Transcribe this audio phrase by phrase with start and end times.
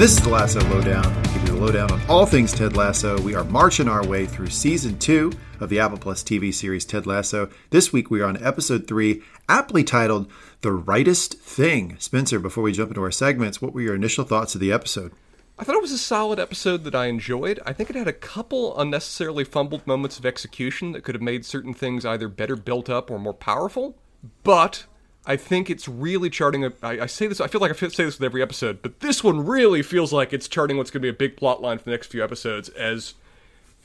[0.00, 1.14] this is the Lasso Lowdown.
[1.14, 3.20] We give you the lowdown on all things Ted Lasso.
[3.20, 5.30] We are marching our way through season two
[5.60, 7.50] of the Apple Plus TV series Ted Lasso.
[7.68, 11.96] This week we are on episode three, aptly titled The Rightest Thing.
[11.98, 15.12] Spencer, before we jump into our segments, what were your initial thoughts of the episode?
[15.58, 17.60] I thought it was a solid episode that I enjoyed.
[17.66, 21.44] I think it had a couple unnecessarily fumbled moments of execution that could have made
[21.44, 23.98] certain things either better built up or more powerful.
[24.44, 24.86] But
[25.26, 26.64] I think it's really charting.
[26.64, 27.40] A, I, I say this.
[27.40, 30.32] I feel like I say this with every episode, but this one really feels like
[30.32, 32.68] it's charting what's going to be a big plot line for the next few episodes
[32.70, 33.14] as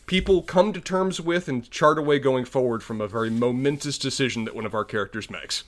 [0.05, 4.45] people come to terms with and chart away going forward from a very momentous decision
[4.45, 5.63] that one of our characters makes.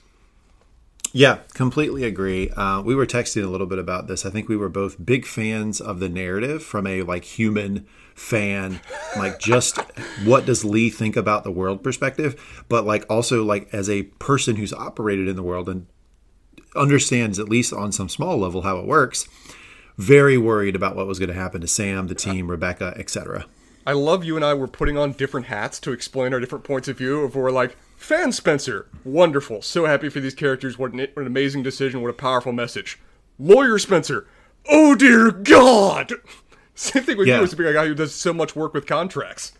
[1.12, 2.50] Yeah, completely agree.
[2.50, 4.26] Uh, we were texting a little bit about this.
[4.26, 8.80] I think we were both big fans of the narrative from a like human fan,
[9.16, 9.78] like just
[10.24, 14.56] what does Lee think about the world perspective, but like also like as a person
[14.56, 15.86] who's operated in the world and
[16.76, 19.28] understands at least on some small level how it works.
[19.96, 23.46] Very worried about what was going to happen to Sam, the team, Rebecca, etc.
[23.86, 26.88] I love you and I were putting on different hats to explain our different points
[26.88, 27.20] of view.
[27.20, 29.60] Of we're like, Fan Spencer, wonderful.
[29.60, 30.78] So happy for these characters.
[30.78, 32.00] What an, what an amazing decision.
[32.00, 32.98] What a powerful message.
[33.38, 34.26] Lawyer Spencer,
[34.68, 36.12] oh dear God.
[36.74, 37.38] Same thing with Yeah.
[37.38, 39.52] you as being a guy who does so much work with contracts.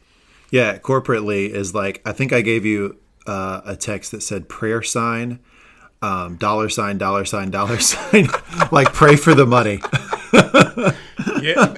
[0.51, 4.83] Yeah, corporately is like I think I gave you uh, a text that said prayer
[4.83, 5.41] sign,
[6.01, 8.29] um, dollar sign, dollar sign, dollar sign,
[8.73, 9.81] like pray for the money.
[11.43, 11.75] yeah,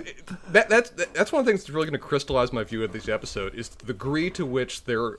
[0.53, 2.93] that, that's that's one of the things that's really going to crystallize my view of
[2.93, 5.19] this episode is the degree to which they're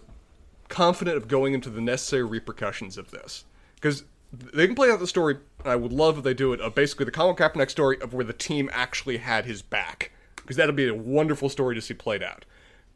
[0.71, 3.43] confident of going into the necessary repercussions of this
[3.75, 5.37] because they can play out the story.
[5.59, 6.61] And I would love if they do it.
[6.61, 10.55] Of basically the Colin Kaepernick story of where the team actually had his back because
[10.55, 12.45] that'd be a wonderful story to see played out.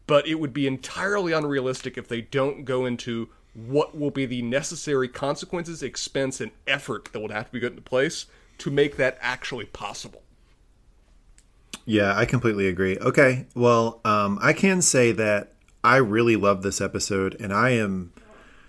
[0.07, 4.41] But it would be entirely unrealistic if they don't go into what will be the
[4.41, 8.25] necessary consequences, expense, and effort that would have to be put into place
[8.59, 10.21] to make that actually possible.
[11.85, 12.97] Yeah, I completely agree.
[12.97, 15.53] Okay, well, um, I can say that
[15.85, 18.11] I really love this episode, and I am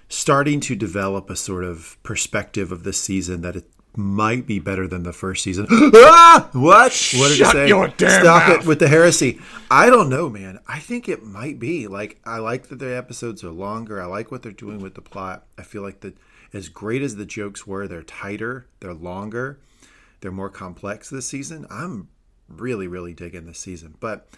[0.07, 3.65] starting to develop a sort of perspective of this season that it
[3.97, 5.67] might be better than the first season.
[5.71, 6.51] ah!
[6.53, 6.93] What?
[7.17, 7.69] What did Shut it say?
[7.69, 8.61] your damn Stop mouth.
[8.61, 9.41] it with the heresy.
[9.71, 10.61] I don't know, man.
[10.69, 11.87] I think it might be.
[11.89, 14.01] Like, I like that the episodes are longer.
[14.03, 15.47] I like what they're doing with the plot.
[15.57, 16.19] I feel like that
[16.53, 19.59] as great as the jokes were, they're tighter, they're longer,
[20.21, 21.67] they're more complex this season.
[21.71, 22.09] I'm
[22.47, 23.95] really, really digging this season.
[24.01, 24.29] But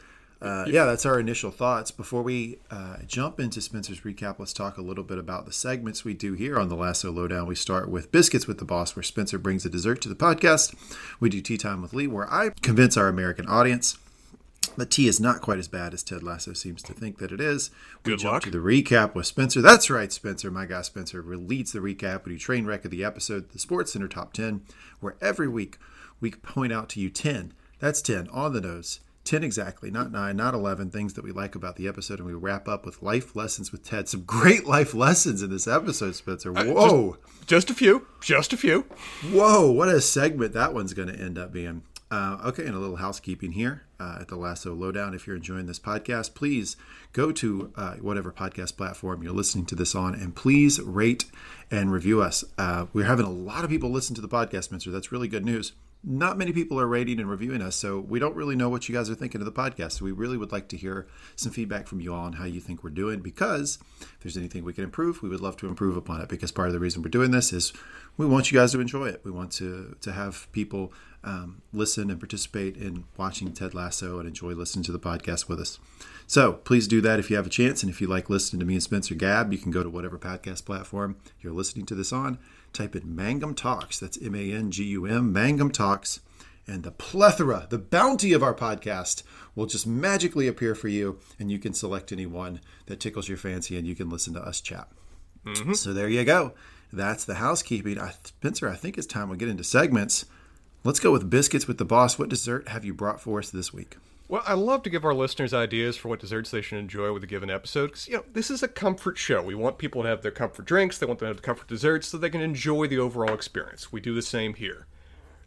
[0.41, 1.91] uh, yeah, that's our initial thoughts.
[1.91, 6.05] Before we uh, jump into Spencer's recap, let's talk a little bit about the segments
[6.05, 7.47] we do here on the Lasso Lowdown.
[7.47, 10.75] We start with Biscuits with the Boss, where Spencer brings a dessert to the podcast.
[11.19, 13.99] We do Tea Time with Lee, where I convince our American audience
[14.77, 17.41] that tea is not quite as bad as Ted Lasso seems to think that it
[17.41, 17.71] is.
[18.05, 18.43] We Good jump luck.
[18.45, 19.61] to the recap with Spencer.
[19.61, 20.53] That's right, Spencer.
[20.53, 22.25] My guy Spencer leads the recap.
[22.25, 24.63] We do train wreck of the episode, the Sports Center Top 10,
[25.01, 25.79] where every week
[26.21, 27.55] we point out to you 10.
[27.81, 29.01] That's 10 on the nose.
[29.29, 32.19] 10 exactly, not 9, not 11 things that we like about the episode.
[32.19, 34.09] And we wrap up with life lessons with Ted.
[34.09, 36.51] Some great life lessons in this episode, Spencer.
[36.51, 37.19] Whoa.
[37.47, 38.07] Just a few.
[38.23, 38.87] Just a few.
[39.31, 41.83] Whoa, what a segment that one's going to end up being.
[42.11, 45.15] Uh, okay, and a little housekeeping here uh, at the Lasso Lowdown.
[45.15, 46.77] If you're enjoying this podcast, please
[47.13, 51.25] go to uh, whatever podcast platform you're listening to this on and please rate
[51.71, 52.45] and review us.
[52.57, 54.91] Uh, we're having a lot of people listen to the podcast, Spencer.
[54.91, 55.73] That's really good news.
[56.05, 58.95] Not many people are rating and reviewing us, so we don't really know what you
[58.95, 59.93] guys are thinking of the podcast.
[59.99, 62.61] So we really would like to hear some feedback from you all on how you
[62.61, 65.97] think we're doing because if there's anything we can improve, we would love to improve
[65.97, 67.73] upon it because part of the reason we're doing this is
[68.17, 69.23] we want you guys to enjoy it.
[69.25, 70.93] We want to, to have people
[71.25, 75.61] um, listen and participate in watching Ted Lasso and enjoy listening to the podcast with
[75.61, 75.79] us.
[76.27, 77.83] So please do that if you have a chance.
[77.83, 80.19] And if you like listening to me and Spencer Gab, you can go to whatever
[80.19, 82.39] podcast platform you're listening to this on.
[82.73, 83.99] Type in Mangum Talks.
[83.99, 86.21] That's M A N G U M, Mangum Talks.
[86.67, 89.23] And the plethora, the bounty of our podcast
[89.55, 91.19] will just magically appear for you.
[91.39, 94.41] And you can select any one that tickles your fancy and you can listen to
[94.41, 94.89] us chat.
[95.75, 96.53] So there you go.
[96.93, 97.99] That's the housekeeping.
[97.99, 100.27] I, Spencer, I think it's time we get into segments.
[100.85, 102.19] Let's go with biscuits with the boss.
[102.19, 103.97] What dessert have you brought for us this week?
[104.29, 107.25] Well, I love to give our listeners ideas for what desserts they should enjoy with
[107.25, 109.43] a given episode because you know this is a comfort show.
[109.43, 111.67] We want people to have their comfort drinks, they want them to have the comfort
[111.67, 113.91] desserts, so they can enjoy the overall experience.
[113.91, 114.87] We do the same here.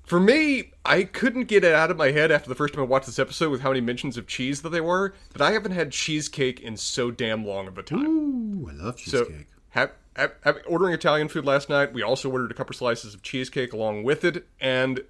[0.04, 2.88] For me, I couldn't get it out of my head after the first time I
[2.88, 5.74] watched this episode with how many mentions of cheese that they were that I haven't
[5.74, 8.06] had cheesecake in so damn long of a time.
[8.07, 9.48] Ooh, I love So, cheesecake.
[9.69, 13.22] have, have, have, ordering Italian food last night, we also ordered a couple slices of
[13.22, 15.01] cheesecake along with it, and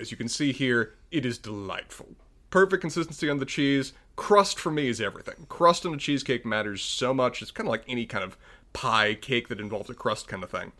[0.00, 2.16] as you can see here, it is delightful.
[2.50, 3.92] Perfect consistency on the cheese.
[4.16, 5.46] Crust for me is everything.
[5.48, 7.42] Crust on a cheesecake matters so much.
[7.42, 8.36] It's kind of like any kind of
[8.72, 10.72] pie, cake that involves a crust kind of thing.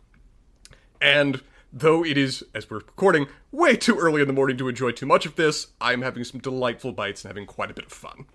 [0.99, 1.41] And
[1.73, 5.05] Though it is, as we're recording, way too early in the morning to enjoy too
[5.05, 8.25] much of this, I'm having some delightful bites and having quite a bit of fun.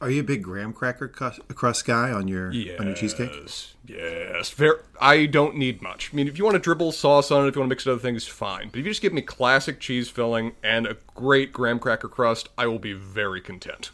[0.00, 3.32] Are you a big graham cracker crust, guy on your on your cheesecake?
[3.34, 4.50] Yes, yes.
[4.50, 6.10] Ver- I don't need much.
[6.12, 7.86] I mean, if you want to dribble sauce on it, if you want to mix
[7.86, 8.68] it other things, fine.
[8.68, 12.48] But if you just give me classic cheese filling and a great graham cracker crust,
[12.56, 13.90] I will be very content.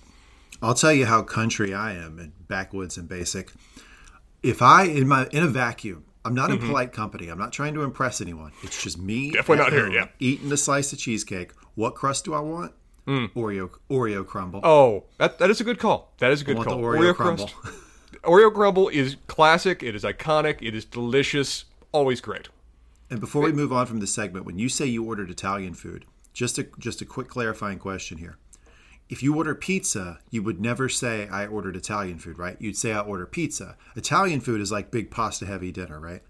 [0.61, 3.53] I'll tell you how country I am and backwoods and basic.
[4.43, 7.29] If I in my in a vacuum, I'm not in polite company.
[7.29, 8.53] I'm not trying to impress anyone.
[8.63, 9.29] It's just me.
[9.29, 9.37] Mm-hmm.
[9.37, 10.09] Definitely not here, yeah.
[10.19, 11.53] Eating a slice of cheesecake.
[11.75, 12.73] What crust do I want?
[13.07, 14.61] Oreo Oreo crumble.
[14.61, 14.67] Mm.
[14.67, 16.13] Oh, that that is a good call.
[16.19, 16.79] That is a good call.
[16.79, 17.49] Oreo, crumble.
[17.49, 17.79] crust.
[18.23, 19.83] Oreo crumble is classic.
[19.83, 20.59] It is iconic.
[20.63, 21.67] It is delicious.
[21.93, 22.49] Always great.
[23.11, 26.07] And before we move on from the segment, when you say you ordered Italian food,
[26.33, 28.39] just a just a quick clarifying question here.
[29.11, 32.57] If you order pizza, you would never say I ordered Italian food, right?
[32.59, 33.77] You'd say I order pizza.
[33.95, 36.23] Italian food is like big pasta heavy dinner, right?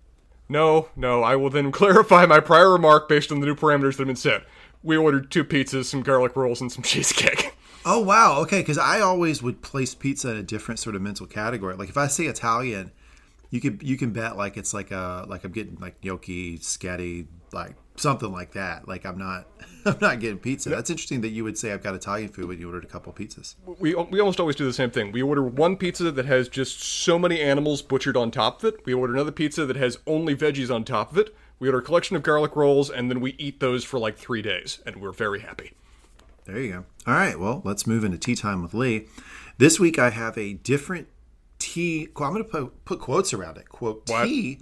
[0.49, 1.23] No, no.
[1.23, 4.17] I will then clarify my prior remark based on the new parameters that have been
[4.17, 4.43] set.
[4.85, 7.57] We ordered two pizzas, some garlic rolls, and some cheesecake.
[7.85, 8.61] Oh wow, okay.
[8.61, 11.75] Because I always would place pizza in a different sort of mental category.
[11.75, 12.93] Like if I say Italian,
[13.51, 17.27] you could you can bet like it's like a like I'm getting like gnocchi, scatty,
[17.53, 18.89] like something like that.
[18.89, 19.47] Like I'm not
[19.87, 20.71] I'm not getting pizza.
[20.71, 23.13] That's interesting that you would say I've got Italian food when you ordered a couple
[23.13, 23.55] pizzas.
[23.79, 25.13] we we almost always do the same thing.
[25.13, 28.85] We order one pizza that has just so many animals butchered on top of it.
[28.85, 31.35] We order another pizza that has only veggies on top of it.
[31.65, 34.43] We order a collection of garlic rolls, and then we eat those for like three
[34.43, 35.73] days, and we're very happy.
[36.45, 36.85] There you go.
[37.07, 39.07] All right, well, let's move into tea time with Lee.
[39.57, 41.09] This week I have a different
[41.59, 42.09] tea.
[42.19, 43.71] I'm going to put, put quotes around it.
[43.71, 44.27] Quote What?
[44.27, 44.59] tea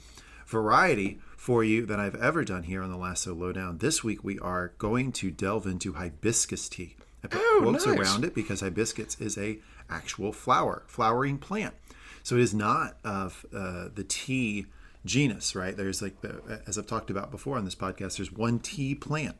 [0.47, 3.79] variety for you than I've ever done here on the Lasso Lowdown.
[3.79, 6.95] This week we are going to delve into hibiscus tea.
[7.25, 7.99] I put Oh, quotes nice.
[7.99, 9.59] around it because hibiscus is a
[9.91, 11.75] actual flower, flowering plant.
[12.23, 14.67] So it is not of uh, the tea
[15.05, 15.77] genus, right?
[15.77, 18.17] There's like the as I've talked about before on this podcast.
[18.17, 19.37] There's one tea plant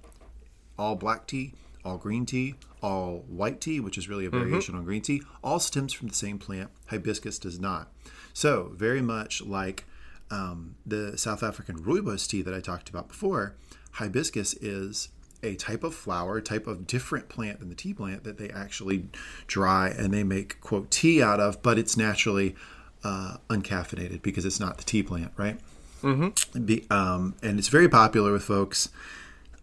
[0.79, 1.55] all black tea,
[1.85, 5.61] all green tea, all white tea, which is really a variation on green tea, all
[5.61, 6.71] stems from the same plant.
[6.87, 7.89] Hibiscus does not.
[8.33, 9.85] So, very much like
[10.31, 13.55] um, the South African rooibos tea that I talked about before,
[13.93, 15.09] hibiscus is
[15.43, 18.49] a type of flower, a type of different plant than the tea plant that they
[18.49, 19.09] actually
[19.47, 22.55] dry and they make, quote, tea out of, but it's naturally
[23.05, 25.59] uh, uncaffeinated because it's not the tea plant, right?
[26.03, 26.65] Mm-hmm.
[26.65, 28.89] Be, um, and it's very popular with folks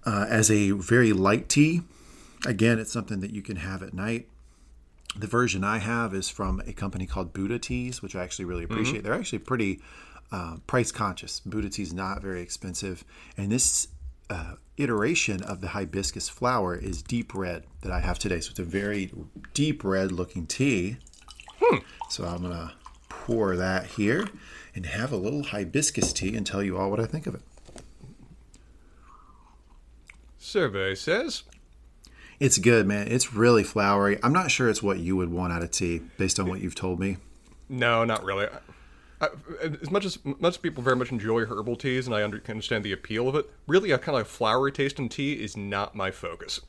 [0.05, 1.81] uh, as a very light tea.
[2.45, 4.27] Again, it's something that you can have at night.
[5.15, 8.63] The version I have is from a company called Buddha Teas, which I actually really
[8.63, 9.03] appreciate.
[9.03, 9.81] They're actually pretty
[10.31, 11.39] uh, price conscious.
[11.41, 13.03] Buddha Tea is not very expensive,
[13.35, 13.87] and this
[14.29, 18.39] uh, iteration of the hibiscus flower is deep red that I have today.
[18.39, 19.11] So it's a very
[19.53, 20.97] deep red looking tea.
[22.09, 22.73] So I'm gonna
[23.29, 24.27] pour that here
[24.73, 27.41] and have a little hibiscus tea and tell you all what I think of it.
[30.39, 31.43] Survey says
[32.39, 33.07] It's good, man.
[33.07, 34.17] It's really flowery.
[34.23, 36.75] I'm not sure it's what you would want out of tea based on what you've
[36.75, 37.17] told me.
[37.69, 38.47] no, not really.
[39.21, 39.27] I, I,
[39.79, 42.93] as much as most people very much enjoy herbal teas, and I under, understand the
[42.93, 46.61] appeal of it, really a kind of flowery taste in tea is not my focus.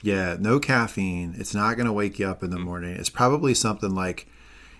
[0.00, 1.34] Yeah, no caffeine.
[1.36, 2.64] It's not going to wake you up in the mm.
[2.64, 2.96] morning.
[2.96, 4.26] It's probably something like,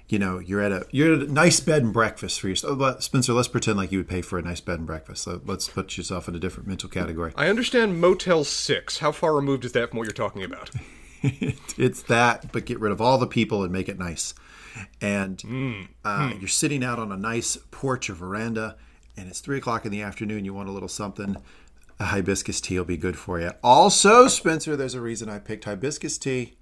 [0.08, 2.78] you know, you're at a you're at a nice bed and breakfast for yourself.
[2.78, 5.24] But Spencer, let's pretend like you would pay for a nice bed and breakfast.
[5.24, 7.32] So let's put yourself in a different mental category.
[7.36, 8.98] I understand Motel Six.
[8.98, 10.70] How far removed is that from what you're talking about?
[11.22, 14.34] it's that, but get rid of all the people and make it nice.
[15.00, 18.76] And uh, you're sitting out on a nice porch or veranda,
[19.16, 20.44] and it's three o'clock in the afternoon.
[20.44, 21.36] You want a little something.
[21.98, 23.52] A hibiscus tea will be good for you.
[23.64, 26.56] Also, Spencer, there's a reason I picked hibiscus tea.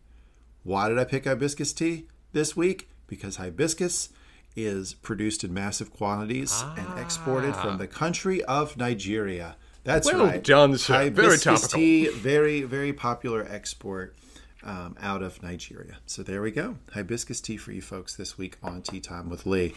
[0.62, 2.88] Why did I pick hibiscus tea this week?
[3.06, 4.10] Because hibiscus
[4.56, 9.56] is produced in massive quantities and exported from the country of Nigeria.
[9.82, 10.42] That's Well right.
[10.42, 11.10] done, sir.
[11.10, 11.78] Very Hibiscus topical.
[11.78, 14.14] tea, very, very popular export
[14.62, 15.98] um, out of Nigeria.
[16.06, 16.76] So there we go.
[16.92, 19.74] Hibiscus tea for you folks this week on Tea Time with Lee.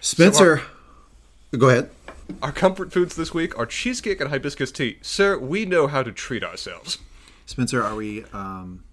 [0.00, 0.62] Spencer,
[1.56, 1.90] go ahead.
[2.42, 4.98] Our comfort foods this week are cheesecake and hibiscus tea.
[5.00, 6.98] Sir, we know how to treat ourselves.
[7.46, 8.84] Spencer, are we um,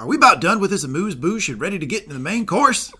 [0.00, 2.46] are we about done with this amuse bouche and ready to get into the main
[2.46, 2.90] course?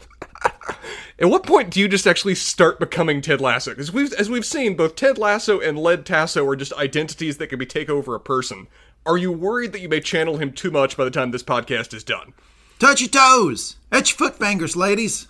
[1.18, 3.70] At what point do you just actually start becoming Ted Lasso?
[3.70, 7.46] Because we've, as we've seen, both Ted Lasso and Led Tasso are just identities that
[7.46, 8.66] can be take over a person.
[9.06, 11.94] Are you worried that you may channel him too much by the time this podcast
[11.94, 12.34] is done?
[12.78, 13.76] Touch your toes.
[13.90, 15.28] Etch your foot fingers, ladies.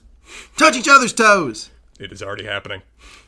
[0.57, 1.71] Touch each other's toes.
[2.01, 2.83] It is already happening.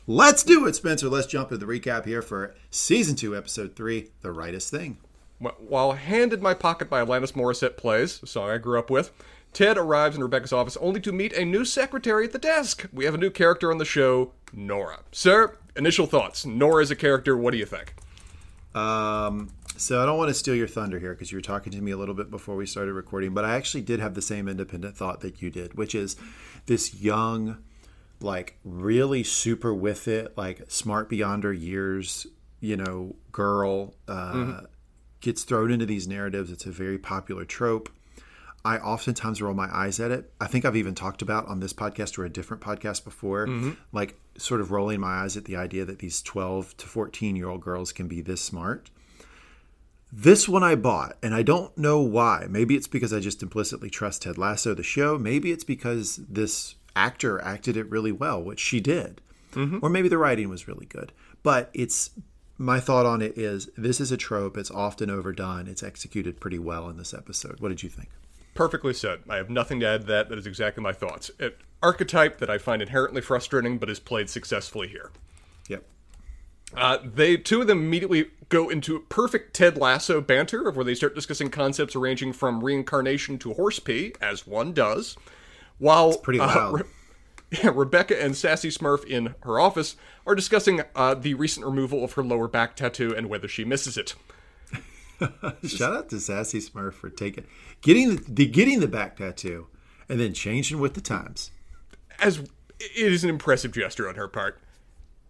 [0.05, 1.07] Let's do it, Spencer.
[1.07, 4.97] Let's jump into the recap here for season two, episode three, The Rightest Thing.
[5.43, 8.89] Wh- While Hand in My Pocket by Alanis Morissette plays, a song I grew up
[8.89, 9.11] with,
[9.53, 12.87] Ted arrives in Rebecca's office only to meet a new secretary at the desk.
[12.91, 15.01] We have a new character on the show, Nora.
[15.11, 16.45] Sir, initial thoughts.
[16.45, 17.93] Nora is a character, what do you think?
[18.73, 21.81] Um, so I don't want to steal your thunder here because you were talking to
[21.81, 24.47] me a little bit before we started recording, but I actually did have the same
[24.47, 26.15] independent thought that you did, which is
[26.65, 27.57] this young,
[28.19, 32.25] like really super with it, like smart beyond her years,
[32.59, 34.65] you know, girl uh, mm-hmm.
[35.23, 36.51] Gets thrown into these narratives.
[36.51, 37.89] It's a very popular trope.
[38.65, 40.31] I oftentimes roll my eyes at it.
[40.39, 43.71] I think I've even talked about on this podcast or a different podcast before, mm-hmm.
[43.91, 47.49] like sort of rolling my eyes at the idea that these 12 to 14 year
[47.49, 48.89] old girls can be this smart.
[50.11, 52.45] This one I bought, and I don't know why.
[52.47, 55.17] Maybe it's because I just implicitly trust Ted Lasso, the show.
[55.17, 59.21] Maybe it's because this actor acted it really well, which she did.
[59.53, 59.79] Mm-hmm.
[59.81, 61.11] Or maybe the writing was really good.
[61.41, 62.11] But it's
[62.57, 64.57] my thought on it is this is a trope.
[64.57, 65.67] It's often overdone.
[65.67, 67.59] It's executed pretty well in this episode.
[67.59, 68.09] What did you think?
[68.53, 69.21] Perfectly said.
[69.27, 70.29] I have nothing to add to that.
[70.29, 71.31] That is exactly my thoughts.
[71.39, 75.11] An archetype that I find inherently frustrating, but is played successfully here.
[75.69, 75.83] Yep.
[76.75, 80.95] Uh, they two of them immediately go into perfect Ted Lasso banter, of where they
[80.95, 85.17] start discussing concepts ranging from reincarnation to horse pee, as one does.
[85.79, 86.81] While it's pretty uh, wild.
[86.81, 86.83] Uh,
[87.63, 89.95] Rebecca and Sassy Smurf in her office
[90.25, 93.97] are discussing uh, the recent removal of her lower back tattoo and whether she misses
[93.97, 94.15] it.
[95.67, 97.45] Shout out to Sassy Smurf for taking
[97.81, 99.67] getting the, the getting the back tattoo
[100.09, 101.51] and then changing with the times.
[102.19, 102.39] As
[102.79, 104.59] it is an impressive gesture on her part.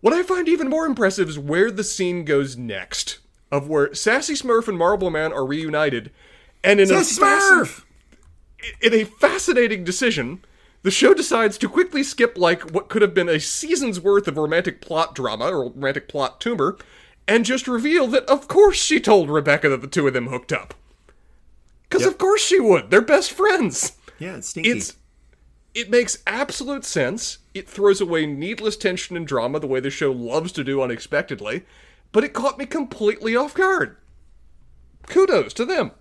[0.02, 3.20] What I find even more impressive is where the scene goes next,
[3.52, 6.12] of where Sassy Smurf and Marble Man are reunited,
[6.64, 7.84] and in Sassy a Smurf!
[8.82, 10.44] in a fascinating decision,
[10.84, 14.38] the show decides to quickly skip like what could have been a season's worth of
[14.38, 16.78] romantic plot drama or romantic plot tumor
[17.28, 20.52] and just reveal that of course she told Rebecca that the two of them hooked
[20.52, 20.74] up.
[21.84, 22.12] Because yep.
[22.12, 22.90] of course she would.
[22.90, 23.94] They're best friends.
[24.20, 24.70] Yeah, it's stinky.
[24.70, 24.98] It's
[25.74, 27.40] it makes absolute sense.
[27.54, 31.64] It throws away needless tension and drama the way the show loves to do unexpectedly,
[32.12, 33.98] but it caught me completely off guard.
[35.08, 35.92] Kudos to them.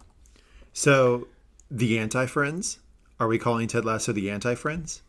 [0.72, 1.28] So,
[1.70, 2.78] the anti friends?
[3.22, 5.02] Are we calling Ted Lasso the anti friends?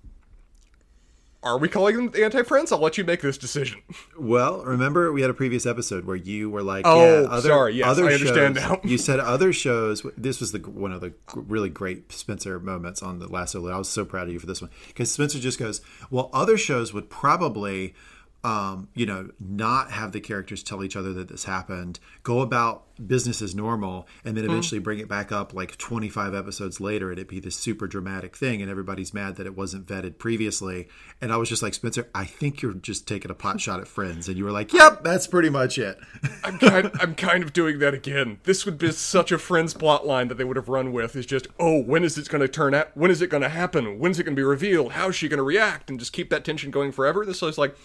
[1.42, 2.72] Are we calling them the anti-friends?
[2.72, 3.82] I'll let you make this decision.
[4.18, 7.74] Well, remember we had a previous episode where you were like, "Oh, yeah, other, sorry,
[7.74, 10.06] yes, other I understand shows, now." you said other shows.
[10.16, 13.68] This was the one of the really great Spencer moments on the Lasso.
[13.68, 16.56] I was so proud of you for this one because Spencer just goes, "Well, other
[16.56, 17.96] shows would probably."
[18.44, 22.84] Um, you know, not have the characters tell each other that this happened, go about
[23.08, 24.52] business as normal, and then hmm.
[24.52, 24.84] eventually mm.
[24.84, 28.62] bring it back up like 25 episodes later and it be this super dramatic thing,
[28.62, 30.90] and everybody's mad that it wasn't vetted previously.
[31.22, 33.88] And I was just like, Spencer, I think you're just taking a pot shot at
[33.88, 35.98] Friends, and you were like, Yep, that's pretty much it.
[36.44, 38.40] I'm kind, I'm kind of doing that again.
[38.44, 41.16] This would be such a Friends plot line that they would have run with.
[41.16, 42.96] Is just, oh, when is it going to turn out?
[42.96, 44.00] When is it going to happen?
[44.00, 44.92] When's it going to be revealed?
[44.92, 45.90] How is she going to react?
[45.90, 47.26] And just keep that tension going forever.
[47.26, 47.76] This was like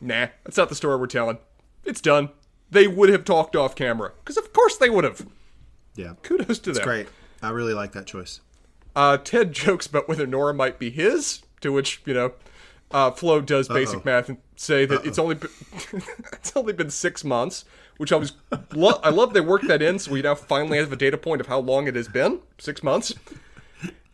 [0.00, 1.38] nah, that's not the story we're telling.
[1.84, 2.30] It's done.
[2.70, 5.26] They would have talked off camera because, of course, they would have.
[5.94, 6.14] Yeah.
[6.22, 6.76] Kudos to them.
[6.76, 7.08] It's great.
[7.42, 8.40] I really like that choice.
[8.94, 12.32] Uh, Ted jokes about whether Nora might be his, to which you know,
[12.90, 14.02] uh, Flo does basic Uh-oh.
[14.04, 15.08] math and say that Uh-oh.
[15.08, 15.50] it's only been,
[16.32, 17.64] it's only been six months,
[17.98, 18.32] which I was
[18.72, 21.40] lo- I love they worked that in, so we now finally have a data point
[21.40, 23.14] of how long it has been six months.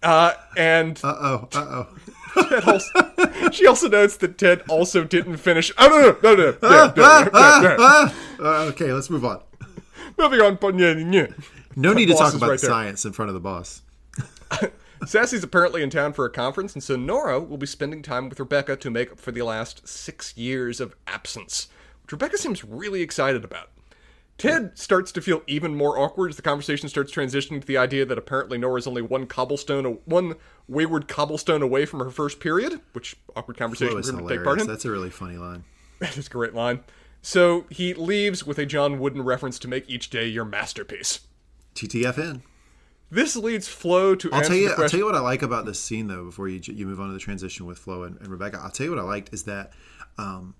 [0.02, 1.96] Uh, and uh oh, uh oh.
[2.66, 5.72] Also, she also notes that Ted also didn't finish.
[5.78, 6.58] Oh no no no no!
[6.62, 9.40] Ah, ah, ah, uh, okay, let's move on.
[10.18, 10.58] Moving on.
[11.76, 13.82] No need to talk about right science in front of the boss.
[15.06, 18.38] Sassy's apparently in town for a conference, and so Nora will be spending time with
[18.38, 21.68] Rebecca to make up for the last six years of absence,
[22.02, 23.70] which Rebecca seems really excited about.
[24.38, 28.04] Ted starts to feel even more awkward as the conversation starts transitioning to the idea
[28.04, 30.36] that apparently Nora is only one cobblestone, one
[30.68, 34.60] wayward cobblestone away from her first period, which awkward conversation we're going to take part
[34.60, 34.66] in.
[34.66, 35.64] That's a really funny line.
[35.98, 36.80] That is a great line.
[37.22, 41.20] So he leaves with a John Wooden reference to make each day your masterpiece.
[41.76, 42.42] TTFN.
[43.08, 44.32] This leads Flo to.
[44.32, 44.70] I'll tell you.
[44.70, 46.24] I'll tell you what I like about this scene, though.
[46.24, 48.84] Before you you move on to the transition with Flo and, and Rebecca, I'll tell
[48.84, 49.72] you what I liked is that,
[50.16, 50.54] um,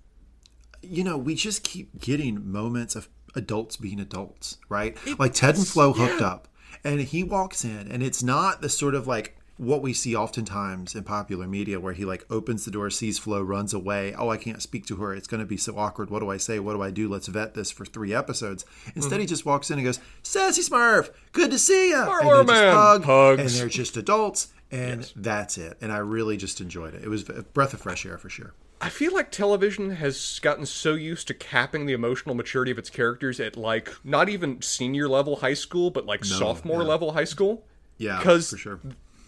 [0.81, 4.95] you know, we just keep getting moments of adults being adults, right?
[5.05, 6.27] It, like Ted and Flo hooked yeah.
[6.27, 6.47] up,
[6.83, 10.95] and he walks in, and it's not the sort of like what we see oftentimes
[10.95, 14.37] in popular media where he like opens the door sees flo runs away oh i
[14.37, 16.73] can't speak to her it's going to be so awkward what do i say what
[16.73, 18.65] do i do let's vet this for three episodes
[18.95, 19.21] instead mm-hmm.
[19.21, 22.75] he just walks in and goes sassy smurf good to see you and they just
[22.75, 23.41] hug Hugs.
[23.41, 25.13] and they're just adults and yes.
[25.15, 28.17] that's it and i really just enjoyed it it was a breath of fresh air
[28.17, 32.69] for sure I feel like television has gotten so used to capping the emotional maturity
[32.69, 36.81] of its characters at like not even senior level high school, but like no, sophomore
[36.81, 36.89] yeah.
[36.89, 37.63] level high school.
[37.97, 38.81] Yeah, because for sure.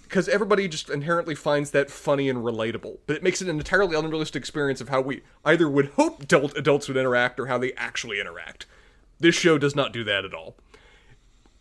[0.05, 2.99] Because everybody just inherently finds that funny and relatable.
[3.07, 6.55] But it makes it an entirely unrealistic experience of how we either would hope adult,
[6.55, 8.65] adults would interact or how they actually interact.
[9.19, 10.55] This show does not do that at all.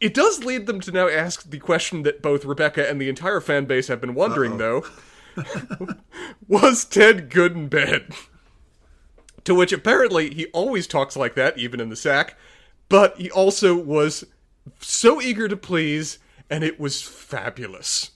[0.00, 3.40] It does lead them to now ask the question that both Rebecca and the entire
[3.40, 4.84] fan base have been wondering, though.
[6.48, 8.12] Was Ted good in bed?
[9.44, 12.36] To which apparently he always talks like that, even in the sack,
[12.88, 14.24] but he also was
[14.80, 18.10] so eager to please, and it was fabulous.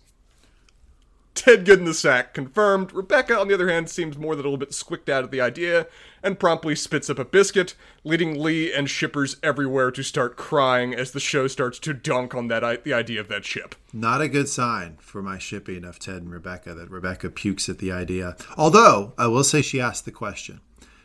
[1.35, 2.93] Ted good in the sack, confirmed.
[2.93, 5.41] Rebecca, on the other hand, seems more than a little bit squicked out at the
[5.41, 5.87] idea
[6.23, 11.13] and promptly spits up a biscuit, leading Lee and shippers everywhere to start crying as
[11.13, 13.75] the show starts to dunk on that the idea of that ship.
[13.93, 17.79] Not a good sign for my shipping of Ted and Rebecca that Rebecca pukes at
[17.79, 18.37] the idea.
[18.57, 20.61] Although I will say she asked the question.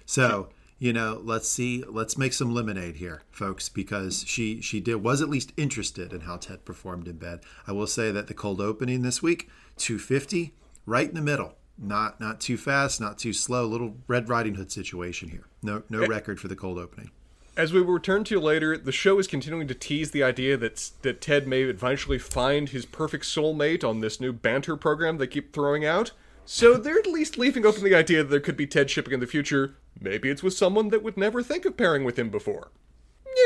[0.06, 0.50] So,
[0.80, 5.22] you know, let's see, let's make some lemonade here, folks, because she she did was
[5.22, 7.42] at least interested in how Ted performed in bed.
[7.68, 10.54] I will say that the cold opening this week 250,
[10.86, 11.56] right in the middle.
[11.78, 13.66] Not not too fast, not too slow.
[13.66, 15.46] Little Red Riding Hood situation here.
[15.62, 17.12] No no record for the cold opening.
[17.56, 20.92] As we will return to later, the show is continuing to tease the idea that
[21.02, 25.52] that Ted may eventually find his perfect soulmate on this new banter program they keep
[25.52, 26.12] throwing out.
[26.46, 29.20] So they're at least leaving open the idea that there could be Ted shipping in
[29.20, 29.76] the future.
[30.00, 32.72] Maybe it's with someone that would never think of pairing with him before.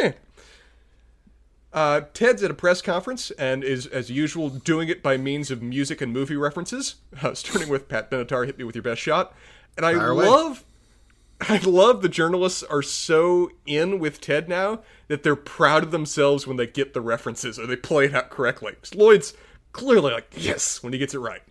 [0.02, 0.14] Yeah,
[1.78, 5.62] uh, Ted's at a press conference and is, as usual, doing it by means of
[5.62, 9.32] music and movie references, uh, starting with Pat Benatar, "Hit Me with Your Best Shot,"
[9.78, 10.66] and I Fire love,
[11.40, 11.60] away.
[11.64, 16.48] I love the journalists are so in with Ted now that they're proud of themselves
[16.48, 18.74] when they get the references or they play it out correctly.
[18.96, 19.36] Lloyd's
[19.72, 21.44] clearly like yes when he gets it right.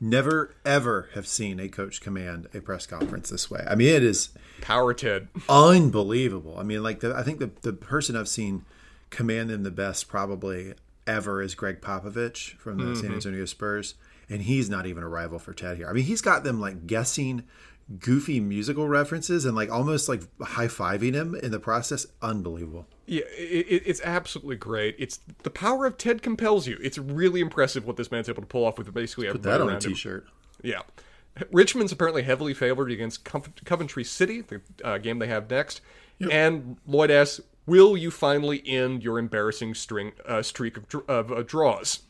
[0.00, 3.64] Never ever have seen a coach command a press conference this way.
[3.68, 4.28] I mean, it is
[4.60, 6.60] power Ted, unbelievable.
[6.60, 8.64] I mean, like the, I think the the person I've seen
[9.14, 10.74] command them the best probably
[11.06, 13.00] ever is Gregg Popovich from the mm-hmm.
[13.00, 13.94] San Antonio Spurs,
[14.28, 15.88] and he's not even a rival for Ted here.
[15.88, 17.44] I mean, he's got them like guessing
[17.98, 22.06] goofy musical references and like almost like high fiving him in the process.
[22.22, 22.86] Unbelievable.
[23.06, 24.96] Yeah, it, it's absolutely great.
[24.98, 26.78] It's the power of Ted compels you.
[26.82, 29.68] It's really impressive what this man's able to pull off with basically Put that on
[29.68, 30.24] a t-shirt.
[30.24, 30.30] Him.
[30.62, 30.82] Yeah.
[31.50, 35.82] Richmond's apparently heavily favored against Coventry City, the uh, game they have next.
[36.18, 36.30] Yep.
[36.32, 41.42] And Lloyd asks, Will you finally end your embarrassing string, uh, streak of, of uh,
[41.42, 42.00] draws?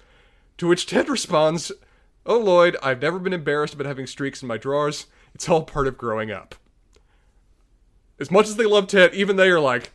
[0.58, 1.70] To which Ted responds,
[2.26, 5.06] Oh Lloyd, I've never been embarrassed about having streaks in my drawers.
[5.34, 6.54] It's all part of growing up.
[8.18, 9.92] As much as they love Ted, even they are like,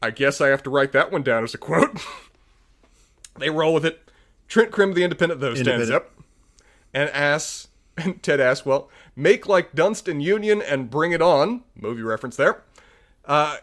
[0.00, 2.00] I guess I have to write that one down as a quote.
[3.38, 4.10] they roll with it.
[4.46, 6.10] Trent Crimm, the independent, though, stands up
[6.94, 11.64] and asks, and Ted asks, well, make like Dunstan Union and bring it on.
[11.74, 12.62] Movie reference there.
[13.24, 13.58] Uh,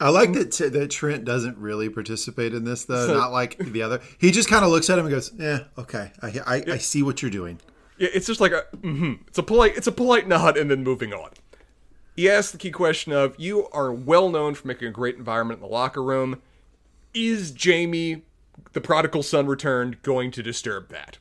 [0.00, 3.82] I like that t- that Trent doesn't really participate in this though, not like the
[3.82, 4.00] other.
[4.18, 7.02] He just kind of looks at him and goes, "Yeah, okay, I, I, I see
[7.02, 7.60] what you're doing."
[7.98, 9.14] Yeah, it's just like a, mm-hmm.
[9.26, 11.30] it's a polite, it's a polite nod, and then moving on.
[12.14, 15.58] He asks the key question of, "You are well known for making a great environment
[15.58, 16.42] in the locker room.
[17.12, 18.22] Is Jamie,
[18.72, 21.18] the prodigal son returned, going to disturb that?"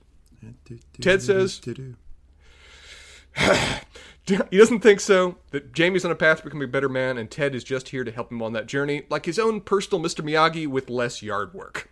[1.02, 1.60] Ted says,
[4.52, 5.38] he doesn't think so.
[5.52, 8.04] That Jamie's on a path to becoming a better man, and Ted is just here
[8.04, 10.24] to help him on that journey, like his own personal Mr.
[10.24, 11.90] Miyagi with less yard work.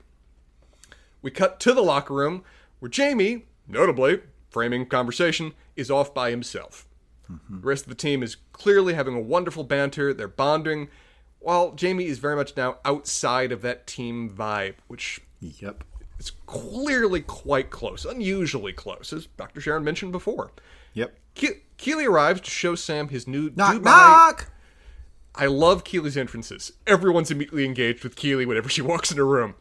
[1.22, 2.44] We cut to the locker room,
[2.80, 6.88] where Jamie, notably, framing conversation, is off by himself.
[7.32, 7.62] Mm-hmm.
[7.62, 10.90] The rest of the team is clearly having a wonderful banter, they're bonding,
[11.40, 15.84] while Jamie is very much now outside of that team vibe, which yep.
[16.20, 19.62] is clearly quite close, unusually close, as Dr.
[19.62, 20.52] Sharon mentioned before.
[20.94, 21.18] Yep.
[21.36, 23.84] Ke- Keeley arrives to show Sam his new knock Dubai.
[23.84, 24.52] knock.
[25.36, 26.72] I love Keeley's entrances.
[26.88, 29.56] Everyone's immediately engaged with Keely whenever she walks in a room.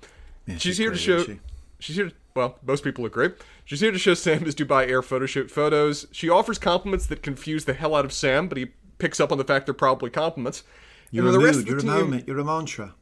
[0.46, 1.24] She's, she's, here great, to show.
[1.24, 1.40] She?
[1.80, 2.08] She's here.
[2.10, 3.30] To, well, most people agree.
[3.64, 6.06] She's here to show Sam his Dubai Air photo shoot photos.
[6.12, 8.66] She offers compliments that confuse the hell out of Sam, but he
[8.98, 10.62] picks up on the fact they're probably compliments.
[11.10, 12.94] You're and a the rest mood, of the you're team, a moment, you're a mantra.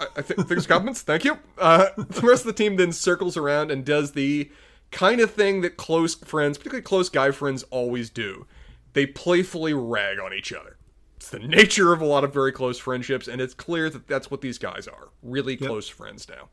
[0.00, 1.02] I, I think, think it's compliments.
[1.02, 1.38] Thank you.
[1.56, 4.50] Uh, the rest of the team then circles around and does the
[4.90, 8.46] kind of thing that close friends, particularly close guy friends, always do.
[8.92, 10.76] They playfully rag on each other.
[11.16, 14.30] It's the nature of a lot of very close friendships, and it's clear that that's
[14.30, 15.68] what these guys are really yep.
[15.68, 16.48] close friends now.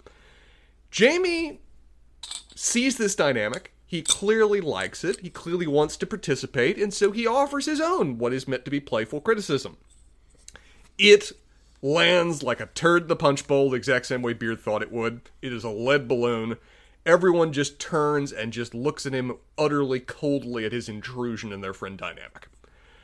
[0.92, 1.60] Jamie
[2.56, 3.74] sees this dynamic.
[3.86, 5.20] He clearly likes it.
[5.20, 8.72] He clearly wants to participate, and so he offers his own, what is meant to
[8.72, 9.78] be playful criticism.
[10.98, 11.32] It
[11.82, 14.92] lands like a turd in the punch bowl, the exact same way Beard thought it
[14.92, 15.22] would.
[15.42, 16.58] It is a lead balloon
[17.06, 21.74] everyone just turns and just looks at him utterly coldly at his intrusion in their
[21.74, 22.48] friend dynamic.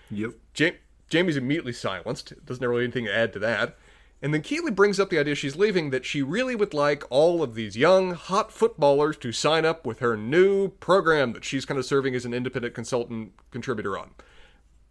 [0.10, 0.32] Yep.
[0.58, 0.70] Ja-
[1.10, 2.34] Jamie's immediately silenced.
[2.46, 3.78] Doesn't have really anything to add to that.
[4.24, 7.42] And then Keeley brings up the idea she's leaving that she really would like all
[7.42, 11.80] of these young, hot footballers to sign up with her new program that she's kind
[11.80, 14.12] of serving as an independent consultant contributor on.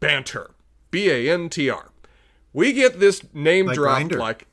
[0.01, 0.51] Bantr.
[0.90, 1.90] B A N T R.
[2.53, 4.18] We get this name Like dropped Grindr.
[4.18, 4.46] like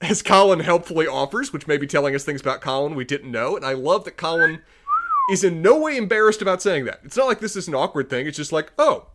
[0.00, 3.56] as Colin helpfully offers, which may be telling us things about Colin we didn't know.
[3.56, 4.62] And I love that Colin
[5.30, 7.00] is in no way embarrassed about saying that.
[7.04, 8.26] It's not like this is an awkward thing.
[8.26, 9.08] It's just like, oh,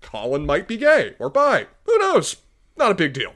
[0.00, 1.66] Colin might be gay or bi.
[1.84, 2.36] Who knows?
[2.76, 3.34] Not a big deal.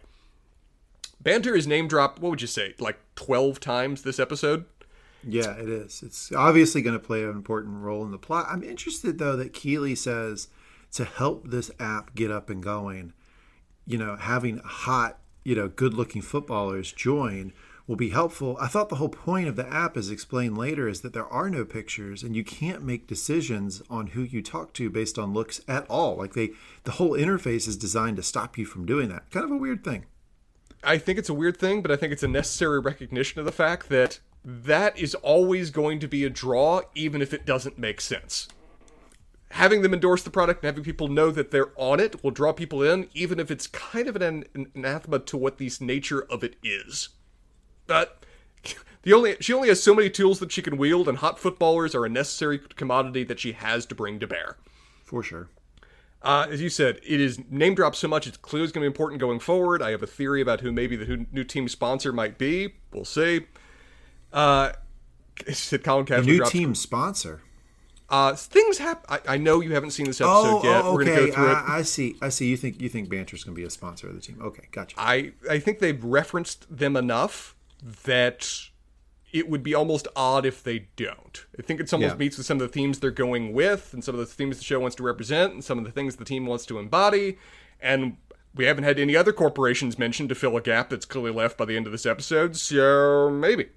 [1.22, 4.66] Bantr is name dropped, what would you say, like 12 times this episode?
[5.26, 6.02] Yeah, it is.
[6.02, 8.46] It's obviously going to play an important role in the plot.
[8.48, 10.48] I'm interested though that Keeley says
[10.92, 13.14] to help this app get up and going,
[13.86, 17.52] you know, having hot, you know, good-looking footballers join
[17.86, 18.56] will be helpful.
[18.60, 21.50] I thought the whole point of the app as explained later is that there are
[21.50, 25.60] no pictures and you can't make decisions on who you talk to based on looks
[25.68, 26.16] at all.
[26.16, 26.52] Like they
[26.84, 29.30] the whole interface is designed to stop you from doing that.
[29.30, 30.06] Kind of a weird thing.
[30.82, 33.52] I think it's a weird thing, but I think it's a necessary recognition of the
[33.52, 38.00] fact that that is always going to be a draw, even if it doesn't make
[38.00, 38.48] sense.
[39.54, 42.52] Having them endorse the product and having people know that they're on it will draw
[42.52, 46.42] people in, even if it's kind of an an anathema to what the nature of
[46.42, 47.10] it is.
[47.86, 48.24] But
[49.02, 51.94] the only she only has so many tools that she can wield, and hot footballers
[51.94, 54.56] are a necessary commodity that she has to bring to bear.
[55.04, 55.48] For sure.
[56.20, 58.86] Uh, as you said, it is name dropped so much, it's clearly going to be
[58.86, 59.82] important going forward.
[59.82, 62.74] I have a theory about who maybe the who- new team sponsor might be.
[62.92, 63.42] We'll see.
[64.32, 64.72] Uh,
[65.52, 67.42] said Colin the New drops- team sponsor.
[68.14, 69.04] Uh, things happen.
[69.08, 70.84] I, I know you haven't seen this episode Oh, yet.
[70.84, 71.54] oh, We're gonna go through it.
[71.54, 72.16] I, I see.
[72.22, 72.48] I see.
[72.48, 74.38] You think you think Bantr's going to be a sponsor of the team?
[74.42, 74.94] Okay, gotcha.
[74.98, 77.56] I I think they've referenced them enough
[78.04, 78.48] that
[79.32, 81.44] it would be almost odd if they don't.
[81.58, 82.18] I think it's almost Yeah.
[82.18, 84.64] meets with some of the themes they're going with, and some of the themes the
[84.64, 87.36] show wants to represent, and some of the things the team wants to embody.
[87.80, 88.16] And
[88.54, 91.64] we haven't had any other corporations mentioned to fill a gap that's clearly left by
[91.64, 93.70] the end of this episode, so maybe.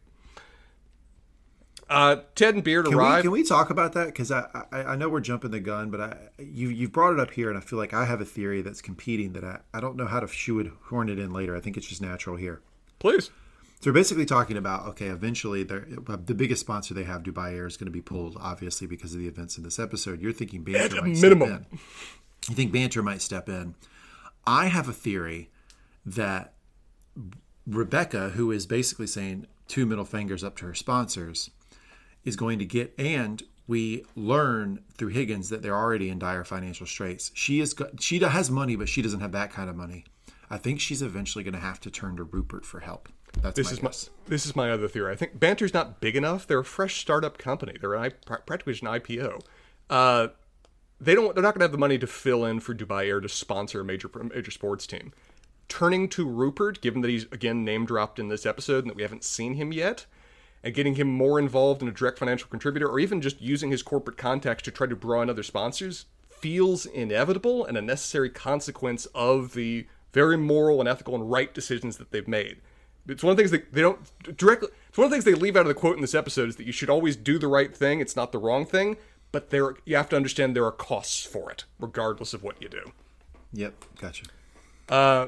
[1.89, 3.17] Uh, Ted and Beard Can arrive.
[3.17, 4.07] we can we talk about that?
[4.07, 7.19] Because I, I I know we're jumping the gun, but I you you've brought it
[7.19, 9.79] up here, and I feel like I have a theory that's competing that I, I
[9.79, 11.55] don't know how to shoe it horn it in later.
[11.55, 12.61] I think it's just natural here.
[12.99, 13.29] Please.
[13.79, 17.77] So we're basically talking about okay, eventually the biggest sponsor they have, Dubai Air, is
[17.77, 20.19] going to be pulled, obviously because of the events in this episode.
[20.21, 21.47] You're thinking Bantr At might minimum.
[21.47, 21.79] step in.
[22.49, 23.75] You think Bantr might step in.
[24.45, 25.51] I have a theory
[26.05, 26.53] that
[27.65, 31.51] Rebecca, who is basically saying two middle fingers up to her sponsors,
[32.27, 36.85] is going to get and we learn through Higgins that they're already in dire financial
[36.85, 37.31] straits.
[37.33, 40.05] She is she has money, but she doesn't have that kind of money.
[40.49, 43.09] I think she's eventually going to have to turn to Rupert for help.
[43.41, 45.11] That's This my is my this is my other theory.
[45.11, 46.47] I think Bantr's not big enough.
[46.47, 47.75] They're a fresh startup company.
[47.79, 49.41] They're an, I- practically an IPO.
[49.89, 50.29] Uh,
[50.99, 51.35] they don't.
[51.35, 53.81] They're not going to have the money to fill in for Dubai Air to sponsor
[53.81, 55.13] a major major sports team.
[55.67, 59.03] Turning to Rupert, given that he's again name dropped in this episode and that we
[59.03, 60.05] haven't seen him yet,
[60.67, 63.81] and getting him more involved in a direct financial contributor, or even just using his
[63.81, 69.05] corporate contacts to try to draw in other sponsors, feels inevitable and a necessary consequence
[69.15, 72.57] of the very moral and ethical and right decisions that they've made.
[73.07, 73.97] It's one of the things that they don't
[74.37, 74.67] directly.
[74.89, 76.57] It's one of the things they leave out of the quote in this episode is
[76.57, 78.01] that you should always do the right thing.
[78.01, 78.97] It's not the wrong thing,
[79.31, 82.67] but there you have to understand there are costs for it, regardless of what you
[82.67, 82.91] do.
[83.53, 84.25] Yep, gotcha.
[84.89, 85.27] Uh,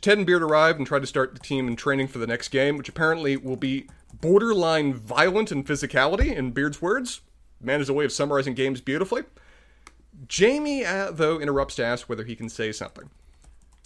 [0.00, 2.48] Ted and Beard arrive and try to start the team in training for the next
[2.48, 3.88] game, which apparently will be
[4.24, 7.20] borderline violent in physicality, in Beard's words.
[7.60, 9.24] Man has a way of summarizing games beautifully.
[10.26, 13.10] Jamie, uh, though, interrupts to ask whether he can say something.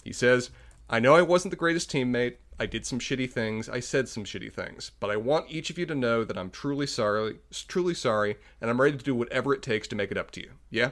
[0.05, 0.49] He says,
[0.89, 2.37] I know I wasn't the greatest teammate.
[2.57, 3.67] I did some shitty things.
[3.67, 4.91] I said some shitty things.
[5.01, 8.69] But I want each of you to know that I'm truly sorry, truly sorry, and
[8.69, 10.51] I'm ready to do whatever it takes to make it up to you.
[10.69, 10.91] Yeah?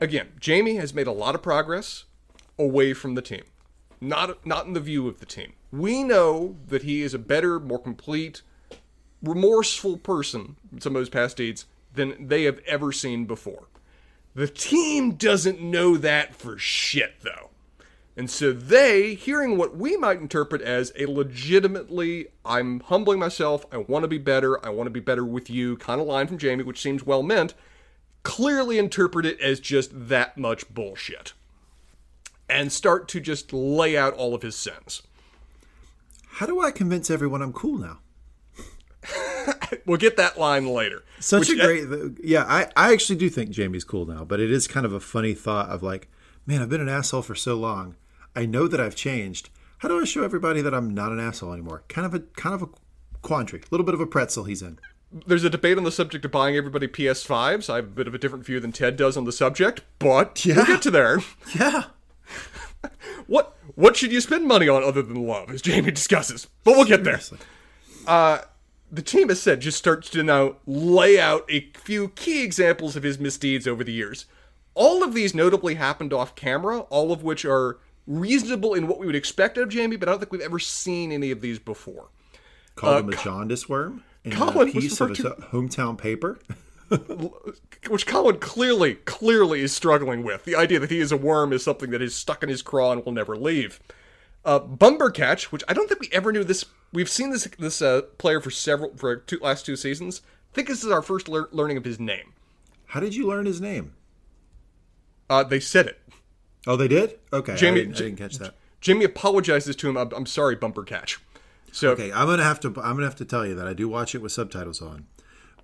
[0.00, 2.04] Again, Jamie has made a lot of progress
[2.56, 3.42] away from the team.
[4.02, 5.52] Not not in the view of the team.
[5.70, 8.42] We know that he is a better, more complete,
[9.22, 13.68] remorseful person in some of his past deeds than they have ever seen before.
[14.34, 17.50] The team doesn't know that for shit, though.
[18.16, 23.76] And so they, hearing what we might interpret as a legitimately, I'm humbling myself, I
[23.76, 26.38] want to be better, I want to be better with you kind of line from
[26.38, 27.54] Jamie, which seems well meant,
[28.24, 31.34] clearly interpret it as just that much bullshit.
[32.52, 35.02] And start to just lay out all of his sins.
[36.34, 37.98] How do I convince everyone I'm cool now?
[39.86, 41.02] We'll get that line later.
[41.18, 41.84] Such a great,
[42.22, 42.44] yeah.
[42.46, 45.34] I, I actually do think Jamie's cool now, but it is kind of a funny
[45.34, 46.08] thought of like,
[46.46, 47.96] man, I've been an asshole for so long.
[48.36, 49.48] I know that I've changed.
[49.78, 51.82] How do I show everybody that I'm not an asshole anymore?
[51.88, 52.68] Kind of a kind of a
[53.22, 54.78] quandary, a little bit of a pretzel he's in.
[55.26, 57.68] There's a debate on the subject of buying everybody PS5s.
[57.68, 60.44] I have a bit of a different view than Ted does on the subject, but
[60.44, 60.56] Yeah.
[60.56, 61.18] we'll get to there.
[61.58, 61.84] Yeah,
[63.26, 66.48] What What should you spend money on other than love, as Jamie discusses?
[66.64, 67.20] But we'll get there.
[68.06, 68.38] Uh,
[68.90, 73.02] the team has said just starts to now lay out a few key examples of
[73.02, 74.26] his misdeeds over the years.
[74.74, 79.06] All of these notably happened off camera, all of which are reasonable in what we
[79.06, 82.08] would expect of Jamie, but I don't think we've ever seen any of these before.
[82.74, 86.38] Called him a jaundice worm in a Colin was piece of his referred hometown paper.
[87.88, 90.44] which Colin clearly, clearly is struggling with.
[90.44, 92.92] The idea that he is a worm is something that is stuck in his craw
[92.92, 93.80] and will never leave.
[94.44, 96.64] Uh, Bumbercatch, which I don't think we ever knew this.
[96.92, 100.22] We've seen this this uh, player for several for two, last two seasons.
[100.52, 102.32] I think this is our first lear- learning of his name.
[102.86, 103.94] How did you learn his name?
[105.30, 106.00] Uh, they said it.
[106.66, 107.18] Oh, they did.
[107.32, 108.54] Okay, Jamie- I, didn't, I didn't catch that.
[108.80, 109.96] Jamie apologizes to him.
[109.96, 110.58] I'm, I'm sorry.
[111.70, 112.68] So Okay, I'm gonna have to.
[112.68, 115.06] I'm gonna have to tell you that I do watch it with subtitles on,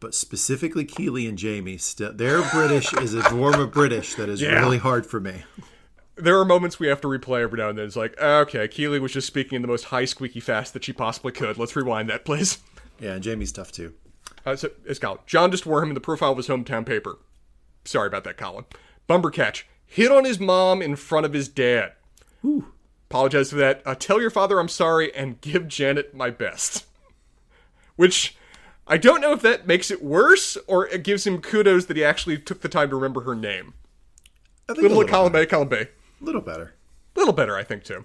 [0.00, 4.40] but specifically Keeley and Jamie, still their British is a form of British that is
[4.40, 4.58] Yeah.
[4.60, 5.42] really hard for me.
[6.16, 7.84] there are moments we have to replay every now and then.
[7.86, 10.92] It's like, okay, Keeley was just speaking in the most high squeaky fast that she
[10.92, 11.56] possibly could.
[11.58, 12.58] Let's rewind that, please.
[12.98, 13.94] Yeah, and Jamie's tough too.
[14.44, 15.18] Uh, so, it's Colin.
[15.26, 17.18] John just wore him in the profile of his hometown paper.
[17.84, 18.64] Sorry about that, Colin.
[19.08, 21.92] Bumbercatch hit on his mom in front of his dad.
[23.08, 23.82] Apologize for that.
[23.86, 26.84] Uh, tell your father I'm sorry and give Janet my best.
[27.96, 28.36] Which
[28.88, 32.02] I don't know if that makes it worse or it gives him kudos that he
[32.04, 33.74] actually took the time to remember her name.
[34.68, 35.88] I think Little a at Colin Bay, Colin Bay.
[36.20, 36.74] little better.
[37.14, 38.04] A little better, I think, too.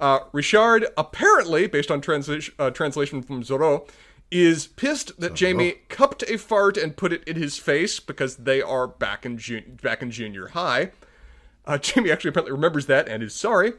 [0.00, 3.88] Uh, Richard, apparently, based on translation, uh, translation from Zoreaux,
[4.30, 8.60] is pissed that Jamie cupped a fart and put it in his face because they
[8.60, 10.90] are back in jun- back in junior high.
[11.64, 13.72] Uh, Jamie actually apparently remembers that and is sorry.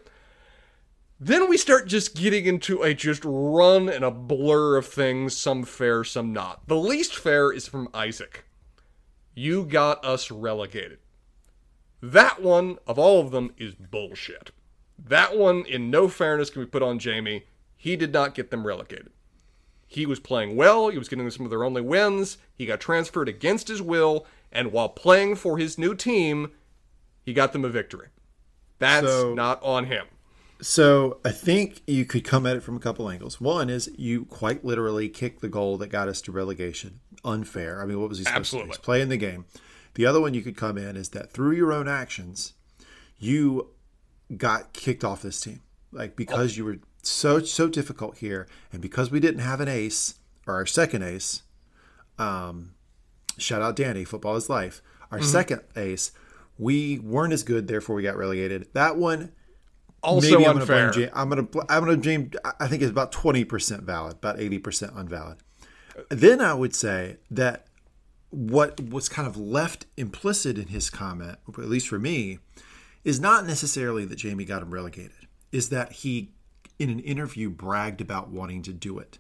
[1.20, 5.64] Then we start just getting into a just run and a blur of things, some
[5.64, 6.68] fair, some not.
[6.68, 8.46] The least fair is from Isaac.
[9.34, 11.00] You got us relegated.
[12.02, 14.52] That one, of all of them, is bullshit.
[15.00, 17.46] That one, in no fairness, can be put on Jamie.
[17.78, 19.10] He did not get them relegated.
[19.88, 23.30] He was playing well, he was getting some of their only wins, he got transferred
[23.30, 26.52] against his will, and while playing for his new team,
[27.24, 28.08] he got them a victory.
[28.80, 30.08] That's So- not on him.
[30.62, 33.42] So I think you could come at it from a couple angles.
[33.42, 37.02] One is you quite literally kicked the goal that got us to relegation.
[37.24, 37.82] Unfair.
[37.82, 38.72] I mean, what was he supposed Absolutely.
[38.72, 38.80] to do?
[38.80, 39.46] He's playing the game.
[39.96, 42.54] The other one you could come in is that through your own actions,
[43.18, 43.72] you
[44.36, 45.62] got kicked off this team.
[45.92, 50.16] Like because you were so so difficult here, and because we didn't have an ace
[50.46, 51.44] or our second ace.
[52.18, 52.76] Um,
[53.38, 54.04] shout out Danny.
[54.04, 54.82] Football is life.
[55.12, 56.12] Our second ace.
[56.58, 58.68] We weren't as good, therefore we got relegated.
[58.74, 59.32] That one,
[60.06, 60.92] Also Maybe I'm unfair.
[60.92, 62.32] Gonna blame Jam- I'm gonna I'm gonna blame.
[62.60, 65.38] I think it's about twenty percent valid, about eighty percent unvalid.
[66.10, 67.68] Then I would say that
[68.30, 72.40] what was kind of left implicit in his comment, at least for me,
[73.04, 75.28] is not necessarily that Jamie got him relegated.
[75.52, 76.34] Is that he,
[76.78, 79.20] in an interview, bragged about wanting to do it.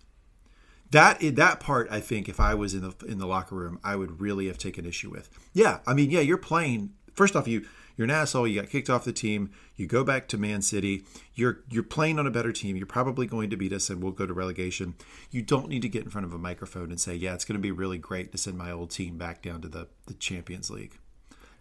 [0.91, 3.95] That that part, I think, if I was in the in the locker room, I
[3.95, 5.30] would really have taken issue with.
[5.54, 6.93] Yeah, I mean, yeah, you're playing.
[7.15, 8.47] First off, you you're an asshole.
[8.47, 9.51] You got kicked off the team.
[9.75, 11.03] You go back to Man City.
[11.34, 12.75] You're you're playing on a better team.
[12.75, 14.95] You're probably going to beat us, and we'll go to relegation.
[15.31, 17.58] You don't need to get in front of a microphone and say, "Yeah, it's going
[17.58, 20.69] to be really great to send my old team back down to the the Champions
[20.69, 20.97] League."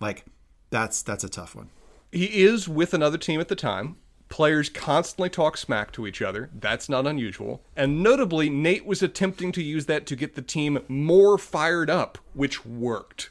[0.00, 0.24] Like,
[0.70, 1.70] that's that's a tough one.
[2.10, 3.96] He is with another team at the time.
[4.28, 6.50] Players constantly talk smack to each other.
[6.54, 7.62] That's not unusual.
[7.76, 12.18] And notably, Nate was attempting to use that to get the team more fired up,
[12.32, 13.30] which worked.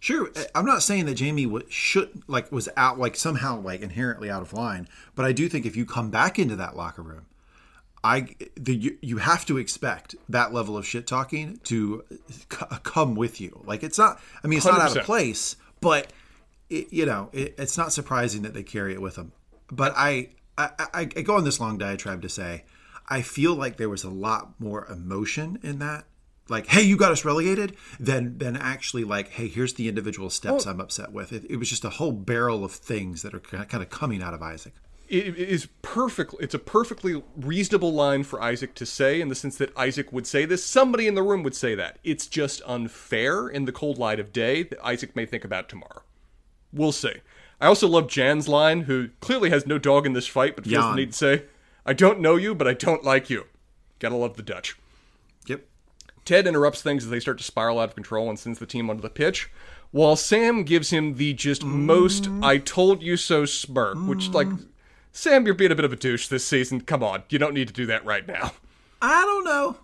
[0.00, 3.82] Sure, uh, I'm not saying that Jamie w- should like was out like somehow like
[3.82, 7.02] inherently out of line, but I do think if you come back into that locker
[7.02, 7.26] room,
[8.02, 12.76] I the, you, you have to expect that level of shit talking to uh, c-
[12.82, 13.60] come with you.
[13.64, 14.20] Like it's not.
[14.42, 16.10] I mean, it's not out of place, but
[16.70, 19.32] it, you know, it, it's not surprising that they carry it with them.
[19.70, 22.64] But I, I, I, I go on this long diatribe to say,
[23.08, 26.04] I feel like there was a lot more emotion in that.
[26.50, 30.66] Like, hey, you got us relegated, than than actually like, hey, here's the individual steps
[30.66, 31.32] I'm upset with.
[31.32, 34.34] It, it was just a whole barrel of things that are kind of coming out
[34.34, 34.74] of Isaac.
[35.08, 36.34] it is perfect.
[36.40, 40.26] It's a perfectly reasonable line for Isaac to say in the sense that Isaac would
[40.26, 40.64] say this.
[40.64, 41.98] Somebody in the room would say that.
[42.04, 46.02] It's just unfair in the cold light of day that Isaac may think about tomorrow.
[46.72, 47.14] We'll see.
[47.60, 50.84] I also love Jan's line, who clearly has no dog in this fight, but feels
[50.84, 50.90] Jan.
[50.92, 51.42] the need to say,
[51.84, 53.46] "I don't know you, but I don't like you."
[53.98, 54.76] Gotta love the Dutch.
[55.46, 55.66] Yep.
[56.30, 58.88] Ted interrupts things as they start to spiral out of control and sends the team
[58.88, 59.50] onto the pitch,
[59.90, 64.46] while Sam gives him the just most I told you so smirk, which, like,
[65.10, 66.82] Sam, you're being a bit of a douche this season.
[66.82, 68.52] Come on, you don't need to do that right now.
[69.02, 69.76] I don't know.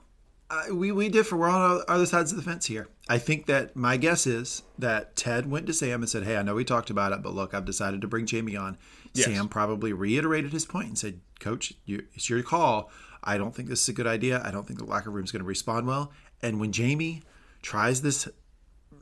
[0.48, 1.36] Uh, we we differ.
[1.36, 2.86] We're on other sides of the fence here.
[3.08, 6.42] I think that my guess is that Ted went to Sam and said, "Hey, I
[6.42, 8.78] know we talked about it, but look, I've decided to bring Jamie on."
[9.14, 9.26] Yes.
[9.26, 12.88] Sam probably reiterated his point and said, "Coach, you, it's your call.
[13.24, 14.40] I don't think this is a good idea.
[14.44, 17.22] I don't think the locker room is going to respond well." And when Jamie
[17.62, 18.28] tries this,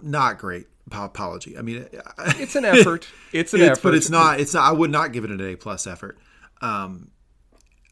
[0.03, 1.57] not great apology.
[1.59, 1.87] I mean,
[2.39, 3.09] It's an effort.
[3.33, 3.83] It's an it's- effort.
[3.89, 4.41] but it's not.
[4.41, 4.69] It's not.
[4.69, 6.19] I would not give it an A plus effort.
[6.61, 7.11] Um,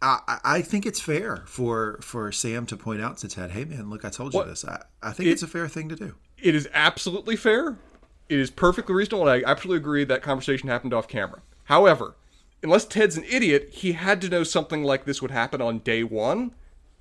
[0.00, 3.88] I, I- think it's fair for for Sam to point out to Ted, "Hey, man,
[3.90, 4.64] look, I told you What- this.
[4.64, 7.76] I, I think it's a fair thing to do." It is absolutely fair.
[8.28, 11.40] It is perfectly reasonable, and I absolutely agree that conversation happened off camera.
[11.64, 12.16] However,
[12.62, 16.02] unless Ted's an idiot, he had to know something like this would happen on day
[16.02, 16.52] one,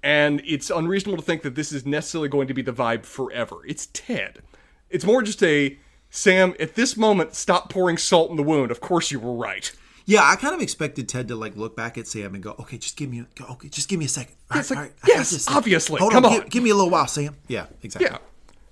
[0.03, 3.57] and it's unreasonable to think that this is necessarily going to be the vibe forever.
[3.67, 4.39] It's Ted.
[4.89, 5.77] It's more just a
[6.09, 6.55] Sam.
[6.59, 8.71] At this moment, stop pouring salt in the wound.
[8.71, 9.71] Of course, you were right.
[10.05, 12.77] Yeah, I kind of expected Ted to like look back at Sam and go, "Okay,
[12.77, 14.35] just give me, go, okay, just give me a second.
[14.49, 15.99] All It's like, all I got yes, obviously.
[15.99, 16.39] Hold Come on, on.
[16.41, 17.35] Give, give me a little while, Sam.
[17.47, 18.09] Yeah, exactly.
[18.11, 18.17] Yeah.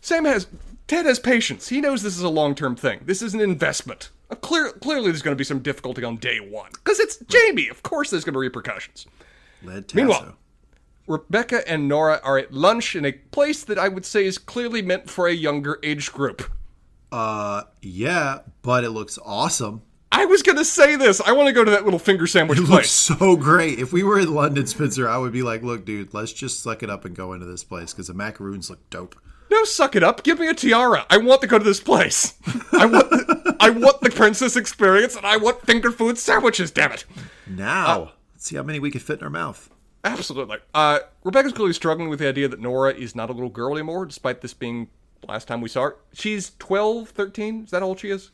[0.02, 0.48] Sam has
[0.88, 1.70] Ted has patience.
[1.70, 3.02] He knows this is a long term thing.
[3.06, 4.10] This is an investment.
[4.32, 7.70] Uh, clear, clearly, there's going to be some difficulty on day one because it's Jamie.
[7.70, 9.06] Of course, there's going to be repercussions.
[9.94, 10.36] Meanwhile-
[11.10, 14.82] Rebecca and Nora are at lunch in a place that I would say is clearly
[14.84, 16.44] meant for a younger age group.
[17.12, 19.82] uh, yeah, but it looks awesome.
[20.12, 21.20] I was going to say this.
[21.22, 22.92] I want to go to that little finger sandwich It looks place.
[22.92, 23.80] so great.
[23.80, 26.84] If we were in London, Spencer, I would be like, "Look, dude, let's just suck
[26.84, 29.16] it up and go into this place because the macaroons look dope."
[29.52, 30.24] No, suck it up.
[30.24, 31.06] Give me a tiara.
[31.10, 32.34] I want to go to this place.
[32.72, 36.70] I want, the, I want the princess experience, and I want finger food sandwiches.
[36.70, 37.06] Damn it.
[37.48, 39.70] Now, let's see how many we can fit in our mouth.
[40.04, 40.58] Absolutely.
[40.74, 44.06] Uh, Rebecca's clearly struggling with the idea that Nora is not a little girl anymore,
[44.06, 44.88] despite this being
[45.28, 45.96] last time we saw her.
[46.14, 47.64] She's 12, 13?
[47.66, 48.32] Is that how old she is?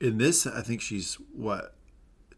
[0.00, 1.74] In this, I think she's what?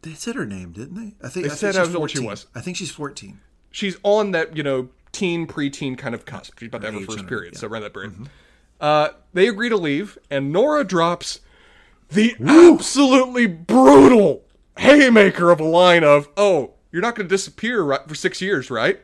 [0.03, 1.15] They said her name, didn't they?
[1.25, 2.31] I think They I said think how she's old she 14.
[2.31, 2.47] was.
[2.55, 3.41] I think she's fourteen.
[3.71, 6.59] She's on that, you know, teen, preteen kind of cusp.
[6.59, 7.61] She's about to have her first period, yeah.
[7.61, 8.29] so around that period.
[8.81, 11.41] Uh, they agree to leave, and Nora drops
[12.09, 14.43] the absolutely brutal
[14.79, 18.71] haymaker of a line of, oh, you're not going to disappear right, for six years,
[18.71, 19.01] right?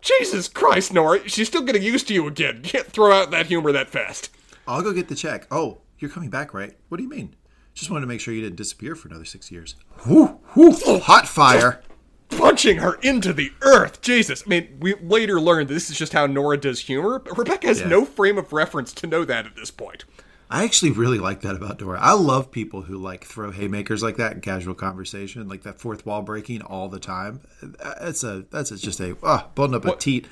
[0.00, 2.56] Jesus Christ, Nora, she's still getting used to you again.
[2.64, 4.30] You can't throw out that humor that fast.
[4.68, 5.46] I'll go get the check.
[5.50, 6.76] Oh, you're coming back, right?
[6.88, 7.34] What do you mean?
[7.74, 9.74] Just wanted to make sure you didn't disappear for another six years.
[10.06, 11.82] Whoo, whoo, oh, hot fire.
[12.28, 14.00] punching her into the earth.
[14.02, 14.42] Jesus.
[14.46, 17.68] I mean, we later learned that this is just how Nora does humor, but Rebecca
[17.68, 17.88] has Yeah.
[17.88, 20.04] no frame of reference to know that at this point.
[20.48, 21.98] I actually really like that about Dora.
[22.00, 26.06] I love people who like throw haymakers like that in casual conversation, like that fourth
[26.06, 27.40] wall breaking all the time.
[27.60, 30.26] That's a that's a, just a ah, building up a teat.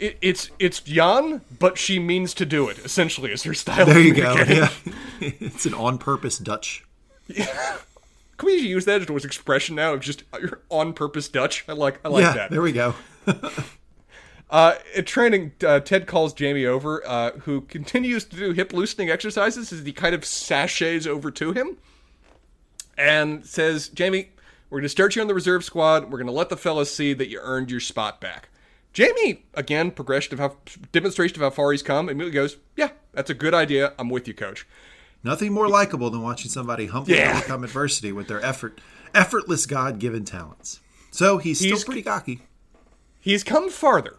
[0.00, 2.78] It, it's it's Jan, but she means to do it.
[2.78, 3.86] Essentially, is her style.
[3.86, 4.34] There you go.
[4.34, 4.70] Yeah,
[5.20, 6.84] it's an on purpose Dutch.
[7.28, 10.38] Can we use that as an expression now of just uh,
[10.70, 11.64] on purpose Dutch?
[11.68, 12.50] I like I like yeah, that.
[12.50, 12.94] there we go.
[14.50, 19.08] Uh, at training, uh, Ted calls Jamie over, uh, who continues to do hip loosening
[19.08, 21.76] exercises as he kind of sachets over to him
[22.98, 24.30] and says, Jamie,
[24.68, 26.04] we're going to start you on the reserve squad.
[26.04, 28.48] We're going to let the fellas see that you earned your spot back.
[28.92, 30.56] Jamie, again, progression of how,
[30.90, 33.92] demonstration of how far he's come, immediately goes, Yeah, that's a good idea.
[34.00, 34.66] I'm with you, coach.
[35.22, 37.36] Nothing more likable than watching somebody humbly Yeah.
[37.36, 38.80] overcome adversity with their effort,
[39.14, 40.80] effortless God given talents.
[41.12, 42.42] So he's, He's- still pretty cocky.
[43.20, 44.16] He's come farther,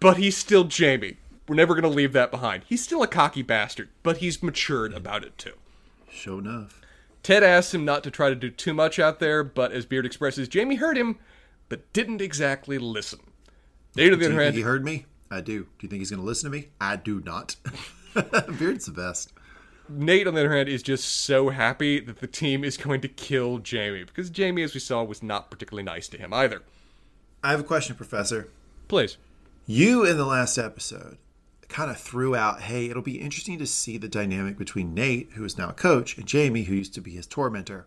[0.00, 1.16] but he's still Jamie.
[1.48, 2.64] We're never going to leave that behind.
[2.68, 5.54] He's still a cocky bastard, but he's matured about it too.
[6.10, 6.82] Sure enough.
[7.22, 10.06] Ted asks him not to try to do too much out there, but as Beard
[10.06, 11.18] expresses, Jamie heard him,
[11.68, 13.20] but didn't exactly listen.
[13.96, 15.06] Nate, on the you other think he heard me?
[15.30, 15.64] I do.
[15.64, 16.68] Do you think he's going to listen to me?
[16.80, 17.56] I do not.
[18.58, 19.32] Beard's the best.
[19.88, 23.08] Nate, on the other hand, is just so happy that the team is going to
[23.08, 26.62] kill Jamie because Jamie, as we saw, was not particularly nice to him either.
[27.42, 28.48] I have a question, Professor.
[28.86, 29.16] Please.
[29.70, 31.18] You in the last episode
[31.68, 35.44] kind of threw out, hey, it'll be interesting to see the dynamic between Nate, who
[35.44, 37.84] is now a coach, and Jamie, who used to be his tormentor.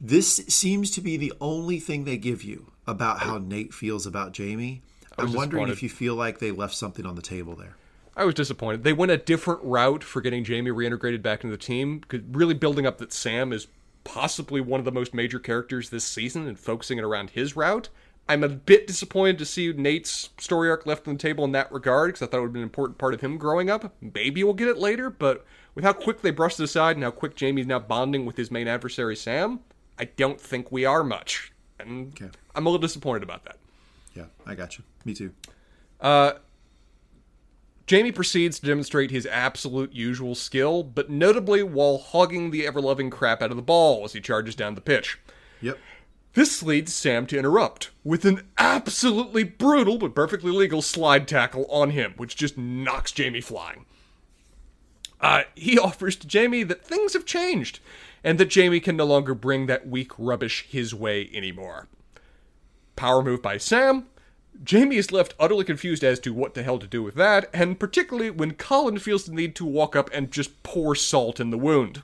[0.00, 4.32] This seems to be the only thing they give you about how Nate feels about
[4.32, 4.80] Jamie.
[5.18, 7.76] I'm wondering if you feel like they left something on the table there.
[8.16, 8.82] I was disappointed.
[8.82, 12.00] They went a different route for getting Jamie reintegrated back into the team,
[12.30, 13.66] really building up that Sam is
[14.02, 17.90] possibly one of the most major characters this season and focusing it around his route.
[18.30, 21.72] I'm a bit disappointed to see Nate's story arc left on the table in that
[21.72, 23.92] regard, because I thought it would be an important part of him growing up.
[24.00, 27.10] Maybe we'll get it later, but with how quick they brushed it aside and how
[27.10, 29.58] quick Jamie's now bonding with his main adversary, Sam,
[29.98, 31.52] I don't think we are much.
[31.80, 32.30] And Okay.
[32.54, 33.56] I'm a little disappointed about that.
[34.14, 34.84] Yeah, I got you.
[35.04, 35.32] Me too.
[36.00, 36.34] Uh,
[37.88, 43.10] Jamie proceeds to demonstrate his absolute usual skill, but notably while hogging the ever loving
[43.10, 45.18] crap out of the ball as he charges down the pitch.
[45.62, 45.78] Yep.
[46.34, 51.90] This leads Sam to interrupt with an absolutely brutal but perfectly legal slide tackle on
[51.90, 53.84] him, which just knocks Jamie flying.
[55.20, 57.80] Uh, he offers to Jamie that things have changed
[58.22, 61.88] and that Jamie can no longer bring that weak rubbish his way anymore.
[62.96, 64.06] Power move by Sam.
[64.62, 67.80] Jamie is left utterly confused as to what the hell to do with that, and
[67.80, 71.58] particularly when Colin feels the need to walk up and just pour salt in the
[71.58, 72.02] wound.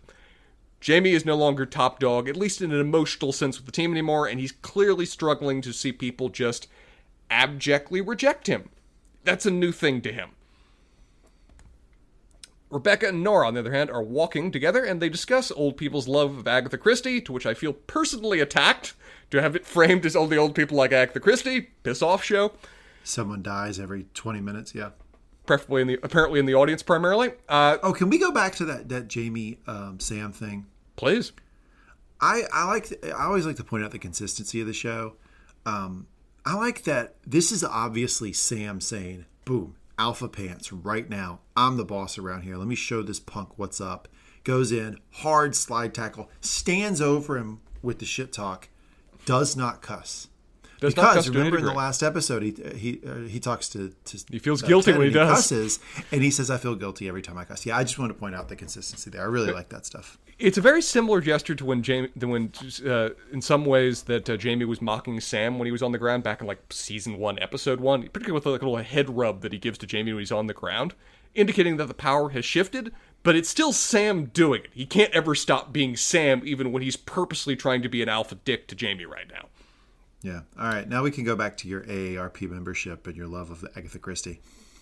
[0.87, 3.91] Jamie is no longer top dog, at least in an emotional sense with the team
[3.91, 6.69] anymore, and he's clearly struggling to see people just
[7.29, 8.69] abjectly reject him.
[9.25, 10.31] That's a new thing to him.
[12.71, 16.07] Rebecca and Nora, on the other hand, are walking together and they discuss old people's
[16.07, 18.95] love of Agatha Christie, to which I feel personally attacked
[19.33, 21.63] to have it framed as only old people like Agatha Christie.
[21.83, 22.53] Piss off show.
[23.03, 24.91] Someone dies every 20 minutes, yeah.
[25.47, 27.33] Preferably in the apparently in the audience primarily.
[27.49, 30.67] Uh, Oh, can we go back to that, that Jamie um, Sam thing?
[30.97, 31.33] Please.
[32.21, 35.15] I, I like I always like to point out the consistency of the show.
[35.65, 36.07] Um,
[36.45, 41.41] I like that this is obviously Sam saying, "Boom, alpha pants right now.
[41.57, 42.57] I'm the boss around here.
[42.57, 44.09] Let me show this punk what's up."
[44.45, 48.69] Goes in hard slide tackle, stands over him with the shit talk,
[49.25, 50.29] does not cuss.
[50.81, 54.39] Does because remember in the last episode he he uh, he talks to, to He
[54.39, 55.31] feels uh, guilty Ted when he does.
[55.31, 55.79] cusses
[56.13, 57.65] and he says I feel guilty every time I cuss.
[57.65, 59.23] Yeah, I just want to point out the consistency there.
[59.23, 60.19] I really like that stuff.
[60.39, 62.53] It's a very similar gesture to when Jamie, to when
[62.87, 65.99] uh, in some ways that uh, Jamie was mocking Sam when he was on the
[65.99, 69.53] ground back in like season one, episode one, particularly with like, little head rub that
[69.53, 70.93] he gives to Jamie when he's on the ground,
[71.35, 72.93] indicating that the power has shifted.
[73.23, 74.71] But it's still Sam doing it.
[74.75, 78.35] He can't ever stop being Sam, even when he's purposely trying to be an alpha
[78.35, 79.47] dick to Jamie right now.
[80.23, 80.41] Yeah.
[80.59, 80.89] All right.
[80.89, 84.41] Now we can go back to your AARP membership and your love of Agatha Christie.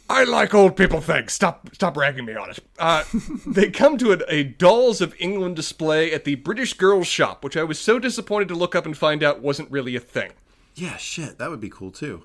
[0.08, 1.32] I like old people things.
[1.32, 2.58] Stop, stop ragging me on it.
[2.78, 3.04] Uh,
[3.46, 7.56] they come to a, a Dolls of England display at the British Girls Shop, which
[7.56, 10.32] I was so disappointed to look up and find out wasn't really a thing.
[10.74, 12.24] Yeah, shit, that would be cool too.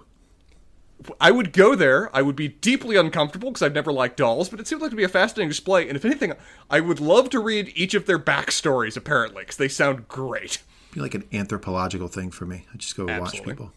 [1.21, 2.13] I would go there.
[2.15, 4.97] I would be deeply uncomfortable because I've never liked dolls, but it seemed like to
[4.97, 5.87] be a fascinating display.
[5.87, 6.33] And if anything,
[6.69, 10.61] I would love to read each of their backstories, apparently, because they sound great.
[10.91, 12.65] Be like an anthropological thing for me.
[12.73, 13.71] I just go watch people.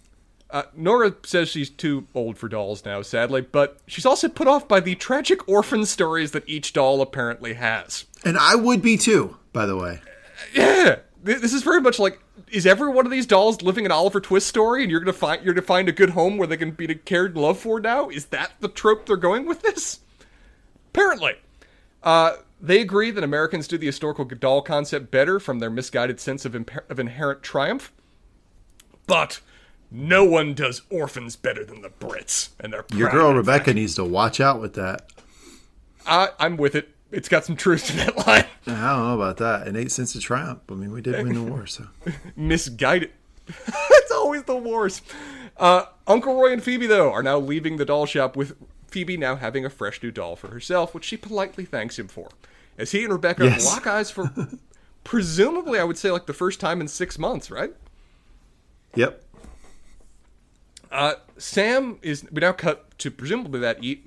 [0.50, 4.68] Uh, Nora says she's too old for dolls now, sadly, but she's also put off
[4.68, 8.04] by the tragic orphan stories that each doll apparently has.
[8.22, 10.00] And I would be too, by the way.
[10.52, 14.20] Yeah, this is very much like is every one of these dolls living an Oliver
[14.20, 16.72] Twist story, and you're gonna find you're gonna find a good home where they can
[16.72, 18.10] be cared and loved for now?
[18.10, 20.00] Is that the trope they're going with this?
[20.88, 21.34] Apparently,
[22.02, 26.44] uh, they agree that Americans do the historical doll concept better from their misguided sense
[26.44, 27.92] of, imper- of inherent triumph,
[29.08, 29.40] but
[29.90, 33.34] no one does orphans better than the Brits, and they're Your girl.
[33.34, 35.10] Rebecca needs to watch out with that.
[36.06, 36.90] I, I'm with it.
[37.10, 38.46] It's got some truth to that line.
[38.66, 39.66] I don't know about that.
[39.66, 40.60] Innate sense of triumph.
[40.70, 41.88] I mean, we did win the war, so
[42.36, 43.10] misguided.
[43.46, 45.02] it's always the worst.
[45.56, 48.56] Uh, Uncle Roy and Phoebe, though, are now leaving the doll shop with
[48.86, 52.28] Phoebe now having a fresh new doll for herself, which she politely thanks him for.
[52.78, 53.66] As he and Rebecca Yes.
[53.66, 54.32] lock eyes for
[55.04, 57.72] presumably, I would say, like the first time in six months, right?
[58.94, 59.22] yep.
[60.90, 64.02] Uh, Sam is we now cut to presumably that e-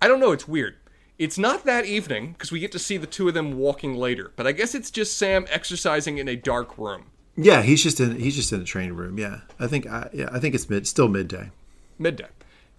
[0.00, 0.32] I don't know.
[0.32, 0.76] It's weird.
[1.18, 4.32] It's not that evening because we get to see the two of them walking later,
[4.36, 7.04] but I guess it's just Sam exercising in a dark room.
[7.36, 9.18] Yeah, he's just in he's just in a training room.
[9.18, 11.50] Yeah, I think I, yeah I think it's mid still midday.
[11.98, 12.28] midday.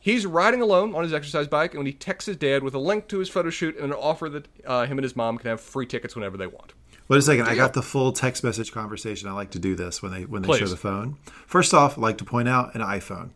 [0.06, 2.78] He's riding alone on his exercise bike, and when he texts his dad with a
[2.78, 5.50] link to his photo shoot and an offer that uh, him and his mom can
[5.50, 6.74] have free tickets whenever they want.
[7.08, 9.28] Wait a second, I got the full text message conversation.
[9.28, 11.18] I like to do this when they when they show the phone.
[11.48, 13.32] First off, I like to point out an iPhone.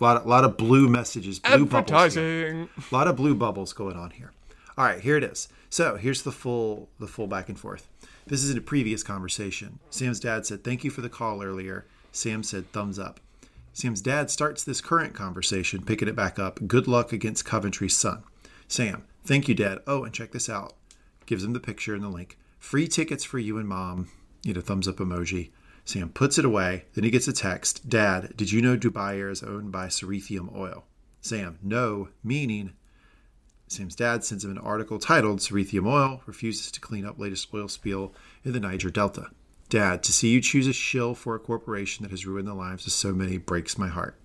[0.00, 2.14] A lot of, lot of blue messages, blue bubbles.
[2.14, 2.68] here.
[2.76, 4.32] A lot of blue bubbles going on here.
[4.76, 5.46] All right, here it is.
[5.68, 7.86] So here's the full the full back and forth.
[8.26, 9.78] This is in a previous conversation.
[9.90, 13.20] Sam's dad said, "Thank you for the call earlier." Sam said, "Thumbs up."
[13.72, 16.60] Sam's dad starts this current conversation, picking it back up.
[16.66, 18.22] Good luck against Coventry's son.
[18.68, 19.78] Sam, thank you, Dad.
[19.86, 20.74] Oh, and check this out.
[21.26, 22.38] Gives him the picture and the link.
[22.58, 24.08] Free tickets for you and mom.
[24.42, 25.50] You know, thumbs up emoji.
[25.84, 26.84] Sam puts it away.
[26.94, 27.88] Then he gets a text.
[27.88, 30.84] Dad, did you know Dubai Air is owned by Cerithium Oil?
[31.20, 32.72] Sam, no, meaning
[33.70, 37.68] Sam's dad sends him an article titled Cerithium Oil Refuses to Clean Up Latest Oil
[37.68, 38.12] Spill
[38.44, 39.30] in the Niger Delta.
[39.70, 42.86] Dad, to see you choose a shill for a corporation that has ruined the lives
[42.86, 44.16] of so many breaks my heart.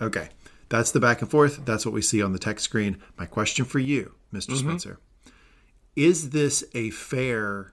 [0.00, 0.30] Okay,
[0.68, 1.64] that's the back and forth.
[1.64, 2.98] That's what we see on the text screen.
[3.16, 4.68] My question for you, mister mm-hmm.
[4.68, 4.98] Spencer
[5.94, 7.72] Is this a fair.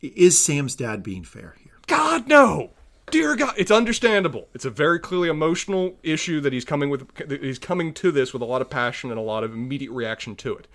[0.00, 1.78] Is Sam's dad being fair here?
[1.86, 2.70] God no.
[3.10, 4.48] Dear God, it's understandable.
[4.54, 7.14] It's a very clearly emotional issue that he's coming with.
[7.16, 9.92] that He's coming to this with a lot of passion and a lot of immediate
[9.92, 10.66] reaction to it.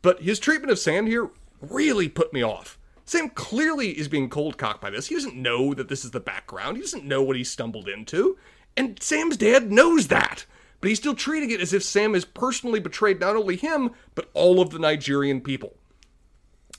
[0.00, 1.30] But his treatment of Sam here
[1.60, 2.78] really put me off.
[3.04, 5.08] Sam clearly is being cold cocked by this.
[5.08, 6.76] He doesn't know that this is the background.
[6.76, 8.38] He doesn't know what he stumbled into.
[8.76, 10.46] And Sam's dad knows that.
[10.80, 14.30] But he's still treating it as if Sam has personally betrayed not only him, but
[14.34, 15.74] all of the Nigerian people.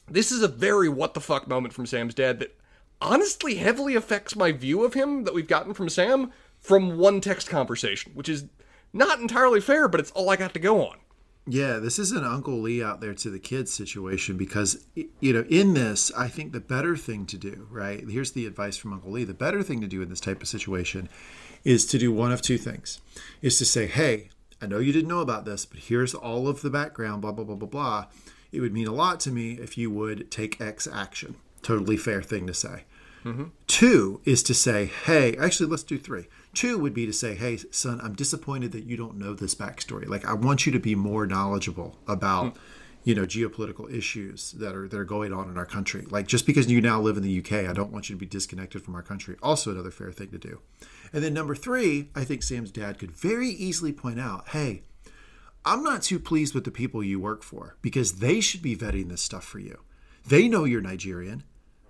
[0.10, 2.58] This is a very what the fuck moment from Sam's dad that
[3.00, 7.50] honestly heavily affects my view of him that we've gotten from Sam from one text
[7.50, 8.46] conversation, which is
[8.92, 10.98] not entirely fair, but it's all I got to go on.
[11.46, 15.46] Yeah, this is an Uncle Lee out there to the kids situation because, you know,
[15.50, 18.08] in this, I think the better thing to do, right?
[18.08, 20.48] Here's the advice from Uncle Lee the better thing to do in this type of
[20.48, 21.10] situation
[21.66, 23.02] is to do one of two things
[23.42, 24.30] is to say, hey,
[24.62, 27.44] I know you didn't know about this, but here's all of the background, blah, blah,
[27.44, 28.06] blah, blah, blah.
[28.54, 31.36] It would mean a lot to me if you would take X action.
[31.62, 32.84] Totally fair thing to say.
[33.26, 33.46] Mm-hmm.
[33.68, 36.28] Two is to say, hey, actually, let's do three.
[36.54, 40.08] Two would be to say, hey, son, I'm disappointed that you don't know this backstory.
[40.08, 42.54] Like, I want you to be more knowledgeable about.
[42.54, 42.58] Mm.
[43.06, 46.06] You know, geopolitical issues that are that are going on in our country.
[46.10, 48.26] Like just because you now live in the UK, I don't want you to be
[48.26, 49.36] disconnected from our country.
[49.44, 50.62] Also, another fair thing to do.
[51.12, 54.84] And then number three, I think Sam's dad could very easily point out, hey,
[55.66, 59.10] I'm not too pleased with the people you work for because they should be vetting
[59.10, 59.80] this stuff for you.
[60.26, 61.44] They know you're Nigerian.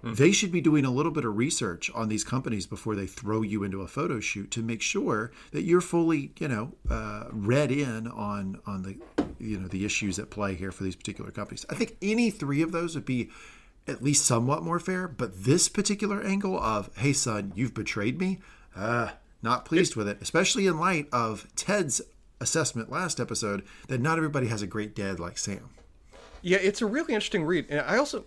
[0.04, 0.16] Mm-hmm.
[0.16, 3.42] They should be doing a little bit of research on these companies before they throw
[3.42, 7.72] you into a photo shoot to make sure that you're fully, you know, uh, read
[7.72, 8.98] in on on the,
[9.40, 11.66] you know, the issues at play here for these particular companies.
[11.70, 13.30] I think any three of those would be
[13.88, 15.08] at least somewhat more fair.
[15.08, 18.40] But this particular angle of, hey son, you've betrayed me,
[18.76, 22.02] uh, not pleased with it, especially in light of Ted's
[22.42, 25.70] assessment last episode that not everybody has a great dad like Sam.
[26.42, 27.68] Yeah, it's a really interesting read.
[27.70, 28.26] And I also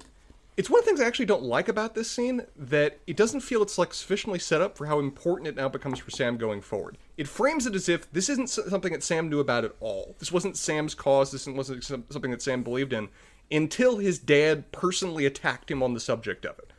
[0.57, 3.41] it's one of the things I actually don't like about this scene that it doesn't
[3.41, 6.63] feel it's like sufficiently set up for how important it now becomes for Sam going
[6.63, 6.97] forward.
[7.19, 10.17] It frames it as if this isn't something that Sam knew about at all.
[10.19, 11.31] This wasn't Sam's cause.
[11.31, 13.09] This wasn't something that Sam believed in
[13.51, 16.73] until his dad personally attacked him on the subject of it.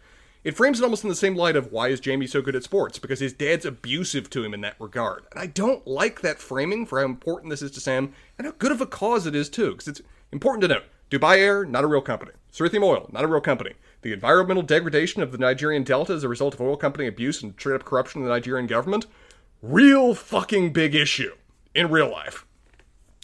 [0.44, 2.64] It frames it almost in the same light of why is Jamie so good at
[2.64, 3.00] sports?
[3.00, 5.26] Because his dad's abusive to him in that regard.
[5.32, 8.54] And I don't like that framing for how important this is to Sam and how
[8.58, 9.72] good of a cause it is too.
[9.72, 10.02] Because it's
[10.32, 12.32] important to note Dubai Air, not a real company.
[12.58, 13.74] Cerithium Oil, not a real company.
[14.02, 17.54] The environmental degradation of the Nigerian Delta as a result of oil company abuse and
[17.54, 19.06] straight up corruption of the Nigerian government,
[19.62, 21.36] real fucking big issue
[21.76, 22.48] in real life.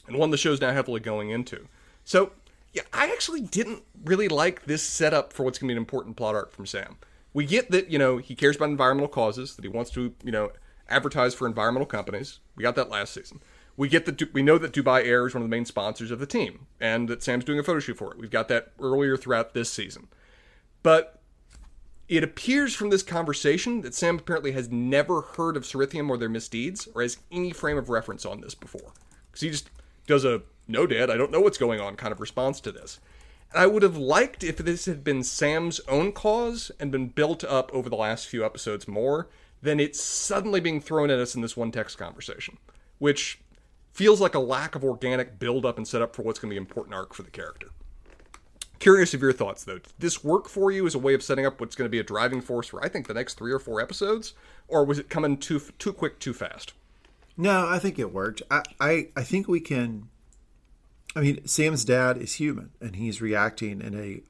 [0.05, 1.67] And one the show's now heavily going into.
[2.05, 2.33] So,
[2.73, 6.15] yeah, I actually didn't really like this setup for what's going to be an important
[6.15, 6.97] plot arc from Sam.
[7.33, 10.31] We get that, you know, he cares about environmental causes, that he wants to, you
[10.31, 10.51] know,
[10.89, 12.37] advertise for environmental companies.
[12.55, 13.41] We got that last season
[13.75, 16.19] we get that we know that Dubai Air is one of the main sponsors of
[16.19, 18.17] the team, and that Sam's doing a photo shoot for it.
[18.17, 20.07] We've got that earlier throughout this season,
[20.83, 21.21] but
[22.07, 26.29] it appears from this conversation that Sam apparently has never heard of Cerithium or their
[26.29, 28.91] misdeeds, or has any frame of reference on this before,
[29.31, 29.69] because he just
[30.05, 32.99] does a "No, Dad, I don't know what's going on" kind of response to this.
[33.51, 37.43] And I would have liked if this had been Sam's own cause and been built
[37.43, 39.29] up over the last few episodes more
[39.61, 42.57] than it's suddenly being thrown at us in this one text conversation,
[42.99, 43.39] which
[43.93, 46.57] feels like a lack of organic build up and setup for what's going to be
[46.57, 47.67] an important arc for the character.
[48.79, 49.77] Curious of your thoughts though.
[49.77, 51.99] Did this work for you as a way of setting up what's going to be
[51.99, 54.33] a driving force for I think the next three or four episodes,
[54.67, 56.73] or was it coming too too quick, too fast?
[57.37, 58.41] No, I think it worked.
[58.51, 60.09] I, I, I think we can.
[61.15, 64.21] I mean, Sam's dad is human, and he's reacting in a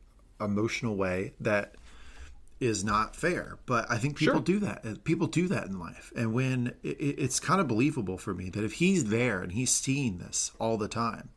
[0.43, 1.75] emotional way that
[2.63, 3.57] is not fair.
[3.65, 4.41] But I think people sure.
[4.41, 5.03] do that.
[5.03, 6.11] People do that in life.
[6.15, 9.71] And when it, it's kind of believable for me that if he's there and he's
[9.71, 11.29] seeing this all the time,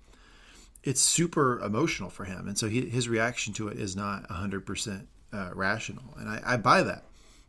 [0.82, 2.46] it's super emotional for him.
[2.46, 6.14] And so he, his reaction to it is not 100% uh, rational.
[6.16, 7.04] And I, I buy that.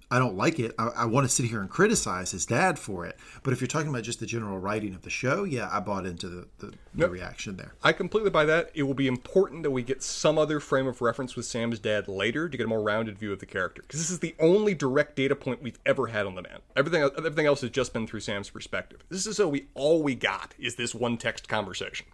[0.09, 0.73] I don't like it.
[0.79, 3.17] I, I, want to sit here and criticize his dad for it.
[3.43, 6.05] But if you're talking about just the general writing of the show, yeah, I bought
[6.05, 7.73] into the, the, the reaction there.
[7.83, 8.71] I completely buy that.
[8.73, 12.07] It will be important that we get some other frame of reference with Sam's dad
[12.07, 13.81] later to get a more rounded view of the character.
[13.81, 16.59] Because this is the only direct data point we've ever had on the man.
[16.77, 19.03] Everything, everything else has just been through Sam's perspective.
[19.09, 22.07] This is so we all we got is this one text conversation.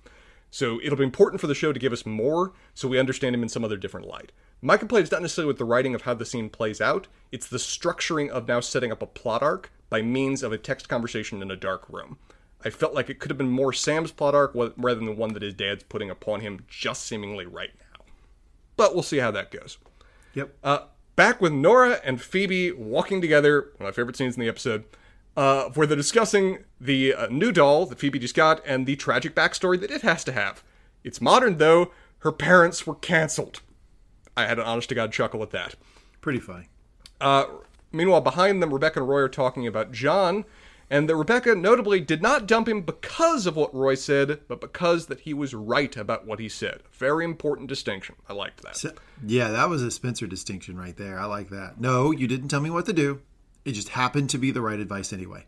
[0.50, 3.44] So it'll be important for the show to give us more so we understand him
[3.44, 4.32] in some other different light.
[4.66, 7.48] My complaint is not necessarily with the writing of how the scene plays out, it's
[7.48, 11.42] the structuring of now setting up a plot arc by means of a text conversation
[11.42, 12.18] in a dark room.
[12.64, 15.34] I felt like it could have been more Sam's plot arc rather than the one
[15.34, 18.06] that his dad's putting upon him just seemingly right now.
[18.78, 19.80] But we'll see how that goes.
[20.34, 20.56] Yep.
[20.64, 20.80] Uh,
[21.18, 24.86] back with Nora and Phoebe walking together, one of my favorite scenes in the episode,
[25.36, 29.36] uh, where they're discussing the uh, new doll that Phoebe just got and the tragic
[29.36, 30.64] backstory that it has to have.
[31.04, 31.92] It's modern, though.
[32.20, 33.60] Her parents were cancelled.
[34.36, 35.76] I had an honest to God chuckle at that.
[36.22, 36.68] Pretty funny.
[37.22, 37.46] Uh,
[37.92, 40.46] meanwhile, behind them, Rebecca and Roy are talking about John
[40.90, 45.08] and that Rebecca notably did not dump him because of what Roy said, but because
[45.08, 46.82] that he was right about what he said.
[46.92, 48.16] Very important distinction.
[48.30, 48.78] I liked that.
[48.78, 48.92] So-
[49.26, 51.20] yeah, that was a Spencer distinction right there.
[51.20, 51.80] I like that.
[51.80, 53.22] No, you didn't tell me what to do.
[53.66, 55.46] It just happened to be the right advice anyway.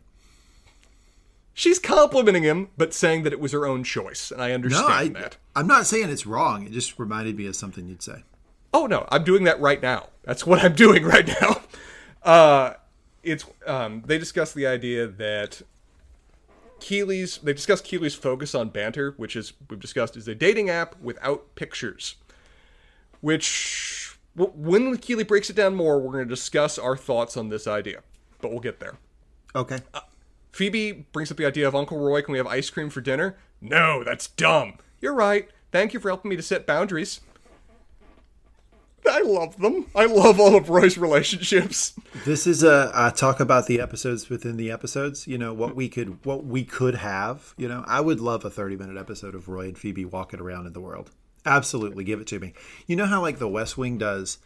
[1.54, 4.94] She's complimenting him, but saying that it was her own choice, and I understand No,
[4.94, 5.36] I, that.
[5.54, 6.66] I'm not saying it's wrong.
[6.66, 8.24] It just reminded me of something you'd say.
[8.72, 10.08] Oh no, I'm doing that right now.
[10.24, 11.60] That's what I'm doing right now.
[12.22, 12.74] Uh,
[13.22, 15.62] it's um, they discuss the idea that
[16.80, 21.00] Keeley's they discuss Keeley's focus on Bantr, which is we've discussed is a dating app
[21.00, 22.16] without pictures.
[23.20, 27.48] Which w- when Keeley breaks it down more, we're going to discuss our thoughts on
[27.48, 28.02] this idea,
[28.40, 28.96] but we'll get there.
[29.54, 29.78] Okay.
[30.52, 32.22] Phoebe brings up the idea of Uncle Roy.
[32.22, 33.36] Can we have ice cream for dinner?
[33.60, 34.74] No, that's dumb.
[35.00, 35.48] You're right.
[35.72, 37.20] Thank you for helping me to set boundaries.
[39.08, 39.86] I love them.
[39.94, 41.94] I love all of Roy's relationships.
[42.24, 45.26] This is a, a talk about the episodes within the episodes.
[45.26, 47.54] You know what we could what we could have.
[47.56, 50.66] You know, I would love a 30 minute episode of Roy and Phoebe walking around
[50.66, 51.10] in the world.
[51.44, 52.52] Absolutely, give it to me.
[52.86, 54.38] You know how like the West Wing does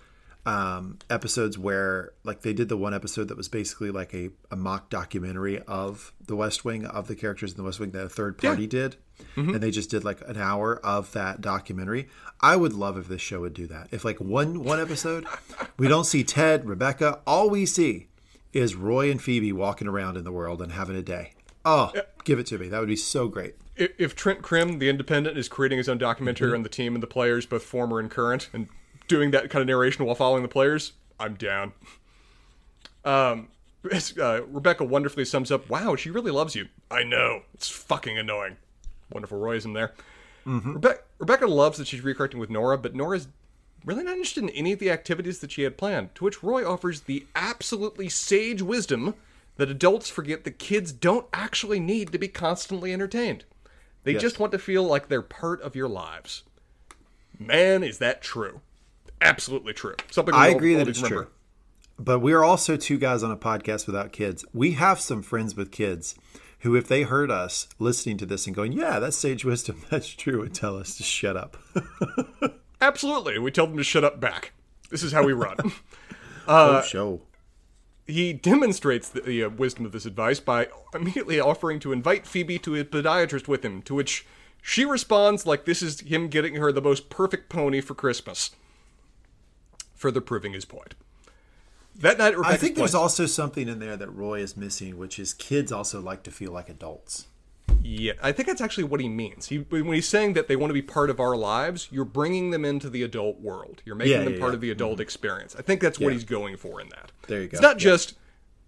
[0.46, 4.56] um, episodes where like they did the one episode that was basically like a, a
[4.56, 8.08] mock documentary of the West Wing of the characters in the West Wing that a
[8.08, 8.96] third party did,
[9.36, 12.08] and they just did like an hour of that documentary.
[12.40, 13.88] I would love if this show would do that.
[13.90, 15.26] If like one one episode,
[15.76, 18.08] we don't see Ted, Rebecca, all we see
[18.52, 21.32] is Roy and Phoebe walking around in the world and having a day.
[21.64, 21.92] Oh,
[22.24, 22.68] give it to me.
[22.68, 23.54] That would be so great.
[23.76, 27.02] If, if Trent Crimm, the Independent, is creating his own documentary on the team and
[27.02, 28.68] the players, both former and current, and
[29.10, 31.72] doing that kind of narration while following the players, I'm down.
[33.04, 33.48] Um,
[34.20, 38.56] uh, Rebecca wonderfully sums up, "Wow, she really loves you." I know it's fucking annoying.
[39.12, 39.92] Wonderful Royism there.
[40.46, 43.28] Rebe- Rebecca loves that she's reconnecting with Nora, but Nora's
[43.84, 46.14] really not interested in any of the activities that she had planned.
[46.14, 49.14] To which Roy offers the absolutely sage wisdom
[49.56, 53.44] that adults forget that kids don't actually need to be constantly entertained.
[54.04, 54.22] They Yes.
[54.22, 56.42] just want to feel like they're part of your lives.
[57.38, 58.60] Man, is that true?
[59.20, 59.94] Absolutely true.
[60.10, 61.24] Something I agree that it's remember.
[61.24, 61.32] true.
[61.98, 64.44] But we're also two guys on a podcast without kids.
[64.54, 66.14] We have some friends with kids
[66.60, 69.82] who, if they heard us listening to this and going, "Yeah, that's sage wisdom.
[69.90, 71.56] That's true," would tell us to shut up.
[72.80, 73.38] Absolutely.
[73.38, 74.52] We tell them to shut up back.
[74.90, 75.56] This is how we run.
[76.48, 77.20] oh, show.
[78.06, 82.58] he demonstrates the, the uh, wisdom of this advice by immediately offering to invite Phoebe
[82.60, 84.26] to a podiatrist with him, to which
[84.62, 88.50] she responds like this is him getting her the most perfect pony for Christmas.
[90.00, 90.94] Further proving his point.
[91.94, 95.18] That night, at I think there's also something in there that Roy is missing, which
[95.18, 97.26] is kids also like to feel like adults.
[97.82, 99.48] Yeah, I think that's actually what he means.
[99.48, 102.50] He, when he's saying that they want to be part of our lives, you're bringing
[102.50, 103.82] them into the adult world.
[103.84, 104.54] You're making Yeah, them yeah, part yeah.
[104.54, 105.02] of the adult mm-hmm.
[105.02, 105.54] experience.
[105.54, 107.12] I think that's what he's going for in that.
[107.28, 107.56] There you go.
[107.56, 108.14] It's not just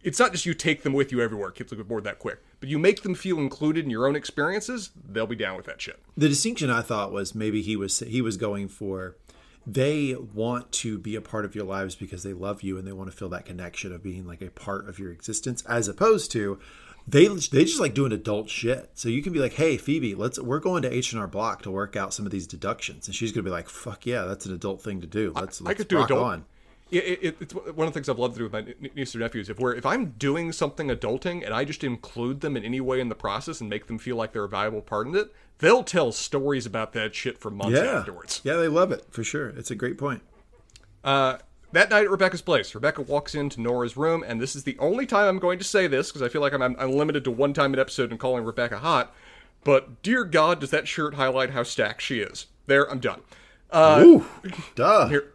[0.03, 1.51] it's not just you take them with you everywhere.
[1.51, 2.43] Kids will get bored that quick.
[2.61, 4.91] But you make them feel included in your own experiences.
[5.09, 6.03] They'll be down with that shit.
[6.17, 9.17] The distinction I thought was maybe he was he was going for
[9.67, 12.93] they want to be a part of your lives because they love you and they
[12.93, 16.33] want to feel that connection of being like a part of your existence as opposed
[16.33, 16.59] to
[17.07, 18.91] they they just like doing adult shit.
[18.95, 21.97] So you can be like, "Hey Phoebe, let's we're going to H&R Block to work
[21.97, 24.55] out some of these deductions." And she's going to be like, "Fuck yeah, that's an
[24.55, 25.33] adult thing to do.
[25.35, 26.23] Let's let's I could do adult.
[26.23, 26.45] on."
[26.93, 29.15] It, it, it- it's one of the things I've loved to do with my nieces
[29.17, 29.49] and nephews.
[29.49, 33.01] If we're if I'm doing something adulting and I just include them in any way
[33.01, 35.83] in the process and make them feel like they're a valuable part in it, they'll
[35.85, 37.99] tell stories about that shit for months Yeah.
[37.99, 38.41] afterwards.
[38.45, 39.49] Yeah, they love it for sure.
[39.49, 40.23] It's a great point.
[41.05, 41.39] Uh,
[41.73, 45.07] that night at Rebecca's place, Rebecca walks into Nora's room, and this is the only
[45.07, 47.31] time I'm going to say this because I feel like I'm, I'm, I'm limited to
[47.31, 49.15] one time an episode and calling Rebecca hot.
[49.65, 52.47] But dear God, does that shirt highlight how stacked she is?
[52.67, 53.23] There, I'm done.
[53.71, 54.27] Uh, Ooh,
[54.75, 55.09] duh.
[55.09, 55.32] here,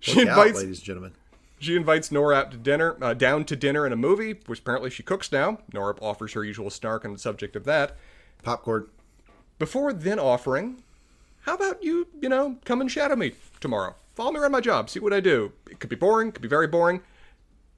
[0.00, 1.12] she Look out, invites ladies and gentlemen.
[1.58, 4.90] she invites Nora out to dinner, uh, down to dinner and a movie, which apparently
[4.90, 5.58] she cooks now.
[5.72, 7.96] Nora offers her usual snark on the subject of that.
[8.42, 8.86] Popcorn.
[9.58, 10.82] Before then offering,
[11.40, 13.96] how about you, you know, come and shadow me tomorrow?
[14.14, 15.52] Follow me around my job, see what I do.
[15.70, 17.00] It could be boring, could be very boring.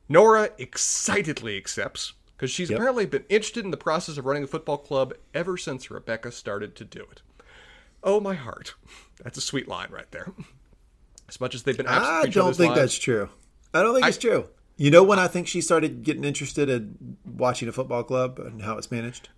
[0.09, 4.79] Nora excitedly accepts because she's apparently been interested in the process of running a football
[4.79, 7.23] club ever since Rebecca started to do it.
[8.03, 8.75] Oh, my heart.
[9.23, 10.33] That's a sweet line right there.
[11.31, 13.31] As much as they've been I don't think lives- that's true.
[13.73, 14.49] I don't think it's true.
[14.77, 18.63] You know when I think she started getting interested in watching a football club and
[18.63, 19.29] how it's managed?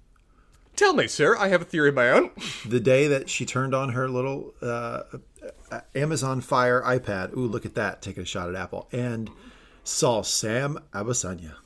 [0.74, 1.36] Tell me, sir.
[1.36, 2.30] I have a theory of my own.
[2.66, 5.02] The day that she turned on her little uh,
[5.94, 7.36] Amazon Fire iPad.
[7.36, 8.00] Ooh, look at that!
[8.00, 9.30] Taking a shot at Apple and
[9.84, 11.56] saw Sam Obisanya.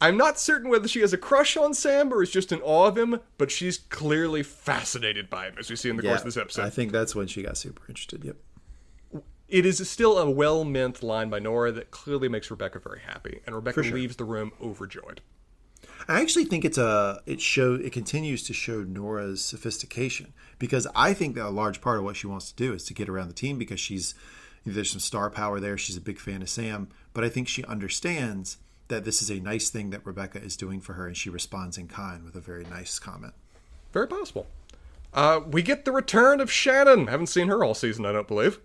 [0.00, 2.86] I'm not certain whether she has a crush on Sam or is just in awe
[2.86, 6.26] of him, but she's clearly fascinated by him, as we see in the course of
[6.26, 6.62] this episode.
[6.62, 8.22] I think that's when she got super interested.
[8.22, 8.36] Yep.
[9.48, 13.40] It is still a well meant line by Nora that clearly makes Rebecca very happy,
[13.46, 13.94] and Rebecca sure.
[13.94, 15.20] leaves the room overjoyed.
[16.08, 21.14] I actually think it's a it show it continues to show Nora's sophistication because I
[21.14, 23.28] think that a large part of what she wants to do is to get around
[23.28, 24.14] the team because she's
[24.64, 25.78] there's some star power there.
[25.78, 29.40] She's a big fan of Sam, but I think she understands that this is a
[29.40, 32.40] nice thing that Rebecca is doing for her, and she responds in kind with a
[32.40, 33.34] very nice comment.
[33.92, 34.46] Very possible.
[35.14, 37.06] Uh, we get the return of Shannon.
[37.06, 38.60] Haven't seen her all season, I don't believe.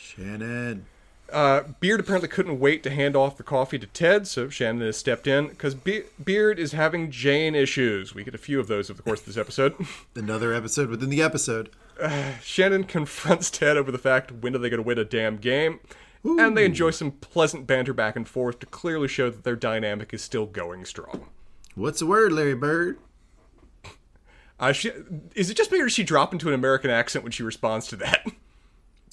[0.00, 0.86] Shannon.
[1.32, 4.96] Uh, Beard apparently couldn't wait to hand off the coffee to Ted, so Shannon has
[4.96, 8.14] stepped in because Be- Beard is having Jane issues.
[8.14, 9.76] We get a few of those over the course of this episode.
[10.16, 11.70] Another episode within the episode.
[12.00, 15.36] Uh, Shannon confronts Ted over the fact when are they going to win a damn
[15.36, 15.78] game,
[16.26, 16.40] Ooh.
[16.40, 20.12] and they enjoy some pleasant banter back and forth to clearly show that their dynamic
[20.12, 21.28] is still going strong.
[21.76, 22.98] What's the word, Larry Bird?
[24.58, 24.90] Uh, she,
[25.34, 27.86] is it just me or does she drop into an American accent when she responds
[27.88, 28.26] to that?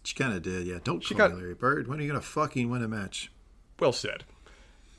[0.08, 0.78] She kind of did, yeah.
[0.82, 1.90] Don't she call got, me Larry Bird.
[1.90, 3.30] When are you going to fucking win a match?
[3.78, 4.24] Well said.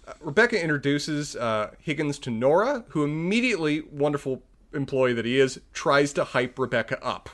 [0.06, 4.42] Uh, Rebecca introduces uh, Higgins to Nora, who immediately, wonderful
[4.74, 7.30] employee that he is, tries to hype Rebecca up.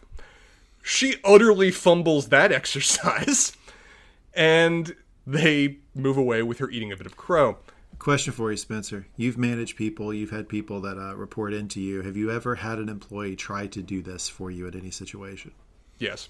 [0.84, 3.56] She utterly fumbles that exercise,
[4.34, 4.94] and
[5.26, 7.58] they move away with her eating a bit of crow.
[7.98, 9.08] Question for you, Spencer.
[9.16, 12.02] You've managed people, you've had people that uh, report into you.
[12.02, 15.50] Have you ever had an employee try to do this for you at any situation?
[15.98, 16.28] Yes.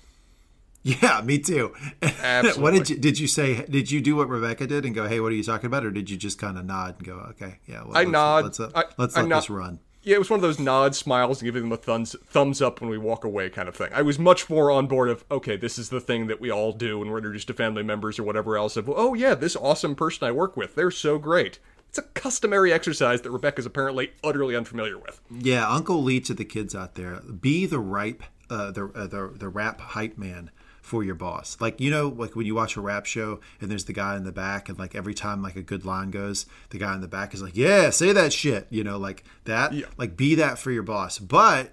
[0.84, 1.74] Yeah, me too.
[2.02, 2.62] Absolutely.
[2.62, 3.64] what did you did you say?
[3.64, 5.90] Did you do what Rebecca did and go, "Hey, what are you talking about?" Or
[5.90, 8.44] did you just kind of nod and go, "Okay, yeah." Well, I let's, nod.
[8.44, 9.38] Let's, uh, I, let's I let nod.
[9.38, 9.80] this run.
[10.02, 12.82] Yeah, it was one of those nod smiles and giving them a thumbs thumbs up
[12.82, 13.88] when we walk away kind of thing.
[13.94, 16.72] I was much more on board of okay, this is the thing that we all
[16.72, 18.76] do when we're introduced to family members or whatever else.
[18.76, 21.58] Of oh yeah, this awesome person I work with, they're so great.
[21.88, 25.22] It's a customary exercise that Rebecca's apparently utterly unfamiliar with.
[25.30, 29.32] Yeah, Uncle Lee to the kids out there: be the ripe, uh, the, uh, the
[29.34, 30.50] the rap hype man
[30.84, 31.56] for your boss.
[31.60, 34.24] Like you know, like when you watch a rap show and there's the guy in
[34.24, 37.08] the back, and like every time like a good line goes, the guy in the
[37.08, 39.72] back is like, "Yeah, say that shit," you know, like that.
[39.72, 39.86] Yeah.
[39.96, 41.72] Like be that for your boss, but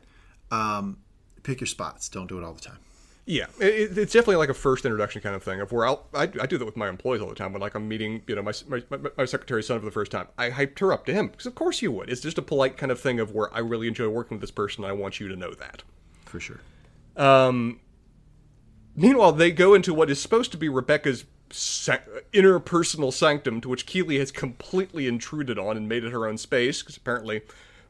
[0.50, 1.00] um,
[1.44, 2.08] pick your spots.
[2.08, 2.78] Don't do it all the time.
[3.26, 5.60] Yeah, it, it's definitely like a first introduction kind of thing.
[5.60, 7.52] Of where I'll, I, I do that with my employees all the time.
[7.52, 8.82] When like I'm meeting, you know, my my,
[9.18, 11.56] my secretary's son for the first time, I hyped her up to him because of
[11.56, 12.10] course you would.
[12.10, 14.52] It's just a polite kind of thing of where I really enjoy working with this
[14.52, 14.86] person.
[14.86, 15.84] I want you to know that.
[16.26, 16.62] For sure.
[17.18, 17.82] Um,
[18.96, 24.20] Meanwhile, they go into what is supposed to be Rebecca's interpersonal sanctum, to which Keeley
[24.20, 27.42] has completely intruded on and made it her own space, because apparently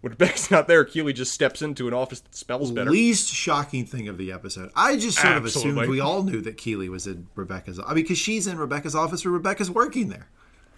[0.02, 2.91] when Rebecca's not there, Keeley just steps into an office that smells better.
[2.91, 4.72] Least shocking thing of the episode.
[4.76, 5.72] I just sort Absolutely.
[5.72, 7.80] of assumed we all knew that Keeley was in Rebecca's.
[7.80, 10.28] I mean, because she's in Rebecca's office, where Rebecca's working there.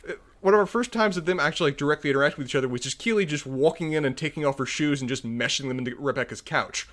[0.07, 2.67] Uh, one of our first times of them actually like, directly interacting with each other
[2.67, 5.79] was just Keeley just walking in and taking off her shoes and just meshing them
[5.79, 6.87] into Rebecca's couch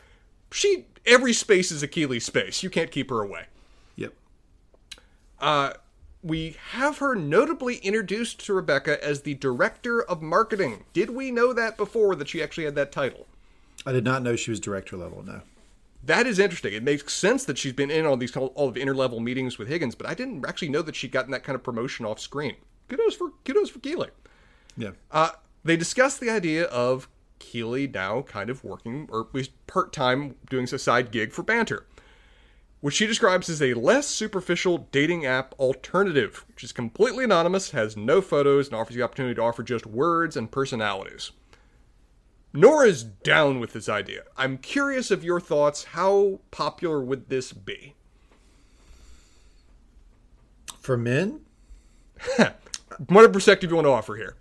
[0.51, 2.63] she every space is a Keeley space.
[2.63, 3.47] You can't keep her away.
[3.97, 4.15] Yep.
[5.41, 5.73] Uh,
[6.23, 10.85] we have her notably introduced to Rebecca as the director of marketing.
[10.93, 13.27] Did we know that before that she actually had that title?
[13.87, 15.23] I did not know she was director level.
[15.23, 15.41] No.
[16.03, 16.73] That is interesting.
[16.73, 19.95] It makes sense that she's been in on these all of interlevel meetings with Higgins,
[19.95, 22.57] but I didn't actually know that she'd gotten that kind of promotion off screen.
[22.89, 24.09] Kudos for kudos for Keeley.
[24.77, 24.91] Yeah.
[25.11, 25.31] Uh,
[25.65, 27.09] they discussed the idea of
[27.41, 31.43] Keeley now kind of working, or at least part time, doing a side gig for
[31.43, 31.83] Bantr,
[32.81, 37.97] which she describes as a less superficial dating app alternative, which is completely anonymous, has
[37.97, 41.33] no photos, and offers the opportunity to offer just words and personalities.
[42.53, 44.23] Nora's down with this idea.
[44.37, 45.85] I'm curious of your thoughts.
[45.85, 47.95] How popular would this be?
[50.79, 51.41] For men?
[53.07, 54.37] What a perspective you want to offer here?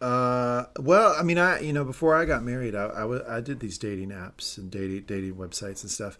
[0.00, 3.60] Uh, well, I mean, I you know before I got married, I, I, I did
[3.60, 6.18] these dating apps and dating dating websites and stuff.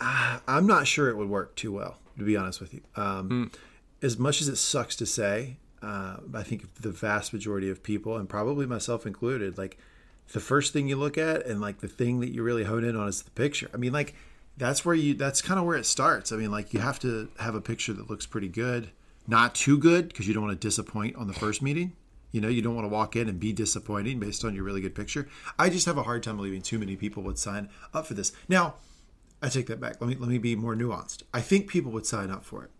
[0.00, 2.82] I, I'm not sure it would work too well, to be honest with you.
[2.96, 3.54] Um, mm.
[4.02, 8.16] As much as it sucks to say, uh, I think the vast majority of people,
[8.16, 9.78] and probably myself included, like
[10.32, 12.96] the first thing you look at and like the thing that you really hone in
[12.96, 13.70] on is the picture.
[13.72, 14.14] I mean, like
[14.56, 16.32] that's where you that's kind of where it starts.
[16.32, 18.90] I mean, like you have to have a picture that looks pretty good,
[19.26, 21.92] not too good because you don't want to disappoint on the first meeting.
[22.34, 24.80] You know, you don't want to walk in and be disappointing based on your really
[24.80, 25.28] good picture.
[25.56, 28.32] I just have a hard time believing too many people would sign up for this.
[28.48, 28.74] Now,
[29.40, 30.00] I take that back.
[30.00, 31.22] Let me let me be more nuanced.
[31.32, 32.72] I think people would sign up for it.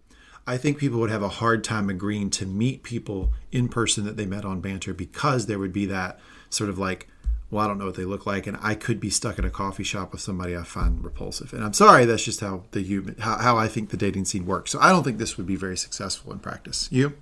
[0.44, 4.16] I think people would have a hard time agreeing to meet people in person that
[4.16, 6.18] they met on Bantr because there would be that
[6.50, 7.06] sort of like,
[7.48, 9.50] well, I don't know what they look like, and I could be stuck in a
[9.50, 11.52] coffee shop with somebody I find repulsive.
[11.52, 14.46] And I'm sorry, that's just how the human how, how I think the dating scene
[14.46, 14.72] works.
[14.72, 16.88] So I don't think this would be very successful in practice.
[16.90, 17.16] You?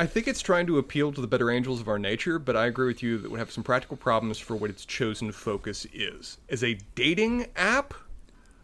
[0.00, 2.66] I think it's trying to appeal to the better angels of our nature, but I
[2.66, 5.88] agree with you that it would have some practical problems for what its chosen focus
[5.92, 6.38] is.
[6.48, 7.94] As a dating app,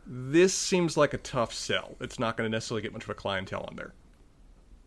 [0.06, 1.96] this seems like a tough sell.
[2.00, 3.94] It's not going to necessarily get much of a clientele on there.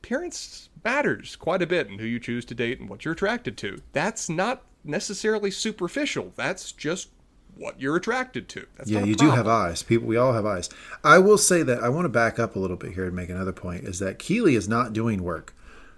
[0.01, 3.57] Appearance matters quite a bit in who you choose to date and what you're attracted
[3.57, 3.81] to.
[3.91, 6.31] That's not necessarily superficial.
[6.37, 7.09] That's just
[7.57, 8.67] what you're attracted to.
[8.77, 9.83] That's Yeah, you do have eyes.
[9.83, 10.69] People, we all have eyes.
[11.03, 13.29] I will say that I want to back up a little bit here and make
[13.29, 15.53] another point: is that Keeley is not doing work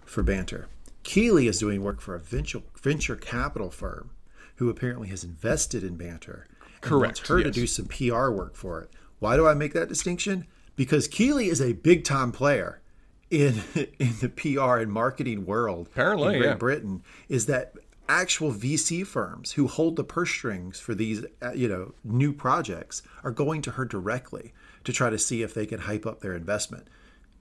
[0.10, 0.66] for Bantr.
[1.04, 4.10] Keeley is doing work for a venture venture capital firm
[4.56, 6.44] who apparently has invested in Bantr.
[6.44, 8.90] and Correct, Wants her to do some PR work for it.
[9.20, 10.48] Why do I make that distinction?
[10.76, 12.82] Because Keeley is a big time player
[13.30, 15.88] in in the PR and marketing world.
[15.92, 16.56] Apparently, in Great yeah.
[16.56, 17.74] Britain is that
[18.10, 23.04] actual VC firms who hold the purse strings for these, uh, you know, new projects
[23.24, 24.52] are going to her directly
[24.84, 26.88] to try to see if they can hype up their investment.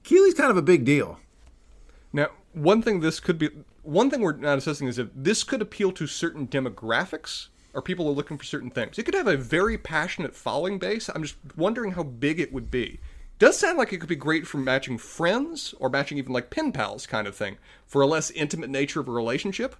[0.03, 1.19] Keeley's kind of a big deal.
[2.11, 3.49] Now, one thing this could be,
[3.83, 8.05] one thing we're not assessing is if this could appeal to certain demographics or people
[8.05, 8.97] who are looking for certain things.
[8.97, 11.09] It could have a very passionate following base.
[11.09, 12.99] I'm just wondering how big it would be.
[13.37, 16.71] Does sound like it could be great for matching friends or matching even like pen
[16.71, 19.75] pals kind of thing for a less intimate nature of a relationship.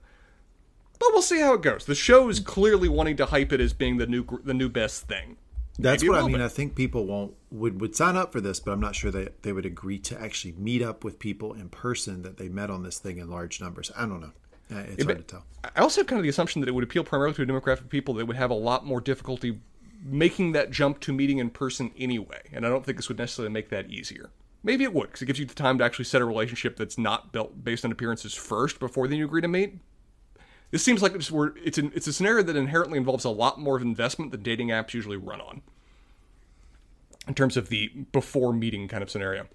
[0.98, 1.86] But we'll see how it goes.
[1.86, 5.08] The show is clearly wanting to hype it as being the new the new best
[5.08, 5.38] thing.
[5.78, 6.38] That's Maybe what I mean.
[6.38, 6.44] be.
[6.44, 9.44] I think people won't would would sign up for this, but I'm not sure that
[9.44, 12.84] they would agree to actually meet up with people in person that they met on
[12.84, 13.92] this thing in large numbers.
[13.98, 14.32] I don't know.
[14.72, 15.46] Uh, It's hard to tell.
[15.76, 17.82] I also have kind of the assumption that it would appeal primarily to a demographic
[17.82, 19.60] of people that would have a lot more difficulty
[20.04, 22.42] making that jump to meeting in person anyway.
[22.54, 24.30] And I don't think this would necessarily make that easier.
[24.64, 26.98] Maybe it would, because it gives you the time to actually set a relationship that's
[26.98, 29.78] not built based on appearances first before then you agree to meet.
[30.72, 31.32] This seems like it's,
[31.64, 34.68] it's, an, it's a scenario that inherently involves a lot more of investment than dating
[34.68, 35.62] apps usually run on.
[37.30, 39.48] In terms of the before meeting kind of scenario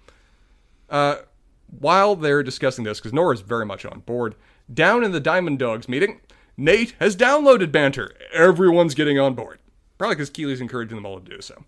[1.67, 4.35] while they're discussing this, because Nora's very much on board,
[4.73, 6.21] down in the Diamond Dogs meeting,
[6.57, 8.11] Nate has downloaded Bantr.
[8.33, 9.59] Everyone's getting on board.
[9.97, 11.63] Probably because Keeley's encouraging them all to do so.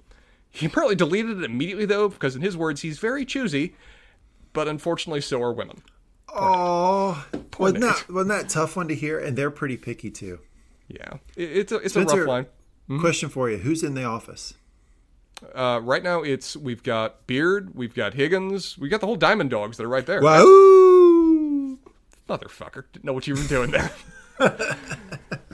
[0.49, 3.75] He apparently deleted it immediately, though, because in his words, he's very choosy,
[4.53, 5.81] but unfortunately, so are women.
[6.33, 7.25] Oh,
[7.57, 7.95] wasn't Nate.
[7.95, 9.19] that wasn't that tough one to hear?
[9.19, 10.39] And they're pretty picky too.
[10.87, 12.45] Yeah, it, it's a, it's a rough line.
[12.87, 12.99] Hmm?
[12.99, 14.53] Question for you: Who's in the office?
[15.53, 19.49] Uh, right now, it's we've got Beard, we've got Higgins, we've got the whole Diamond
[19.49, 20.21] Dogs that are right there.
[20.21, 21.77] Wow!
[22.27, 23.91] Motherfucker, didn't know what you were doing there.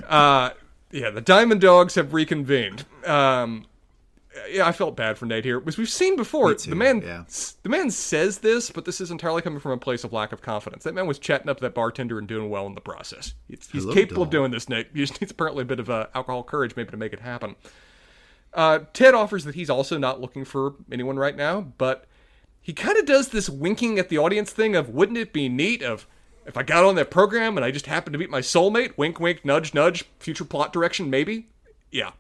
[0.07, 0.51] uh,
[0.91, 2.85] yeah, the Diamond Dogs have reconvened.
[3.05, 3.65] Um,
[4.49, 5.61] yeah, I felt bad for Nate here.
[5.65, 7.23] As we've seen before, too, the man, yeah.
[7.61, 10.41] the man says this, but this is entirely coming from a place of lack of
[10.41, 10.83] confidence.
[10.83, 13.33] That man was chatting up that bartender and doing well in the process.
[13.47, 14.87] He's, he's capable of doing this, Nate.
[14.93, 17.55] He just needs apparently a bit of uh, alcohol courage, maybe, to make it happen.
[18.53, 22.05] Uh, Ted offers that he's also not looking for anyone right now, but
[22.61, 25.81] he kind of does this winking at the audience thing of wouldn't it be neat
[25.81, 26.07] of
[26.45, 29.19] if I got on that program and I just happened to meet my soulmate, wink
[29.19, 31.47] wink, nudge nudge, future plot direction maybe?
[31.91, 32.11] Yeah.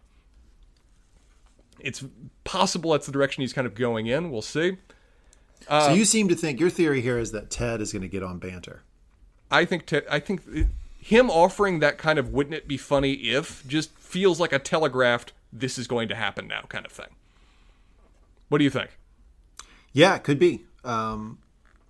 [1.79, 2.03] It's
[2.43, 4.31] possible that's the direction he's kind of going in.
[4.31, 4.77] We'll see.
[5.69, 8.23] so you seem to think your theory here is that Ted is going to get
[8.23, 8.79] on Bantr.
[9.51, 10.67] I think Ted, I think it-
[10.97, 15.33] him offering that kind of wouldn't it be funny if just feels like a telegraphed
[15.53, 17.15] this is going to happen now kind of thing.
[18.49, 18.97] What do you think?
[19.93, 20.65] Yeah, it could be.
[20.83, 21.39] Um,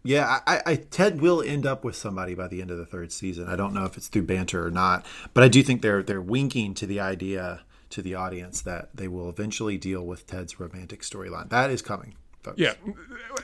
[0.03, 3.11] yeah, I, I Ted will end up with somebody by the end of the third
[3.11, 3.47] season.
[3.47, 6.21] I don't know if it's through Bantr or not, but I do think they're they're
[6.21, 11.01] winking to the idea to the audience that they will eventually deal with Ted's romantic
[11.01, 11.49] storyline.
[11.49, 12.15] That is coming.
[12.43, 12.59] Folks.
[12.59, 12.73] Yeah,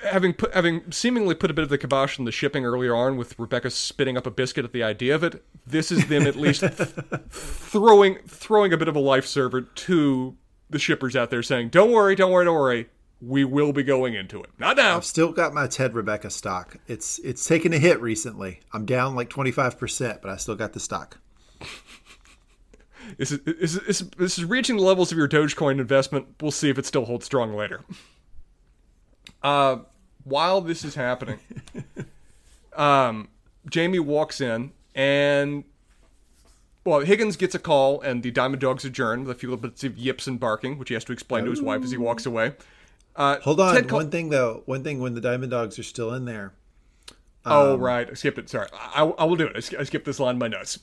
[0.04, 3.16] having put, having seemingly put a bit of the kibosh on the shipping earlier on,
[3.16, 6.36] with Rebecca spitting up a biscuit at the idea of it, this is them at
[6.36, 6.74] least th-
[7.30, 10.36] throwing throwing a bit of a life server to
[10.70, 12.89] the shippers out there, saying, "Don't worry, don't worry, don't worry,
[13.22, 14.50] we will be going into it.
[14.60, 16.76] Not now." I've still got my Ted Rebecca stock.
[16.88, 18.60] It's it's taken a hit recently.
[18.74, 21.20] I'm down like 25%, but I still got the stock.
[23.18, 26.28] Is, this, is, this, is, this is reaching the levels of your Dogecoin investment.
[26.41, 27.82] We'll see if it still holds strong later.
[29.42, 29.78] Uh,
[30.24, 31.40] while this is happening,
[32.76, 33.30] um,
[33.70, 35.64] Jamie walks in and,
[36.86, 39.98] well, Higgins gets a call and the Diamond Dogs adjourn with a few bits of
[39.98, 42.54] yips and barking, which he has to explain to his wife as he walks away.
[43.16, 43.76] Uh, Hold on.
[43.76, 46.54] Ted call- one thing though, one thing when the Diamond Dogs are still in there.
[47.46, 48.50] Oh Um, right, I skipped it.
[48.50, 49.54] Sorry, I, I will do it.
[49.56, 50.78] I, sk- I skipped this line in my notes.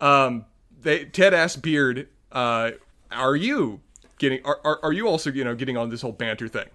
[0.00, 0.44] Um,
[0.80, 2.72] they Ted asked Beard, uh,
[3.10, 3.80] "Are you
[4.18, 4.44] getting?
[4.44, 6.68] Are, are are you also you know getting on this whole Bantr thing?"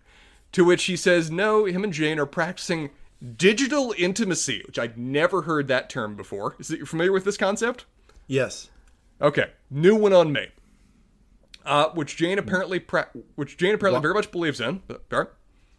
[0.54, 2.92] To which he says, "No, him and Jane are practicing
[3.38, 6.56] digital intimacy, which I'd never heard that term before.
[6.60, 7.86] Is it you're familiar with this concept?"
[8.28, 8.70] Yes.
[9.22, 10.48] Okay, new one on me.
[11.66, 14.82] Uh, which Jane apparently pra- which Jane apparently very much believes in.
[14.88, 15.36] But.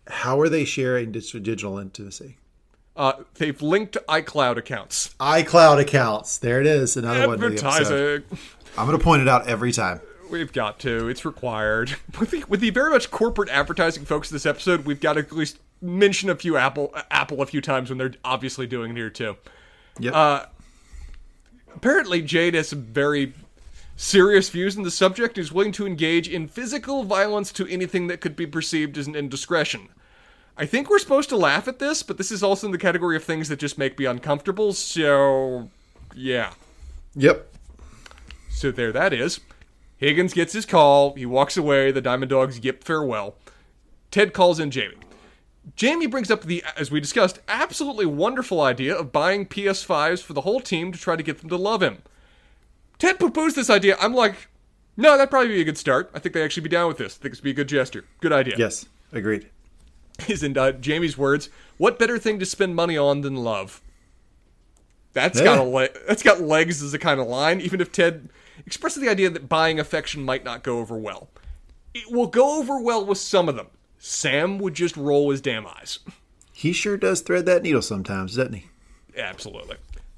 [0.06, 2.36] How are they sharing digital intimacy?
[2.96, 5.14] Uh, they've linked iCloud accounts.
[5.18, 6.38] iCloud accounts.
[6.38, 6.96] There it is.
[6.96, 7.42] Another one.
[7.42, 8.22] Advertising.
[8.76, 10.00] I'm going to point it out every time.
[10.30, 11.08] We've got to.
[11.08, 11.96] It's required.
[12.18, 15.32] With the, with the very much corporate advertising folks this episode, we've got to at
[15.32, 19.10] least mention a few Apple Apple a few times when they're obviously doing it here
[19.10, 19.36] too.
[19.98, 20.12] Yeah.
[20.12, 20.46] Uh,
[21.74, 23.34] apparently Jade has some very
[23.96, 28.20] serious views on the subject is willing to engage in physical violence to anything that
[28.20, 29.88] could be perceived as an indiscretion.
[30.56, 33.16] I think we're supposed to laugh at this, but this is also in the category
[33.16, 35.68] of things that just make me uncomfortable, so
[36.14, 36.52] yeah.
[37.16, 37.52] Yep.
[38.50, 39.40] So there that is.
[39.96, 43.36] Higgins gets his call, he walks away, the Diamond Dogs yip farewell.
[44.10, 44.96] Ted calls in Jamie.
[45.76, 50.42] Jamie brings up the, as we discussed, absolutely wonderful idea of buying PS5s for the
[50.42, 52.02] whole team to try to get them to love him.
[52.98, 53.96] Ted poo poos this idea.
[54.00, 54.48] I'm like,
[54.96, 56.10] no, that'd probably be a good start.
[56.14, 57.16] I think they'd actually be down with this.
[57.18, 58.04] I think this would be a good gesture.
[58.20, 58.54] Good idea.
[58.58, 59.48] Yes, agreed.
[60.28, 63.80] Is in uh, Jamie's words, what better thing to spend money on than love?
[65.12, 65.44] That's Yeah.
[65.46, 68.28] got a le- that's got legs as a kind of line, even if Ted
[68.66, 71.28] expresses the idea that buying affection might not go over well.
[71.92, 73.68] It will go over well with some of them.
[73.98, 76.00] Sam would just roll his damn eyes.
[76.52, 78.66] He sure does thread that needle sometimes, doesn't he?
[79.16, 79.76] Absolutely.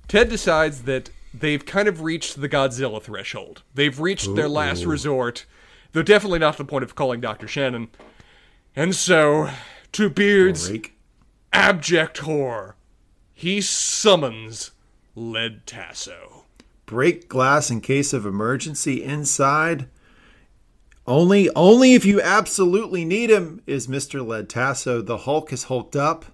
[0.09, 3.63] Ted decides that they've kind of reached the Godzilla threshold.
[3.75, 5.47] They've reached their last resort,
[5.93, 7.49] though definitely not to the point of calling Dr.
[7.49, 7.89] Shannon.
[8.75, 9.51] And so,
[9.93, 10.71] to Beard's
[11.53, 12.77] abject horror,
[13.33, 14.73] he summons
[15.15, 16.36] Led Tasso.
[16.87, 19.89] Break glass in case of emergency inside.
[21.07, 24.27] Only only if you absolutely need him is Mr.
[24.27, 25.03] Led Tasso.
[25.03, 26.25] The Hulk is hulked up.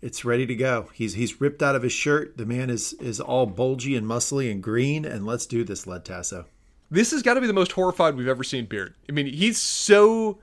[0.00, 0.88] It's ready to go.
[0.94, 2.36] He's he's ripped out of his shirt.
[2.36, 6.04] The man is is all bulgy and muscly and green, and let's do this, Led
[6.04, 6.46] Tasso.
[6.90, 8.94] This has got to be the most horrified we've ever seen Beard.
[9.08, 10.38] I mean, he's so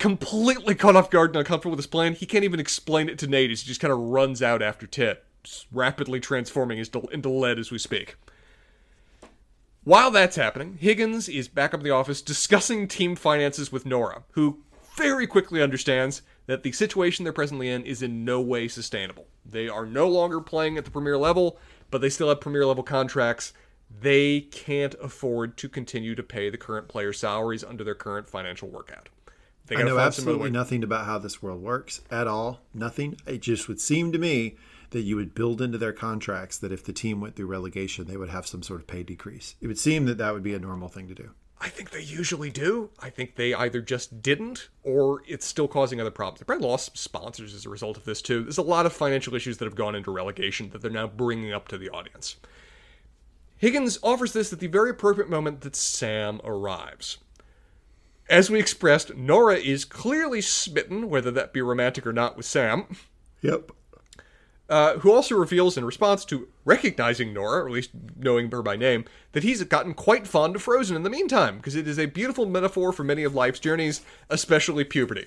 [0.00, 3.26] completely caught off guard and uncomfortable with his plan, he can't even explain it to
[3.26, 5.22] Nate he just kind of runs out after just
[5.72, 8.16] rapidly transforming into lead as we speak.
[9.84, 14.24] While that's happening, Higgins is back up in the office discussing team finances with Nora,
[14.32, 14.58] who
[14.96, 19.26] very quickly understands that the situation they're presently in is in no way sustainable.
[19.44, 21.58] They are no longer playing at the premier level,
[21.90, 23.52] but they still have premier level contracts.
[23.90, 28.68] They can't afford to continue to pay the current player salaries under their current financial
[28.68, 29.08] workout.
[29.66, 32.60] They I know find some other absolutely nothing about how this world works at all.
[32.74, 33.16] Nothing.
[33.26, 34.56] It just would seem to me
[34.90, 38.16] that you would build into their contracts that if the team went through relegation, they
[38.16, 39.54] would have some sort of pay decrease.
[39.60, 41.30] It would seem that that would be a normal thing to do.
[41.62, 42.90] I think they usually do.
[43.00, 46.40] I think they either just didn't or it's still causing other problems.
[46.40, 48.42] They probably lost sponsors as a result of this too.
[48.42, 51.52] There's a lot of financial issues that have gone into relegation that they're now bringing
[51.52, 52.36] up to the audience.
[53.58, 57.18] Higgins offers this at the very appropriate moment that Sam arrives.
[58.30, 62.86] As we expressed, Nora is clearly smitten, whether that be romantic or not, with Sam
[63.42, 63.72] Yep.
[64.70, 68.76] Uh, who also reveals in response to recognizing Nora, or at least knowing her by
[68.76, 72.06] name, that he's gotten quite fond of Frozen in the meantime, because it is a
[72.06, 74.00] beautiful metaphor for many of life's journeys,
[74.30, 75.26] especially puberty.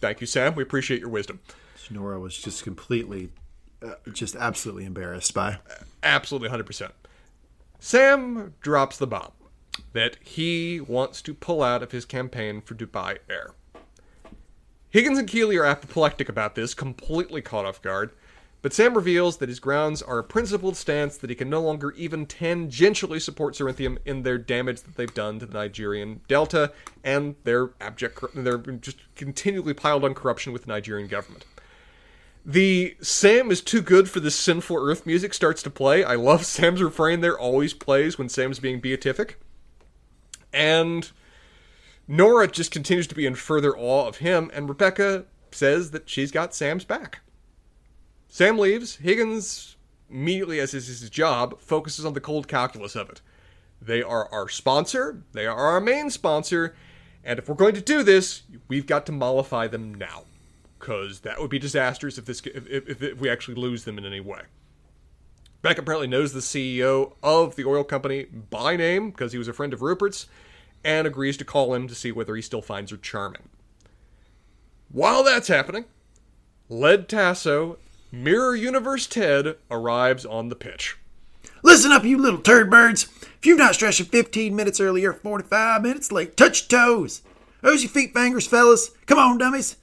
[0.00, 0.56] Thank you, Sam.
[0.56, 1.38] We appreciate your wisdom.
[1.88, 3.30] Nora was just completely,
[3.80, 5.58] uh, just absolutely embarrassed by.
[6.02, 6.90] Absolutely 100%.
[7.78, 9.32] Sam drops the bomb
[9.92, 13.52] that he wants to pull out of his campaign for Dubai Air.
[14.90, 18.10] Higgins and Keeley are apoplectic about this, completely caught off guard,
[18.60, 21.92] but Sam reveals that his grounds are a principled stance that he can no longer
[21.92, 26.72] even tangentially support Cerithium in their damage that they've done to the Nigerian Delta
[27.04, 31.44] and their abject, their just continually piled on corruption with the Nigerian government.
[32.44, 36.02] The Sam is too good for this sinful earth music starts to play.
[36.02, 39.38] I love Sam's refrain there, always plays when Sam's being beatific.
[40.52, 41.10] And
[42.08, 46.32] Nora just continues to be in further awe of him, and Rebecca says that she's
[46.32, 47.20] got Sam's back.
[48.28, 48.96] Sam leaves.
[48.96, 49.76] Higgins,
[50.10, 53.20] immediately as is his job, focuses on the cold calculus of it.
[53.80, 56.76] They are our sponsor, they are our main sponsor,
[57.24, 60.24] and if we're going to do this, we've got to mollify them now.
[60.78, 64.04] Because that would be disastrous if, this, if, if, if we actually lose them in
[64.04, 64.42] any way.
[65.60, 69.52] Beck apparently knows the CEO of the oil company by name because he was a
[69.52, 70.26] friend of Rupert's
[70.84, 73.48] and agrees to call him to see whether he still finds her charming.
[74.90, 75.86] While that's happening,
[76.68, 77.78] Led Tasso,
[78.10, 80.96] Mirror Universe Ted, arrives on the pitch.
[81.62, 83.04] Listen up, you little turd birds.
[83.38, 86.36] If you've not stretched in 15 minutes earlier, 45 minutes late.
[86.36, 87.22] Touch your toes.
[87.60, 88.90] Those your feet fingers, fellas.
[89.06, 89.76] Come on, dummies.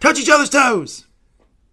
[0.00, 1.06] Touch each other's toes.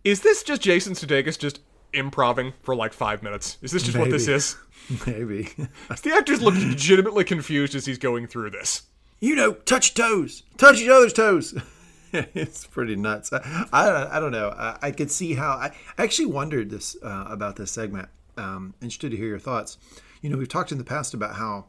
[0.03, 1.59] Is this just Jason Sudeikis just
[1.93, 3.57] improving for like five minutes?
[3.61, 4.57] Is this just what this is?
[5.07, 5.49] Maybe.
[5.87, 8.83] The actors look legitimately confused as he's going through this.
[9.19, 10.43] you know, touch toes.
[10.57, 11.53] Touch each other's toes.
[12.33, 13.31] it's pretty nuts.
[13.33, 14.49] I, I, I don't know.
[14.49, 15.51] I, I could see how.
[15.51, 18.09] I, I actually wondered this uh, about this segment.
[18.37, 19.77] Um, interested to hear your thoughts.
[20.21, 21.65] You know, we've talked in the past about how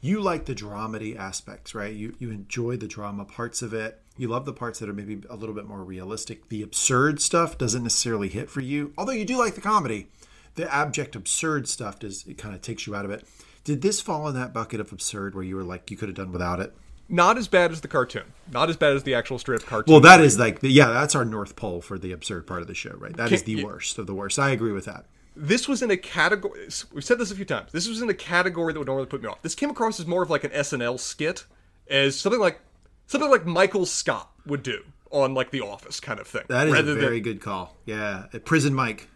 [0.00, 1.94] you like the dramedy aspects, right?
[1.94, 4.02] You you enjoy the drama parts of it.
[4.16, 6.48] You love the parts that are maybe a little bit more realistic.
[6.48, 10.08] The absurd stuff doesn't necessarily hit for you, although you do like the comedy.
[10.56, 13.24] the abject absurd stuff does it kind of takes you out of it.
[13.64, 16.16] Did this fall in that bucket of absurd where you were like you could have
[16.16, 16.74] done without it?
[17.12, 18.22] Not as bad as the cartoon.
[18.52, 19.92] Not as bad as the actual strip cartoon.
[19.92, 22.74] Well, that is like yeah, that's our north pole for the absurd part of the
[22.74, 23.14] show, right?
[23.16, 23.64] That is the yeah.
[23.64, 24.38] worst of the worst.
[24.38, 25.04] I agree with that.
[25.36, 26.68] this was in a category.
[26.92, 27.72] We've said this a few times.
[27.72, 29.42] This was in a category that would normally put me off.
[29.42, 31.44] This came across as more of like an SNL skit,
[31.88, 32.60] as something like
[33.06, 36.44] something like Michael Scott would do on like The Office kind of thing.
[36.48, 37.76] That is a than- very good call.
[37.86, 39.08] Yeah, Uh, prison Mike.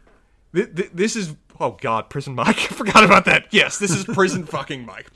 [0.53, 2.49] Th- th- this is oh god, prison Mike.
[2.71, 3.47] I forgot about that.
[3.53, 5.11] Yes, this is prison fucking Mike.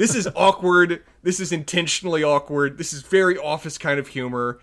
[0.00, 1.02] This is awkward.
[1.22, 2.78] This is intentionally awkward.
[2.78, 4.58] This is very office kind of humor.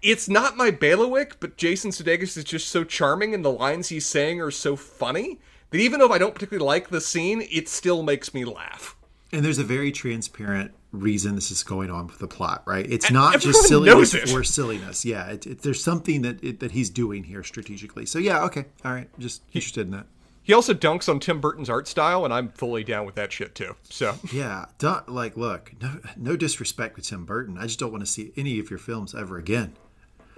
[0.00, 4.06] It's not my bailiwick, but Jason Sudeikis is just so charming, and the lines he's
[4.06, 8.04] saying are so funny that even though I don't particularly like the scene, it still
[8.04, 8.94] makes me laugh.
[9.32, 12.86] And there's a very transparent reason this is going on with the plot, right?
[12.88, 15.04] It's not just silliness for silliness.
[15.04, 18.06] Yeah, it, it, there's something that it, that he's doing here strategically.
[18.06, 20.06] So yeah, okay, all right, just interested in that.
[20.46, 23.56] He also dunks on Tim Burton's art style, and I'm fully down with that shit
[23.56, 23.74] too.
[23.82, 27.58] So Yeah, don't, like look, no, no disrespect to Tim Burton.
[27.58, 29.72] I just don't want to see any of your films ever again.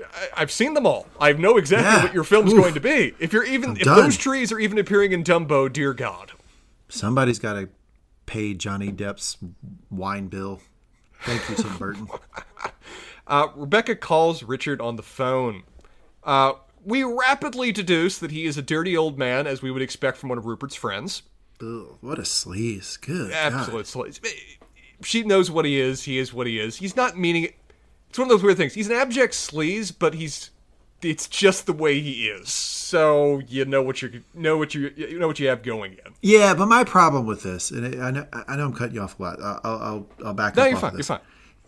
[0.00, 1.06] I, I've seen them all.
[1.20, 2.02] I know exactly Yeah.
[2.04, 2.59] what your film's Oof.
[2.61, 3.12] going to be.
[3.20, 3.96] If you're even if done.
[3.98, 6.32] those trees are even appearing in Dumbo, dear God.
[6.88, 7.68] Somebody's got to
[8.24, 9.36] pay Johnny Depp's
[9.90, 10.61] wine bill.
[11.24, 12.09] Thank you, Tim Burton.
[13.26, 15.62] Uh, Rebecca calls Richard on the phone.
[16.24, 16.54] Uh,
[16.89, 20.30] we rapidly deduce that he is a dirty old man, as we would expect from
[20.30, 21.22] one of Rupert's friends.
[21.61, 23.01] Ugh, what a sleaze.
[23.01, 23.30] Good.
[23.30, 23.53] God.
[23.53, 24.20] Absolute slaves.
[25.03, 26.05] She knows what he is.
[26.05, 26.76] He is what he is.
[26.76, 27.55] He's not meaning it.
[28.09, 28.74] It's one of those weird things.
[28.74, 30.51] He's an abject sleaze, but he's.
[31.01, 32.49] It's just the way he is.
[32.49, 36.12] So you know what you know what you you know what you have going in.
[36.22, 39.20] Yeah, but my problem with this, and I know, I know I'm cutting you off
[39.20, 39.41] a lot.
[39.41, 40.68] I'll, I'll, I'll back No, up.
[40.68, 40.95] you're off fine.
[40.95, 41.20] You're fine.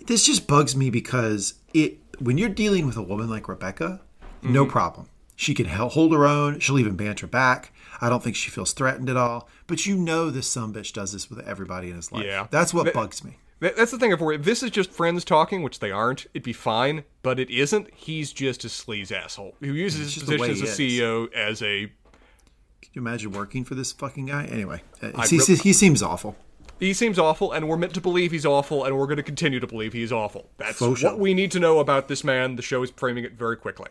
[0.07, 4.01] This just bugs me because it when you're dealing with a woman like Rebecca,
[4.43, 4.71] no Mm-hmm.
[4.73, 5.07] problem.
[5.37, 6.59] She can hold her own.
[6.61, 7.73] She'll even banter back.
[8.03, 9.49] I don't think she feels threatened at all.
[9.67, 12.27] But you know this some bitch does this with everybody in his life.
[12.27, 12.47] Yeah.
[12.51, 13.39] That's what But- bugs me.
[13.61, 14.11] That- That's the thing.
[14.11, 17.05] If, we're, if this is just friends talking, which they aren't, it'd be fine.
[17.23, 17.89] But it isn't.
[17.95, 20.65] He's just a sleaze asshole who uses his position as a.
[20.67, 24.47] CEO as a Can you imagine working for this fucking guy?
[24.47, 26.37] Anyway, uh, he, re- he seems awful.
[26.79, 29.61] He seems awful, and we're meant to believe he's awful, and we're going to continue
[29.61, 30.49] to believe he's awful.
[30.57, 32.57] That's Faux what we need to know about this man.
[32.57, 33.89] The show is framing it very quickly.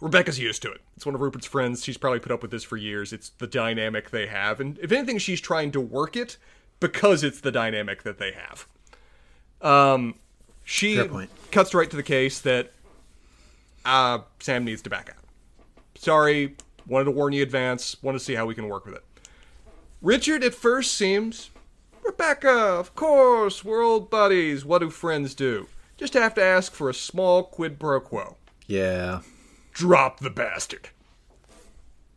[0.00, 0.80] Rebecca's used to it.
[0.96, 1.84] It's one of Rupert's friends.
[1.84, 3.12] She's probably put up with this for years.
[3.12, 6.36] It's the dynamic they have, and if anything, she's trying to work it
[6.78, 8.66] because it's the dynamic that they have.
[9.60, 10.14] Um,
[10.64, 11.00] she
[11.50, 12.72] cuts right to the case that
[13.84, 15.24] uh, Sam needs to back out.
[15.96, 18.02] Sorry, wanted to warn you in advance.
[18.02, 19.04] Want to see how we can work with it.
[20.00, 21.50] Richard at first seems,
[22.02, 24.64] Rebecca, of course, we're old buddies.
[24.64, 25.68] What do friends do?
[25.98, 28.36] Just have to ask for a small quid pro quo.
[28.66, 29.20] Yeah.
[29.80, 30.90] Drop the bastard.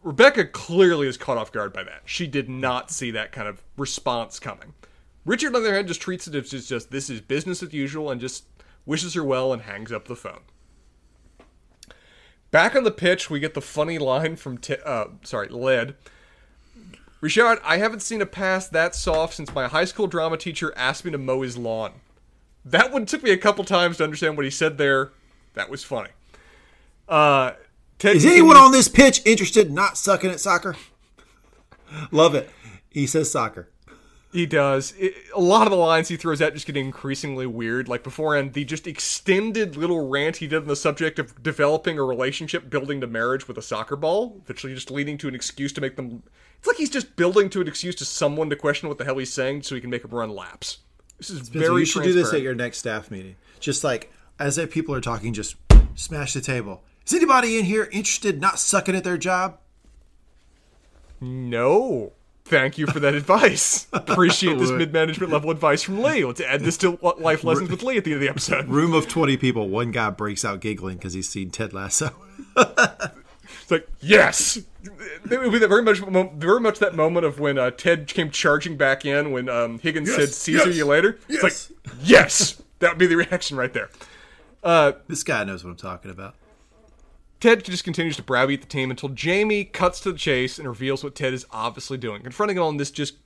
[0.01, 2.01] Rebecca clearly is caught off guard by that.
[2.03, 4.73] She did not see that kind of response coming.
[5.23, 8.11] Richard, on the other hand, just treats it as just, this is business as usual
[8.11, 8.43] and just
[8.85, 10.41] wishes her well and hangs up the phone.
[12.51, 15.95] Back on the pitch, we get the funny line from T- uh, sorry, Led.
[17.21, 21.05] Richard, I haven't seen a pass that soft since my high school drama teacher asked
[21.05, 21.93] me to mow his lawn.
[22.65, 25.13] That one took me a couple times to understand what he said there.
[25.53, 26.09] That was funny.
[27.13, 27.53] Uh,
[28.01, 30.75] Is anyone on this pitch interested in not sucking at soccer?
[32.11, 32.49] Love it.
[32.89, 33.69] He says soccer.
[34.31, 34.95] He does.
[34.97, 37.87] It, a lot of the lines he throws out just get increasingly weird.
[37.87, 42.03] Like beforehand, the just extended little rant he did on the subject of developing a
[42.03, 45.81] relationship, building to marriage with a soccer ball, eventually just leading to an excuse to
[45.81, 46.23] make them.
[46.57, 49.19] It's like he's just building to an excuse to someone to question what the hell
[49.19, 50.79] he's saying so he can make him run laps.
[51.19, 53.35] This is So very you should do this at your next staff meeting.
[53.59, 55.57] Just like as if people are talking, just
[55.93, 56.81] smash the table.
[57.05, 59.59] Is anybody in here interested in not sucking at their job?
[61.19, 62.13] No.
[62.45, 63.87] Thank you for that advice.
[63.93, 66.25] Appreciate this mid management level advice from Lee.
[66.25, 68.67] Let's add this to life lessons with Lee at the end of the episode.
[68.67, 72.11] Room of 20 people, one guy breaks out giggling because he's seen Ted Lasso.
[72.55, 75.99] It's like yes, it would be that very much,
[76.35, 80.09] very much that moment of when uh, Ted came charging back in when um, Higgins
[80.09, 81.53] Yes, said "Caesar yes, you later." It's like
[82.01, 83.89] yes, that would be the reaction right there.
[85.07, 86.35] this guy knows what I'm talking about.
[87.43, 91.03] Ted just continues to browbeat the team until Jamie cuts to the chase and reveals
[91.03, 93.17] what Ted is obviously doing, confronting him on this just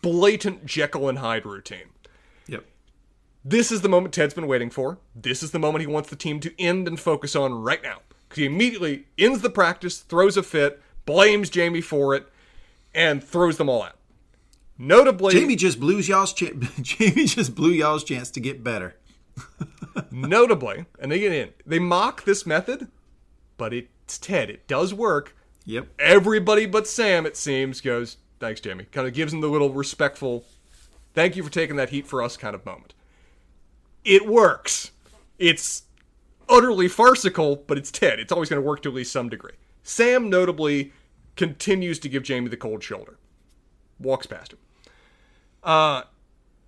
[0.00, 1.90] blatant Jekyll and Hyde routine.
[2.46, 2.64] Yep.
[3.44, 4.96] This is the moment Ted's been waiting for.
[5.14, 7.98] This is the moment he wants the team to end and focus on right now.
[8.26, 12.26] Because he immediately ends the practice, throws a fit, blames Jamie for it,
[12.94, 13.98] and throws them all out.
[14.78, 16.70] Notably, Jamie just blew y'all's chance.
[16.80, 18.96] Jamie just blew y'all's chance to get better.
[20.10, 21.50] notably, and they get in.
[21.66, 22.88] They mock this method,
[23.62, 24.50] but it's Ted.
[24.50, 25.36] It does work.
[25.66, 25.86] Yep.
[26.00, 28.86] Everybody but Sam, it seems, goes, thanks, Jamie.
[28.90, 30.44] Kind of gives him the little respectful,
[31.14, 32.92] thank you for taking that heat for us kind of moment.
[34.04, 34.90] It works.
[35.38, 35.84] It's
[36.48, 38.18] utterly farcical, but it's Ted.
[38.18, 39.54] It's always going to work to at least some degree.
[39.84, 40.92] Sam, notably,
[41.36, 43.16] continues to give Jamie the cold shoulder.
[44.00, 44.58] Walks past him.
[45.62, 46.02] Uh,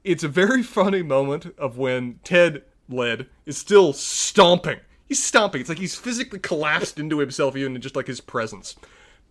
[0.05, 4.79] it's a very funny moment of when Ted led is still stomping.
[5.15, 5.61] He's stomping.
[5.61, 8.75] It's like he's physically collapsed into himself, even in just like his presence.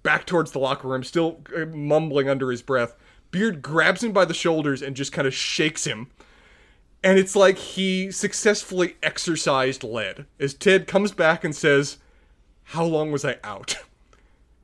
[0.01, 2.95] Back towards the locker room, still uh, mumbling under his breath.
[3.31, 6.09] Beard grabs him by the shoulders and just kind of shakes him.
[7.03, 10.25] And it's like he successfully exercised lead.
[10.39, 11.97] As Ted comes back and says,
[12.63, 13.75] How long was I out?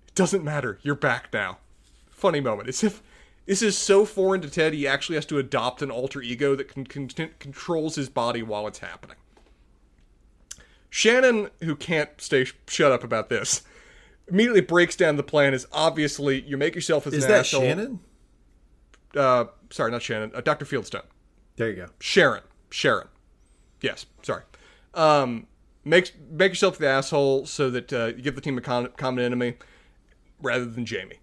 [0.07, 0.79] It doesn't matter.
[0.83, 1.57] You're back now.
[2.09, 2.69] Funny moment.
[2.69, 3.03] As if
[3.45, 6.69] this is so foreign to Ted, he actually has to adopt an alter ego that
[6.69, 7.09] can, can,
[7.39, 9.17] controls his body while it's happening.
[10.89, 13.61] Shannon, who can't stay sh- shut up about this,
[14.27, 15.53] immediately breaks down the plan.
[15.53, 17.61] Is obviously you make yourself as Is an that asshole.
[17.61, 17.99] Shannon?
[19.15, 20.31] Uh, sorry, not Shannon.
[20.33, 20.65] Uh, Dr.
[20.65, 21.05] Fieldstone.
[21.55, 21.87] There you go.
[21.99, 22.43] Sharon.
[22.69, 23.07] Sharon.
[23.81, 24.43] Yes, sorry.
[24.93, 25.47] Um,
[25.85, 29.23] make make yourself the asshole so that uh, you give the team a con- common
[29.23, 29.55] enemy
[30.41, 31.19] rather than Jamie.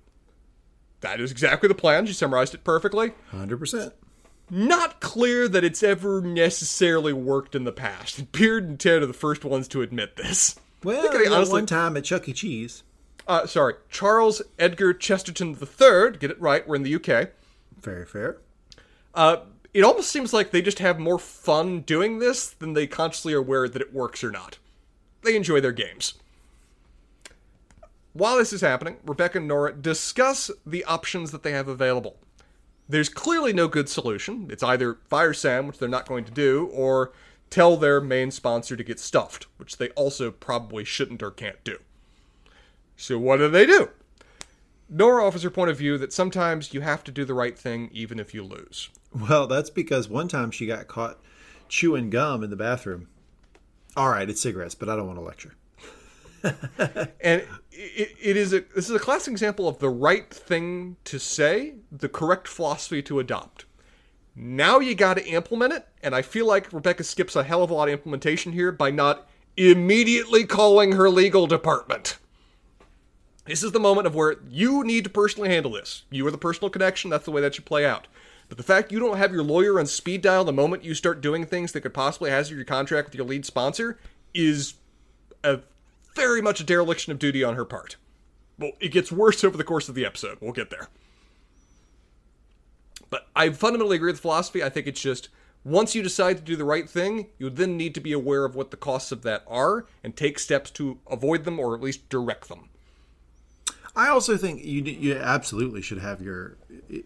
[1.01, 2.07] That is exactly the plan.
[2.07, 3.13] She summarized it perfectly.
[3.33, 3.93] 100%.
[4.49, 8.31] Not clear that it's ever necessarily worked in the past.
[8.33, 10.57] Beard and Ted are the first ones to admit this.
[10.85, 12.33] Well, at you honestly- one time at Chuck E.
[12.33, 12.85] Cheese.
[13.27, 16.13] Uh, sorry, Charles Edgar Chesterton III.
[16.19, 16.67] Get it right.
[16.67, 17.31] We're in the UK.
[17.81, 18.39] Very fair.
[19.15, 19.39] Uh,
[19.75, 23.39] it almost seems like they just have more fun doing this than they consciously are
[23.39, 24.59] aware that it works or not.
[25.23, 26.15] They enjoy their games.
[28.13, 32.17] While this is happening, Rebecca and Nora discuss the options that they have available.
[32.89, 34.49] There's clearly no good solution.
[34.51, 37.13] It's either fire Sam, which they're not going to do, or
[37.51, 41.79] tell their main sponsor to get stuffed, which they also probably shouldn't or can't do.
[42.97, 43.91] So what do they do?
[44.89, 47.91] Nora offers her point of view that sometimes you have to do the right thing
[47.93, 48.89] even if you lose.
[49.13, 51.19] Well, that's because one time she got caught
[51.69, 53.09] chewing gum in the bathroom.
[53.97, 55.55] All right, it's cigarettes, but I don't want to lecture.
[56.45, 61.19] And it, it is a this is a classic example of the right thing to
[61.19, 63.65] say the correct philosophy to adopt.
[64.35, 67.71] Now you got to implement it and i feel like rebecca skips a hell of
[67.71, 72.19] a lot of implementation here by not immediately calling her legal department.
[73.47, 76.03] This is the moment of where you need to personally handle this.
[76.11, 78.09] You are the personal connection that's the way that should play out.
[78.49, 81.21] But the fact you don't have your lawyer on speed dial the moment you start
[81.21, 83.99] doing things that could possibly hazard your contract with your lead sponsor
[84.35, 84.75] is
[85.43, 85.61] a
[86.17, 87.97] very much a dereliction of duty on her part.
[88.59, 90.39] Well, it gets worse over the course of the episode.
[90.41, 90.89] We'll get there.
[93.11, 94.65] But I fundamentally agree with the philosophy.
[94.65, 95.29] I think it's just
[95.65, 98.55] once you decide to do the right thing, you then need to be aware of
[98.55, 102.09] what the costs of that are and take steps to avoid them or at least
[102.09, 102.69] direct them.
[103.97, 106.57] I also think you you absolutely should have your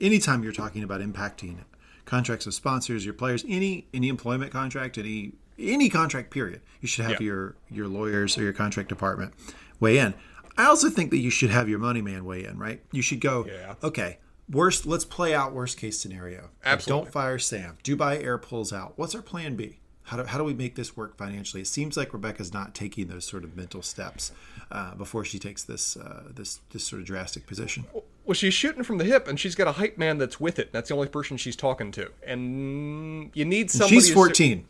[0.00, 1.58] anytime you're talking about impacting
[2.04, 7.04] contracts of sponsors, your players, any any employment contract, any any contract period, you should
[7.04, 7.26] have Yeah.
[7.26, 9.32] your your lawyers or your contract department
[9.78, 10.14] weigh in.
[10.56, 12.82] I also think that you should have your money man weigh in, right?
[12.92, 13.74] You should go, Yeah.
[13.82, 14.18] okay,
[14.50, 16.42] worst let's play out worst case scenario.
[16.42, 17.04] Like, Absolutely.
[17.04, 17.78] don't fire Sam.
[17.84, 18.94] Dubai Air pulls out.
[18.96, 19.78] What's our plan B?
[20.04, 21.62] How do, how do we make this work financially?
[21.62, 24.32] It seems like Rebecca's not taking those sort of mental steps
[24.72, 27.84] uh, before she takes this uh, this this sort of drastic position.
[28.24, 30.72] Well, she's shooting from the hip, and she's got a hype man that's with it.
[30.72, 33.96] That's the only person she's talking to, and you need somebody.
[33.96, 34.66] She's 14.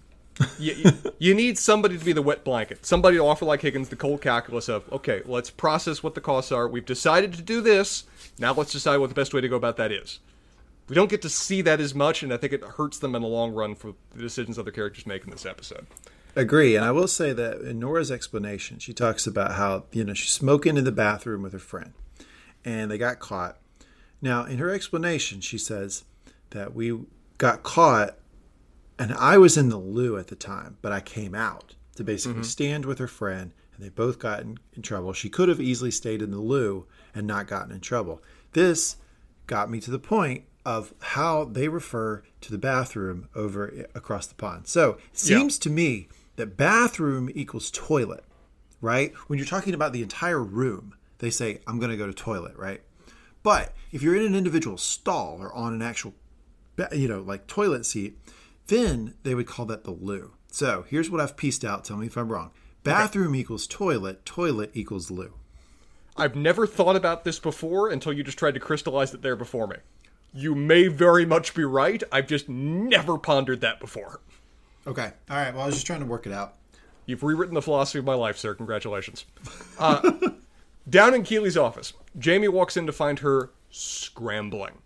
[0.59, 2.85] You, you- need somebody to be the wet blanket.
[2.85, 6.53] Somebody to offer like Higgins the cold calculus of, okay, let's process what the costs
[6.53, 6.69] are.
[6.69, 8.05] We've decided to do this.
[8.39, 10.21] Now let's decide what the best way to go about that is.
[10.89, 13.23] We don't get to see that as much, and I think it hurts them in
[13.23, 15.87] the long run for the decisions other characters make in this episode.
[16.35, 16.75] Agree.
[16.77, 20.33] And I will say that in Nora's explanation, she talks about how, you know, she's
[20.33, 21.93] smoking in the bathroom with her friend
[22.65, 23.59] and they got caught.
[24.23, 26.05] Now, in her explanation, she says
[26.51, 27.01] that we
[27.39, 28.17] got caught
[29.01, 32.43] and I was in the loo at the time, but I came out to basically
[32.43, 32.43] mm-hmm.
[32.43, 35.15] stand with her friend and they both got in, in trouble.
[35.15, 38.23] She could have easily stayed in the loo and not gotten in trouble.
[38.53, 38.97] This
[39.47, 44.27] got me to the point of how they refer to the bathroom over eh, across
[44.27, 44.67] the pond.
[44.67, 48.25] So it seems to me that bathroom equals toilet,
[48.83, 49.15] right?
[49.29, 52.55] When you're talking about the entire room, they say, I'm going to go to toilet,
[52.55, 52.83] right?
[53.43, 56.13] But if you're in an individual stall or on an actual,
[56.93, 58.19] you know, like toilet seat,
[58.71, 60.33] then they would call that the loo.
[60.51, 61.85] So here's what I've pieced out.
[61.85, 62.53] Tell me if I'm wrong.
[62.83, 65.35] Bathroom equals toilet, toilet equals loo.
[66.17, 69.67] I've never thought about this before until you just tried to crystallize it there before
[69.67, 69.77] me.
[70.33, 72.03] You may very much be right.
[72.11, 74.21] I've just never pondered that before.
[74.87, 75.13] Okay.
[75.29, 75.53] All right.
[75.53, 76.55] Well, I was just trying to work it out.
[77.07, 78.55] You've rewritten the philosophy of my life, sir.
[78.55, 79.27] Congratulations.
[79.79, 80.13] Uh,
[80.89, 84.79] Down in Keeley's office, Jamie walks in to find her scrambling.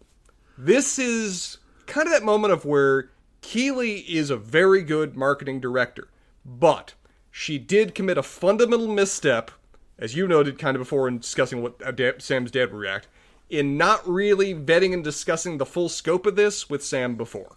[0.58, 3.10] This is kind of that moment of where
[3.44, 6.08] Keeley is a very good marketing director,
[6.46, 6.94] but
[7.30, 9.50] she did commit a fundamental misstep,
[9.98, 13.06] as you noted kind of before in discussing what uh, Sam's dad would react,
[13.50, 17.56] in not really vetting and discussing the full scope of this with Sam before.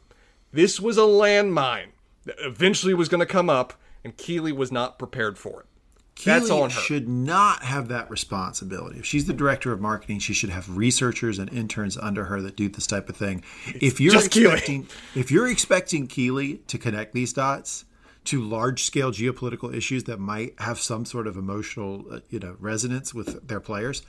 [0.51, 1.91] This was a landmine
[2.25, 3.73] that eventually was going to come up,
[4.03, 5.66] and Keeley was not prepared for it.
[6.23, 6.79] That's Keeley on her.
[6.81, 8.99] should not have that responsibility.
[8.99, 12.55] If she's the director of marketing, she should have researchers and interns under her that
[12.55, 13.43] do this type of thing.
[13.79, 14.45] If you're just Keeley.
[14.53, 17.85] expecting if you're expecting Keeley to connect these dots
[18.25, 22.55] to large scale geopolitical issues that might have some sort of emotional uh, you know
[22.59, 24.01] resonance with their players,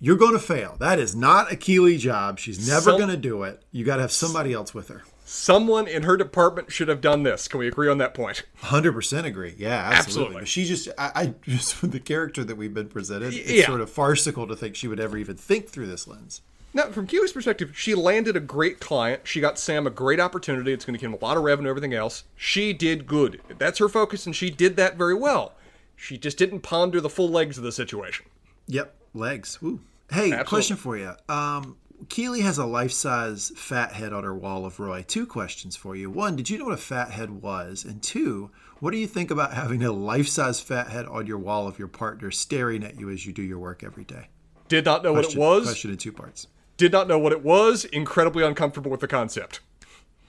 [0.00, 0.76] you're going to fail.
[0.80, 2.38] That is not a Keeley job.
[2.38, 3.62] She's never Some- going to do it.
[3.70, 5.02] You got to have somebody else with her.
[5.30, 7.48] Someone in her department should have done this.
[7.48, 8.44] Can we agree on that point?
[8.62, 9.54] Hundred percent agree.
[9.58, 9.98] Yeah, absolutely.
[9.98, 10.40] Absolutely.
[10.40, 13.66] But she just, I, I just with the character that we've been presented, it's yeah.
[13.66, 16.40] sort of farcical to think she would ever even think through this lens.
[16.72, 19.22] Now, from Keeley's perspective, she landed a great client.
[19.24, 20.72] She got Sam a great opportunity.
[20.72, 22.24] It's going to give him a lot of revenue, everything else.
[22.34, 23.42] She did good.
[23.58, 25.52] That's her focus, and she did that very well.
[25.94, 28.24] She just didn't ponder the full legs of the situation.
[28.66, 29.60] Yep, legs.
[29.60, 29.80] Woo.
[30.10, 30.44] Hey, Absolutely.
[30.44, 31.12] question for you.
[31.28, 31.76] Um,
[32.08, 35.04] Keeley has a life-size fat head on her wall of Roy.
[35.06, 36.10] Two questions for you.
[36.10, 37.84] One, did you know what a fat head was?
[37.84, 41.66] And two, what do you think about having a life-size fat head on your wall
[41.66, 44.28] of your partner staring at you as you do your work every day?
[44.68, 45.64] Did not know Question, what it was.
[45.64, 46.46] Question in two parts.
[46.76, 47.84] Did not know what it was.
[47.86, 49.60] Incredibly uncomfortable with the concept.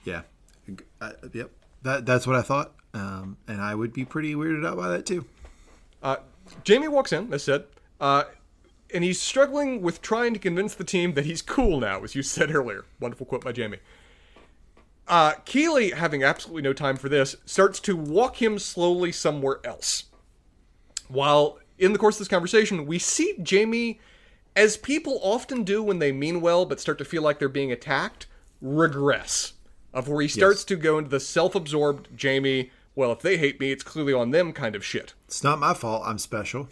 [0.04, 0.22] Yeah.
[1.00, 1.50] Uh, yep.
[1.82, 2.72] That that's what I thought.
[2.92, 5.24] Um, and I would be pretty weirded out by that too.
[6.02, 6.16] Uh,
[6.64, 7.64] Jamie walks in, as said,
[8.00, 8.24] uh,
[8.92, 12.22] and he's struggling with trying to convince the team that he's cool now, as you
[12.22, 12.84] said earlier.
[13.00, 13.78] Wonderful quote by Jamie.
[15.08, 20.04] Uh, Keeley, having absolutely no time for this, starts to walk him slowly somewhere else.
[21.08, 23.98] While in the course of this conversation, we see Jamie,
[24.54, 27.72] as people often do when they mean well but start to feel like they're being
[27.72, 28.26] attacked,
[28.60, 29.54] regress.
[29.92, 33.58] Of where he starts to go into the self absorbed Jamie, well, if they hate
[33.58, 36.04] me, it's clearly on them kind of shit It's not my fault.
[36.06, 36.68] I'm special.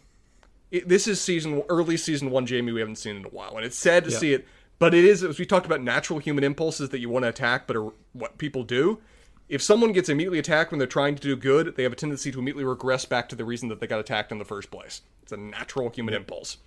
[0.71, 3.65] It, this is season early season one Jamie we haven't seen in a while, and
[3.65, 4.47] it's sad to see it.
[4.79, 7.67] But it is as we talked about natural human impulses that you want to attack,
[7.67, 9.01] but are what people do.
[9.49, 12.31] If someone gets immediately attacked when they're trying to do good, they have a tendency
[12.31, 15.01] to immediately regress back to the reason that they got attacked in the first place.
[15.23, 16.59] It's a natural human impulse.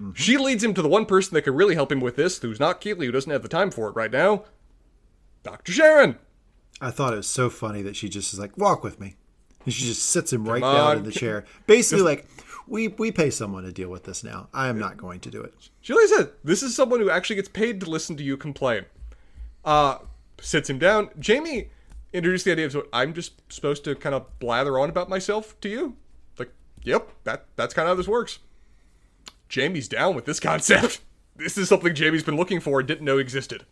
[0.00, 0.12] Mm-hmm.
[0.14, 2.60] She leads him to the one person that could really help him with this, who's
[2.60, 4.44] not Keeley, who doesn't have the time for it right now.
[5.44, 5.72] Dr.
[5.72, 6.18] Sharon.
[6.80, 9.16] I thought it was so funny that she just is like, walk with me.
[9.64, 10.96] And she just sits him right Come down on.
[10.98, 11.44] in the chair.
[11.66, 12.26] Basically, like,
[12.68, 14.48] we, we pay someone to deal with this now.
[14.52, 15.54] I am not going to do it.
[15.88, 18.84] Really said, "This is someone who actually gets paid to listen to you complain."
[19.64, 19.98] Uh,
[20.40, 21.10] sits him down.
[21.18, 21.70] Jamie
[22.12, 25.58] introduced the idea of, so "I'm just supposed to kind of blather on about myself
[25.62, 25.96] to you."
[26.38, 26.50] Like,
[26.82, 28.38] yep, that that's kind of how this works.
[29.48, 31.00] Jamie's down with this concept.
[31.36, 33.64] This is something Jamie's been looking for and didn't know existed.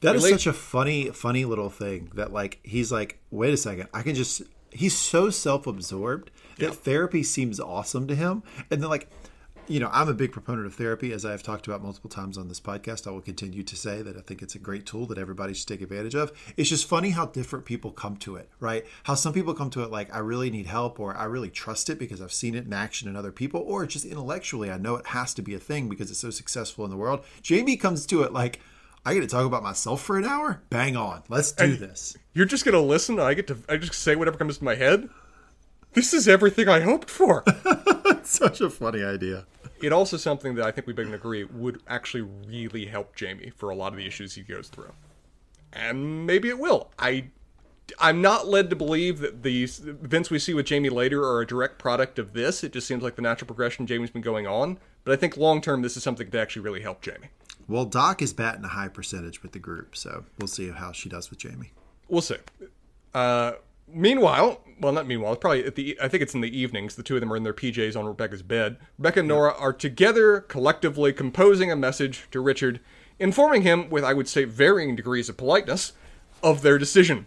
[0.00, 0.32] That is Really?
[0.32, 3.88] such a funny, funny little thing that, like, he's like, wait a second.
[3.94, 8.42] I can just, he's so self absorbed that therapy seems awesome to him.
[8.70, 9.08] And then, like,
[9.66, 12.48] you know, I'm a big proponent of therapy, as I've talked about multiple times on
[12.48, 13.06] this podcast.
[13.06, 15.68] I will continue to say that I think it's a great tool that everybody should
[15.68, 16.32] take advantage of.
[16.56, 18.84] It's just funny how different people come to it, right?
[19.04, 21.88] How some people come to it like, I really need help, or I really trust
[21.88, 24.96] it because I've seen it in action in other people, or just intellectually, I know
[24.96, 27.24] it has to be a thing because it's so successful in the world.
[27.40, 28.60] Jamie comes to it like,
[29.06, 30.62] I get to talk about myself for an hour?
[30.70, 31.22] Bang on.
[31.28, 32.16] Let's do this.
[32.32, 34.74] You're just gonna listen, and I get to I just say whatever comes to my
[34.74, 35.08] head.
[35.94, 37.44] This is everything I hoped for.
[38.22, 39.46] Such a funny idea.
[39.82, 43.70] it also something that I think we both agree would actually really help Jamie for
[43.70, 44.92] a lot of the issues he goes through,
[45.72, 46.90] and maybe it will.
[46.98, 47.26] I,
[47.98, 51.46] I'm not led to believe that the events we see with Jamie later are a
[51.46, 52.64] direct product of this.
[52.64, 54.78] It just seems like the natural progression Jamie's been going on.
[55.04, 57.28] But I think long term, this is something that actually really helped Jamie.
[57.68, 61.08] Well, Doc is batting a high percentage with the group, so we'll see how she
[61.08, 61.72] does with Jamie.
[62.08, 62.36] We'll see.
[63.14, 63.52] Uh,
[63.86, 66.94] meanwhile, well, not meanwhile, probably at the I think it's in the evenings.
[66.94, 68.76] The two of them are in their PJs on Rebecca's bed.
[68.98, 72.80] Rebecca and Nora are together, collectively composing a message to Richard,
[73.18, 75.92] informing him, with I would say varying degrees of politeness,
[76.42, 77.26] of their decision,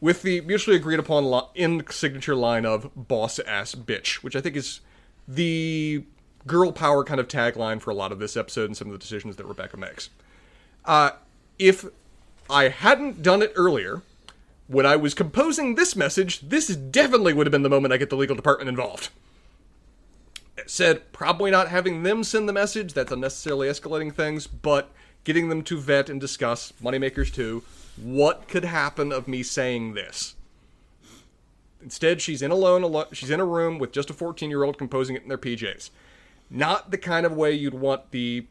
[0.00, 4.56] with the mutually agreed upon in signature line of "boss ass bitch," which I think
[4.56, 4.80] is
[5.26, 6.04] the
[6.46, 8.98] girl power kind of tagline for a lot of this episode and some of the
[8.98, 10.10] decisions that Rebecca makes.
[10.84, 11.10] Uh,
[11.58, 11.86] if
[12.50, 14.02] I hadn't done it earlier,
[14.66, 18.10] when I was composing this message, this definitely would have been the moment I get
[18.10, 19.10] the legal department involved.
[20.66, 24.90] Said probably not having them send the message, that's unnecessarily escalating things, but
[25.24, 27.62] getting them to vet and discuss, moneymakers too,
[27.96, 30.34] what could happen of me saying this.
[31.82, 32.82] Instead, she's in alone.
[32.82, 35.38] alo- She's in a room with just a 14 year old composing it in their
[35.38, 35.90] PJs.
[36.48, 38.46] Not the kind of way you'd want the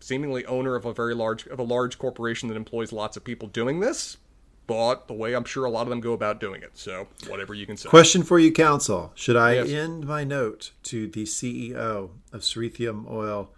[0.00, 3.46] seemingly owner of a very large of a large corporation that employs lots of people
[3.48, 4.16] doing this,
[4.66, 6.70] but the way I'm sure a lot of them go about doing it.
[6.74, 7.88] So whatever you can say.
[7.88, 9.12] Question for you, counsel.
[9.14, 9.70] Should I Yes.
[9.70, 13.50] end my note to the CEO of Cerithium Oil,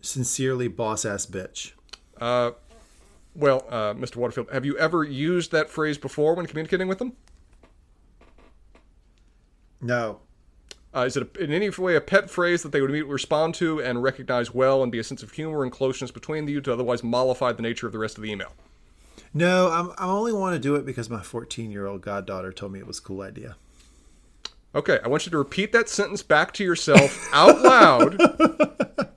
[0.00, 1.72] sincerely boss ass bitch?
[2.20, 2.52] Uh,
[3.34, 4.16] Well, uh, Mr.
[4.16, 7.12] Waterfield, have you ever used that phrase before when communicating with them?
[9.80, 10.20] No.
[10.94, 13.54] Uh, is it a, in any way a pet phrase that they would immediately respond
[13.56, 16.60] to and recognize well and be a sense of humor and closeness between the you
[16.62, 18.52] to otherwise mollify the nature of the rest of the email?
[19.34, 22.72] No, I'm, I only want to do it because my 14 year old goddaughter told
[22.72, 23.56] me it was a cool idea.
[24.74, 28.18] Okay, I want you to repeat that sentence back to yourself out loud.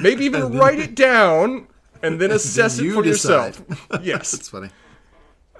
[0.00, 1.68] Maybe even write it down
[2.02, 3.56] and then assess it for decide.
[3.56, 3.86] yourself.
[4.02, 4.30] yes.
[4.32, 4.70] That's funny.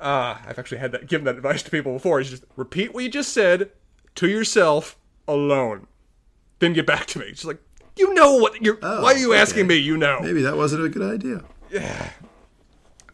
[0.00, 2.20] Uh, I've actually had that given that advice to people before.
[2.20, 3.70] Is just repeat what you just said
[4.14, 4.96] to yourself
[5.26, 5.86] alone.
[6.60, 7.30] Then get back to me.
[7.30, 7.60] Just like
[7.96, 9.74] you know what you're Oh, why are you asking me?
[9.74, 10.20] You know.
[10.20, 11.42] Maybe that wasn't a good idea.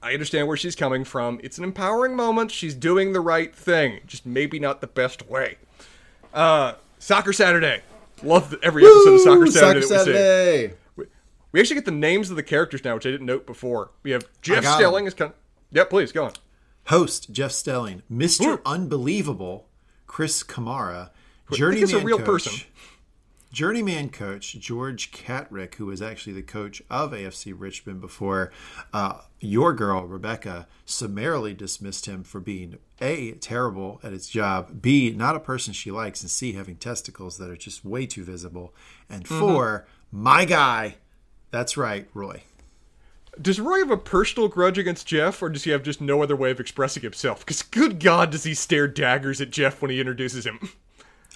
[0.05, 1.41] I understand where she's coming from.
[1.43, 2.51] It's an empowering moment.
[2.51, 5.57] She's doing the right thing, just maybe not the best way.
[6.35, 7.81] Uh, Soccer Saturday.
[8.23, 11.07] Love every episode of Soccer Saturday Soccer that we see.
[11.53, 13.93] We actually get the names of the characters now, which I didn't note before.
[14.03, 14.67] We have Jeff.
[14.67, 15.31] Stelling is kind.
[15.31, 15.39] Of,
[15.73, 16.33] yeah, please go on.
[16.89, 18.47] Host Jeff Stelling, Mr.
[18.47, 18.61] Woo.
[18.67, 19.69] Unbelievable,
[20.07, 21.11] Chris Kamara,
[21.51, 22.67] journeyman a real coach, person.
[23.55, 28.51] Journeyman coach George Cartrick, who was actually the coach of AFC Richmond before
[28.93, 35.13] uh, your girl Rebecca summarily dismissed him for being a terrible at his job, b
[35.13, 38.75] not a person she likes, and c having testicles that are just way too visible,
[39.09, 39.39] and Mm-hmm.
[39.41, 40.97] 4 my guy.
[41.53, 42.43] That's right, Roy.
[43.41, 46.35] Does Roy have a personal grudge against Jeff, or does he have just no other
[46.37, 47.41] way of expressing himself?
[47.41, 50.71] Because good God, does he stare daggers at Jeff when he introduces him?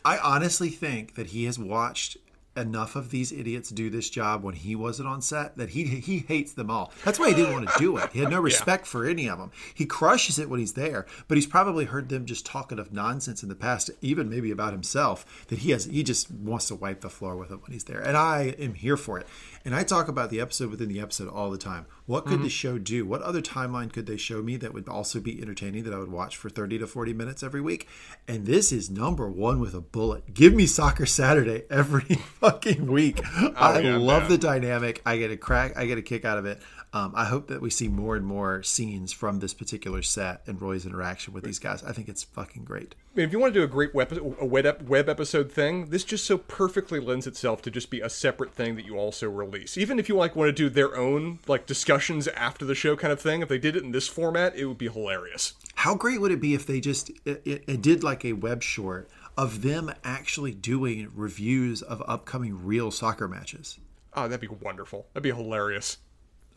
[0.04, 2.16] I honestly think that he has watched
[2.58, 6.18] enough of these idiots do this job when he wasn't on set that he he
[6.18, 6.92] hates them all.
[7.04, 8.12] That's why he didn't want to do it.
[8.12, 9.52] He had no respect for any of them.
[9.74, 13.42] He crushes it when he's there, but he's probably heard them just talking of nonsense
[13.42, 15.46] in the past, even maybe about himself.
[15.48, 18.00] That he has he just wants to wipe the floor with it when he's there,
[18.00, 19.26] and I am here for it.
[19.68, 21.84] And I talk about the episode within the episode all the time.
[22.06, 22.48] What could the mm-hmm.
[22.48, 23.04] show do?
[23.04, 26.10] What other timeline could they show me that would also be entertaining that I would
[26.10, 27.86] watch for 30 to 40 minutes every week?
[28.26, 30.32] And this is number one with a bullet.
[30.32, 33.20] Give me Soccer Saturday every fucking week.
[33.36, 34.30] Oh, I yeah, love man.
[34.30, 35.02] the dynamic.
[35.04, 35.76] I get a crack.
[35.76, 36.62] I get a kick out of it.
[36.92, 40.60] Um, I hope that we see more and more scenes from this particular set and
[40.60, 41.82] Roy's interaction with these guys.
[41.84, 42.94] I think it's fucking great.
[43.14, 46.38] If you want to do a great web, a web episode thing, this just so
[46.38, 49.76] perfectly lends itself to just be a separate thing that you also release.
[49.76, 53.12] Even if you like want to do their own like discussions after the show kind
[53.12, 55.54] of thing, if they did it in this format, it would be hilarious.
[55.74, 58.62] How great would it be if they just it, it, it did like a web
[58.62, 63.78] short of them actually doing reviews of upcoming real soccer matches?
[64.14, 65.06] Oh, that'd be wonderful.
[65.12, 65.98] That'd be hilarious.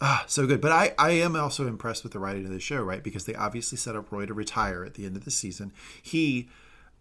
[0.02, 0.60] Ah, so good.
[0.62, 3.04] But I, I am also impressed with the writing of the show, right?
[3.04, 5.72] Because they obviously set up Roy to retire at the end of the season.
[6.02, 6.50] He,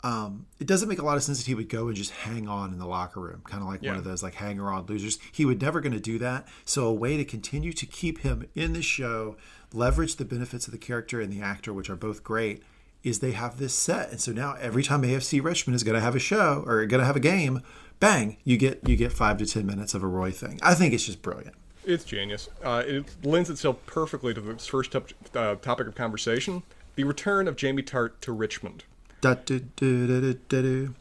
[0.04, 2.46] um, it doesn't make a lot of sense that he would go and just hang
[2.46, 3.90] on in the locker room, kind of like Yeah.
[3.92, 5.18] one of those like hanger on losers.
[5.32, 6.46] He would never going to do that.
[6.66, 9.36] So a way to continue to keep him in the show,
[9.72, 12.62] leverage the benefits of the character and the actor, which are both great,
[13.02, 14.10] is they have this set.
[14.10, 17.00] And so now every time AFC Richmond is going to have a show or going
[17.00, 17.62] to have a game,
[17.98, 20.58] bang, you get you get five to ten minutes of a Roy thing.
[20.62, 21.54] I think it's just brilliant.
[21.84, 22.48] It's genius.
[22.62, 26.62] Uh, it lends itself perfectly to this first top, uh, topic of conversation:
[26.94, 28.84] the return of Jamie Tartt to Richmond.
[29.20, 30.94] Da, do, do, do,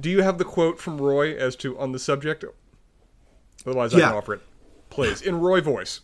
[0.00, 2.44] do, you have the quote from Roy as to on the subject?
[3.64, 4.08] Otherwise, I Yeah.
[4.08, 4.40] can offer it.
[4.90, 6.00] Please, in Roy voice.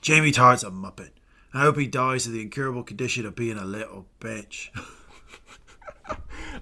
[0.00, 1.10] Jamie Tartt's a muppet.
[1.52, 4.68] I hope he dies of the incurable condition of being a little bitch.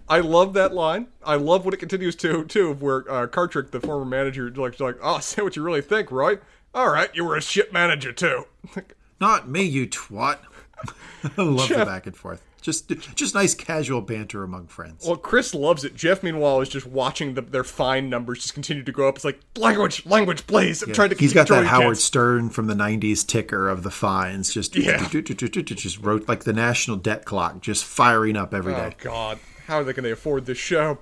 [0.09, 1.09] I love that line.
[1.25, 4.97] I love what it continues to too, where uh, Cartrick, the former manager, like, like,
[5.03, 6.39] oh, say what you really think, Roy.
[6.75, 8.47] All right, you were a shit manager too.
[9.21, 10.39] Not me, you twat.
[11.39, 12.43] I love the back and forth.
[12.61, 15.05] Just, just nice casual banter among friends.
[15.05, 15.97] well, Chris loves it.
[15.97, 19.17] Jeff, meanwhile, is just watching the, their fine numbers just continue to go up.
[19.17, 20.81] It's like language, language, please.
[20.81, 21.17] I'm trying to.
[21.17, 22.05] He's got that Howard kids.
[22.05, 25.05] Stern from the '90s ticker of the fines, just Yeah.
[25.09, 28.97] just wrote like the national debt clock, just firing up every Oh day.
[28.99, 30.99] God, how are they going to afford this show?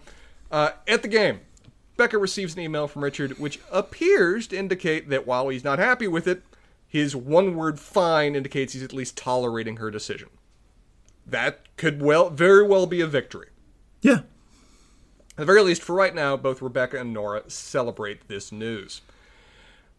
[0.50, 1.40] Uh, at the game,
[1.96, 6.08] Becca receives an email from Richard, which appears to indicate that while he's not happy
[6.08, 6.42] with it,
[6.88, 10.28] his one-word "fine" indicates he's at least tolerating her decision.
[11.26, 13.48] That could well, very well be a victory.
[14.02, 14.22] Yeah,
[15.32, 19.02] At the very least, for right now, both Rebecca and Nora celebrate this news.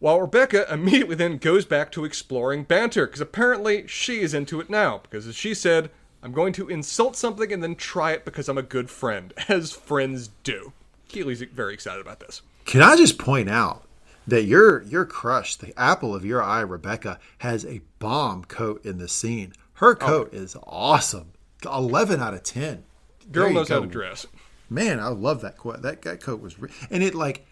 [0.00, 4.68] While Rebecca immediately then goes back to exploring banter, because apparently she is into it
[4.68, 4.98] now.
[4.98, 5.90] Because as she said,
[6.22, 9.72] I'm going to insult something and then try it because I'm a good friend, as
[9.72, 10.72] friends do.
[11.08, 12.42] Keeley's very excited about this.
[12.64, 13.84] Can I just point out
[14.26, 18.98] that your your crush, the apple of your eye, Rebecca, has a bomb coat in
[18.98, 19.52] the scene.
[19.74, 19.94] Her oh.
[19.94, 20.36] coat oh.
[20.36, 21.32] is awesome.
[21.64, 22.84] Eleven out of ten.
[23.30, 23.74] Girl knows go.
[23.76, 24.26] how to dress.
[24.68, 25.82] Man, I love that coat.
[25.82, 27.46] That, that coat was, re- and it like,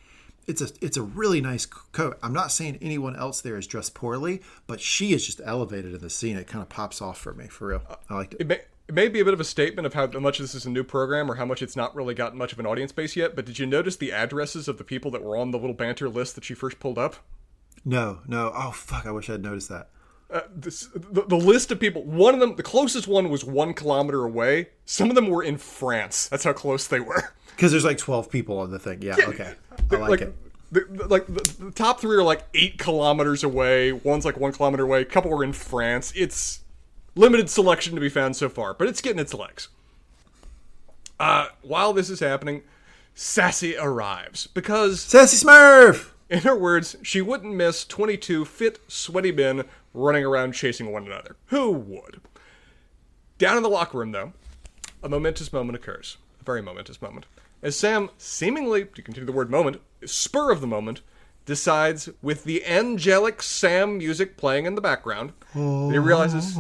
[0.51, 2.19] it's a it's a really nice coat.
[2.23, 6.01] I'm not saying anyone else there is dressed poorly, but she is just elevated in
[6.01, 6.37] the scene.
[6.37, 7.83] It kind of pops off for me, for real.
[8.09, 8.41] I liked it.
[8.43, 10.67] it may- it may be a bit of a statement of how much this is
[10.67, 13.15] a new program or how much it's not really gotten much of an audience base
[13.15, 15.77] yet, but did you notice the addresses of the people that were on the little
[15.77, 17.15] banter list that she first pulled up?
[17.85, 18.51] No, no.
[18.53, 19.07] Oh, fuck.
[19.07, 19.91] I wish I'd noticed that.
[20.29, 23.75] Uh, this, the, the, list of people, one of them, the closest one was one
[23.75, 24.71] kilometer away.
[24.87, 26.27] Some of them were in France.
[26.27, 27.33] That's how close they were.
[27.51, 29.03] Because there's like 12 people on the thing.
[29.03, 29.27] Yeah, yeah.
[29.27, 29.55] okay.
[29.91, 30.35] I like, like it.
[30.73, 33.93] The, the, like the, the, top three are like eight kilometers away.
[33.93, 35.03] One's like one kilometer away.
[35.03, 36.13] A couple are in France.
[36.15, 36.61] It's
[37.15, 39.69] limited selection to be found so far, but it's getting its legs.
[41.19, 42.63] Uh, while this is happening,
[43.15, 46.11] Sassy arrives because Sassy Smurf.
[46.31, 51.35] In her words, she wouldn't miss 22 fit, sweaty men running around chasing one another.
[51.47, 52.21] Who would?
[53.37, 54.33] Down in the locker room, though,
[55.03, 56.19] a momentous moment occurs.
[56.41, 57.27] A very momentous moment.
[57.63, 61.03] As Sam, seemingly, to continue the word moment, spur of the moment,
[61.45, 66.57] decides, with the angelic Sam music playing in the background, he realizes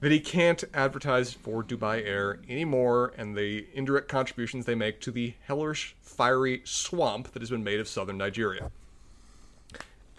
[0.00, 5.10] that he can't advertise for Dubai Air anymore and the indirect contributions they make to
[5.10, 8.70] the hellish, fiery swamp that has been made of southern Nigeria.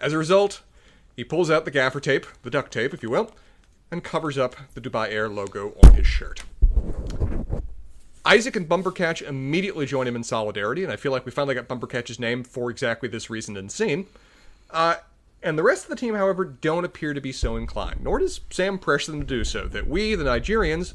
[0.00, 0.62] As a result,
[1.16, 3.32] he pulls out the gaffer tape, the duct tape, if you will,
[3.90, 6.42] and covers up the Dubai Air logo on his shirt.
[8.28, 11.66] Isaac and Bumbercatch immediately join him in solidarity, and I feel like we finally got
[11.66, 14.06] Bumbercatch's name for exactly this reason and scene.
[14.70, 14.96] Uh,
[15.42, 18.40] and the rest of the team, however, don't appear to be so inclined, nor does
[18.50, 19.66] Sam pressure them to do so.
[19.66, 20.92] That we, the Nigerians,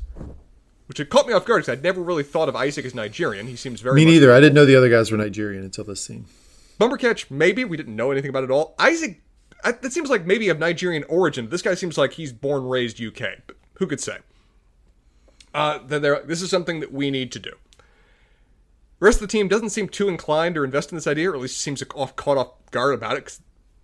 [0.86, 3.48] which had caught me off guard because I'd never really thought of Isaac as Nigerian.
[3.48, 3.96] He seems very.
[3.96, 4.32] Me neither.
[4.32, 6.26] I didn't know the other guys were Nigerian until this scene.
[6.80, 8.76] Bumbercatch, maybe we didn't know anything about it at all.
[8.78, 9.24] Isaac,
[9.64, 11.50] that seems like maybe of Nigerian origin.
[11.50, 14.18] This guy seems like he's born raised UK, but who could say?
[15.54, 17.52] Uh, then there, this is something that we need to do.
[19.00, 21.36] The rest of the team doesn't seem too inclined or invest in this idea, or
[21.36, 23.26] at least seems off, caught off guard about it.
[23.26, 23.42] Cause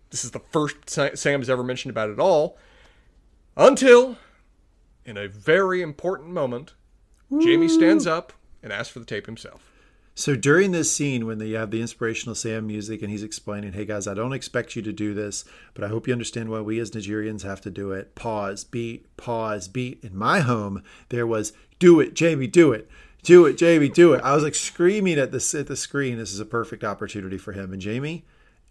[0.09, 2.57] this is the first Sam has ever mentioned about it at all.
[3.55, 4.17] Until,
[5.05, 6.73] in a very important moment,
[7.29, 7.43] Woo.
[7.43, 8.33] Jamie stands up
[8.63, 9.68] and asks for the tape himself.
[10.19, 13.85] So during this scene, when they have the inspirational Sam music and he's explaining, hey
[13.85, 16.77] guys, I don't expect you to do this, but I hope you understand why we
[16.81, 18.15] as Nigerians have to do it.
[18.15, 20.03] Pause, beat, pause, beat.
[20.03, 22.89] In my home, there was do it, Jamie, do it.
[23.23, 24.21] Do it, Jamie, do it.
[24.21, 26.17] I was like screaming at the at the screen.
[26.17, 27.71] This is a perfect opportunity for him.
[27.71, 28.25] And Jamie,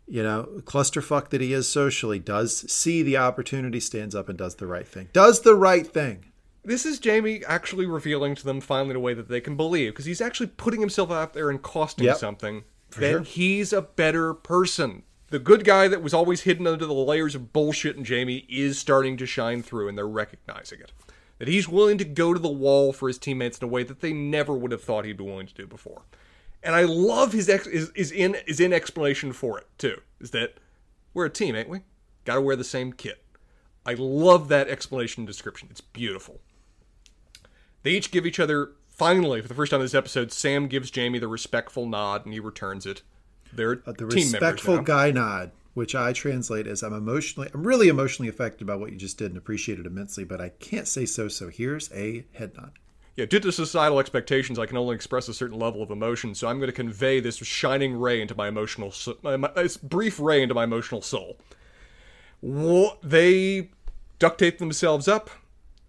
[0.07, 4.57] you know, clusterfuck that he is socially, does see the opportunity, stands up and does
[4.57, 5.09] the right thing.
[5.15, 6.27] Does the right thing.
[6.69, 9.93] This is Jamie actually revealing to them finally in a way that they can believe,
[9.93, 12.65] because he's actually putting himself out there and costing yep, something.
[12.99, 13.21] That sure.
[13.23, 15.03] he's a better person.
[15.29, 18.79] The good guy that was always hidden under the layers of bullshit in Jamie is
[18.79, 20.93] starting to shine through, and they're recognizing it.
[21.39, 24.01] That he's willing to go to the wall for his teammates in a way that
[24.01, 26.03] they never would have thought he'd be willing to do before
[26.63, 30.01] and I love his ex is, is in is in explanation for it too.
[30.21, 30.55] Is that
[31.15, 31.81] we're a team, ain't we?
[32.25, 33.25] Got to wear the same kit.
[33.87, 35.69] I love that explanation description.
[35.71, 36.41] It's beautiful.
[37.83, 40.33] They each give each other finally for the first time in this episode.
[40.33, 43.03] Sam gives Jamie the respectful nod, and he returns it.
[43.53, 48.29] They're uh, the respectful guy nod, which I translate as I'm emotionally, I'm really emotionally
[48.29, 51.29] affected by what you just did and appreciate it immensely, but I can't say so.
[51.29, 52.73] So here's a head nod
[53.19, 56.37] yeah, due to societal expectations, I can only express a certain level of emotion.
[56.37, 60.21] So I'm going to convey this shining ray into my emotional, my, my, this brief
[60.21, 61.37] ray into my emotional soul.
[62.39, 63.71] What, they
[64.21, 65.31] duct tape themselves up,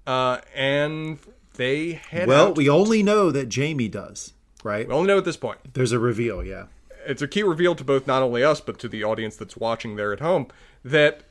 [0.07, 1.19] uh, and
[1.59, 2.57] they head well, out.
[2.57, 4.33] we only know that Jamie does,
[4.63, 4.87] right?
[4.87, 5.73] We only know at this point.
[5.73, 6.67] There's a reveal, yeah.
[7.05, 9.97] It's a key reveal to both not only us but to the audience that's watching
[9.97, 10.47] there at home
[10.83, 11.23] that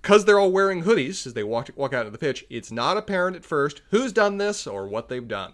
[0.00, 2.96] because they're all wearing hoodies as they walk, walk out of the pitch, it's not
[2.96, 5.52] apparent at first who's done this or what they've done.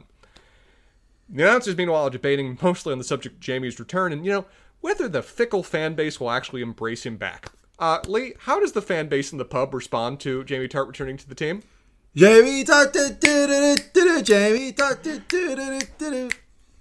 [1.29, 4.45] The announcers, meanwhile, are debating mostly on the subject of Jamie's return and, you know,
[4.83, 7.51] whether the fickle fan base will actually embrace him back.
[7.79, 11.17] Uh, Lee, how does the fan base in the pub respond to Jamie Tartt returning
[11.17, 11.63] to the team?
[12.17, 12.63] Jamie
[14.23, 14.73] Jamie.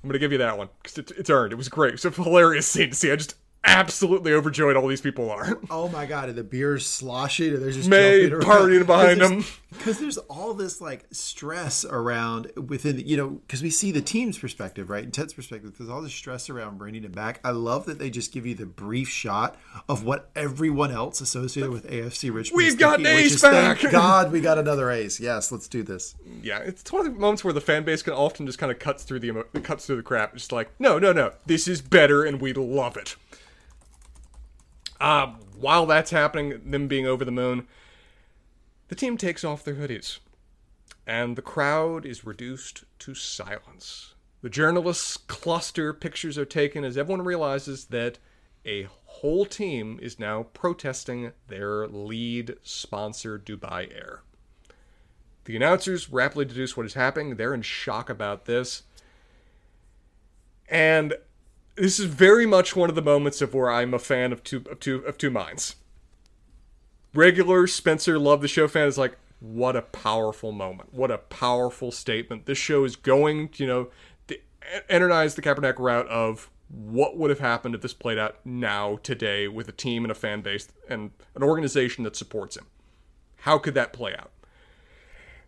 [0.03, 1.53] I'm going to give you that one because it's, it's earned.
[1.53, 1.95] It was great.
[1.95, 3.11] It's a hilarious scene to see.
[3.11, 5.59] I just absolutely overjoyed all these people are.
[5.71, 9.43] Oh my god, and the beer's sloshing and there's just May partying behind them.
[9.77, 14.01] Because there's all this like stress around within the, you know because we see the
[14.01, 17.51] team's perspective right and ted's perspective there's all this stress around bringing it back i
[17.51, 19.57] love that they just give you the brief shot
[19.89, 23.81] of what everyone else associated with afc richmond We've got thinking, an ace is, thank
[23.81, 23.91] back!
[23.91, 27.43] god we got another ace yes let's do this Yeah, it's one of the moments
[27.43, 29.97] where the fan base can often just kind of cuts through the emo- cuts through
[29.97, 30.35] the crap.
[30.35, 33.15] It's like, no, no, no, this is better, and we love it.
[34.99, 37.67] Uh, while that's happening, them being over the moon,
[38.93, 40.19] the team takes off their hoodies,
[41.07, 44.13] and the crowd is reduced to silence.
[44.43, 48.19] The journalists cluster, pictures are taken as everyone realizes that
[48.63, 54.21] a whole team is now protesting their lead sponsor, Dubai Air.
[55.45, 57.35] The announcers rapidly deduce what is happening.
[57.35, 58.83] They're in shock about this.
[60.69, 61.15] And
[61.77, 64.63] this is very much one of the moments of where I'm a fan of two
[64.69, 65.77] of two of two minds.
[67.13, 70.93] Regular Spencer Love the Show fan is like, what a powerful moment.
[70.93, 72.45] What a powerful statement.
[72.45, 73.89] This show is going, you know,
[74.27, 74.39] to
[74.89, 79.47] energize the Kaepernick route of what would have happened if this played out now, today,
[79.47, 82.65] with a team and a fan base and an organization that supports him.
[83.41, 84.31] How could that play out?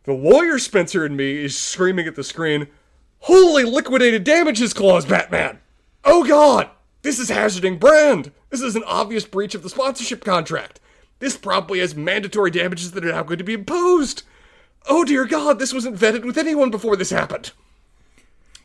[0.04, 2.68] The lawyer Spencer and me is screaming at the screen,
[3.20, 5.60] Holy liquidated damages clause, Batman!
[6.04, 6.70] Oh god!
[7.02, 8.32] This is hazarding brand!
[8.52, 10.80] This is an obvious breach of the sponsorship contract!
[11.20, 14.24] This probably has mandatory damages that are now going to be imposed!
[14.88, 17.52] Oh dear god, this wasn't vetted with anyone before this happened!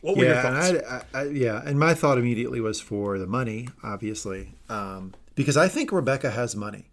[0.01, 0.69] What were your yeah, thoughts?
[0.69, 5.13] and I, I, I, yeah, and my thought immediately was for the money, obviously, um,
[5.35, 6.85] because I think Rebecca has money,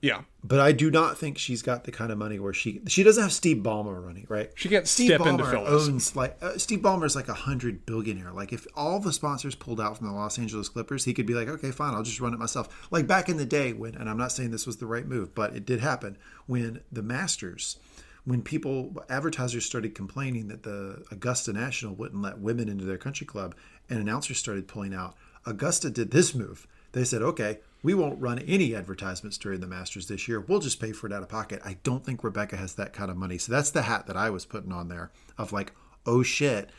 [0.00, 0.22] yeah.
[0.42, 3.22] but I do not think she's got the kind of money where she she doesn't
[3.22, 4.50] have Steve Ballmer running, right?
[4.54, 5.88] She can't Steve step into Ballmer Phyllis.
[5.88, 8.32] owns like uh, Steve Ballmer is like a hundred billionaire.
[8.32, 11.34] Like if all the sponsors pulled out from the Los Angeles Clippers, he could be
[11.34, 12.88] like, okay, fine, I'll just run it myself.
[12.90, 15.34] Like back in the day when, and I'm not saying this was the right move,
[15.34, 16.16] but it did happen
[16.46, 17.78] when the Masters
[18.24, 23.26] when people advertisers started complaining that the Augusta National wouldn't let women into their country
[23.26, 23.54] club
[23.88, 25.14] and announcers started pulling out,
[25.46, 26.66] Augusta did this move.
[26.92, 30.40] They said, "Okay, we won't run any advertisements during the Masters this year.
[30.40, 33.10] We'll just pay for it out of pocket." I don't think Rebecca has that kind
[33.10, 33.38] of money.
[33.38, 35.72] So that's the hat that I was putting on there of like,
[36.06, 36.70] "Oh shit."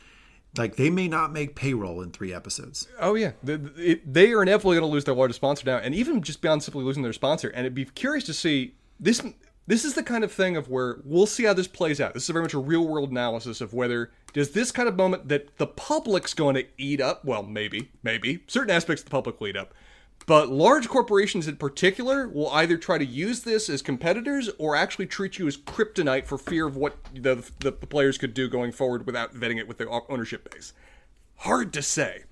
[0.56, 2.86] Like they may not make payroll in 3 episodes.
[3.00, 6.42] Oh yeah, they are inevitably going to lose their largest sponsor now, and even just
[6.42, 7.48] beyond simply losing their sponsor.
[7.48, 9.22] And it'd be curious to see this.
[9.66, 12.14] This is the kind of thing of where we'll see how this plays out.
[12.14, 15.28] This is very much a real world analysis of whether does this kind of moment
[15.28, 17.24] that the public's going to eat up.
[17.24, 19.72] Well, maybe, maybe certain aspects of the public will eat up,
[20.26, 25.06] but large corporations in particular will either try to use this as competitors or actually
[25.06, 28.72] treat you as kryptonite for fear of what the, the, the players could do going
[28.72, 30.72] forward without vetting it with their ownership base.
[31.36, 32.24] Hard to say.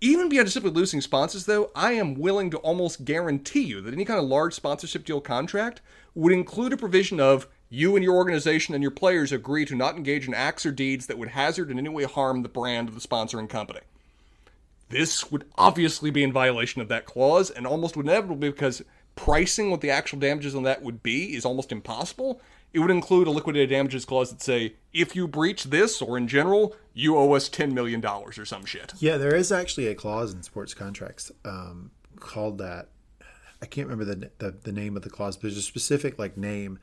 [0.00, 3.94] Even beyond just simply losing sponsors, though, I am willing to almost guarantee you that
[3.94, 5.80] any kind of large sponsorship deal contract
[6.14, 9.96] would include a provision of you and your organization and your players agree to not
[9.96, 12.94] engage in acts or deeds that would hazard in any way harm the brand of
[12.94, 13.80] the sponsoring company.
[14.92, 18.82] This would obviously be in violation of that clause and almost inevitably because
[19.16, 22.40] pricing what the actual damages on that would be is almost impossible.
[22.72, 26.28] It would include a liquidated damages clause that say if you breach this or in
[26.28, 28.92] general, you owe us ten million dollars or some shit.
[28.98, 32.88] Yeah, there is actually a clause in sports contracts um, called that.
[33.60, 36.36] I can't remember the, the the name of the clause, but there's a specific like
[36.36, 36.78] name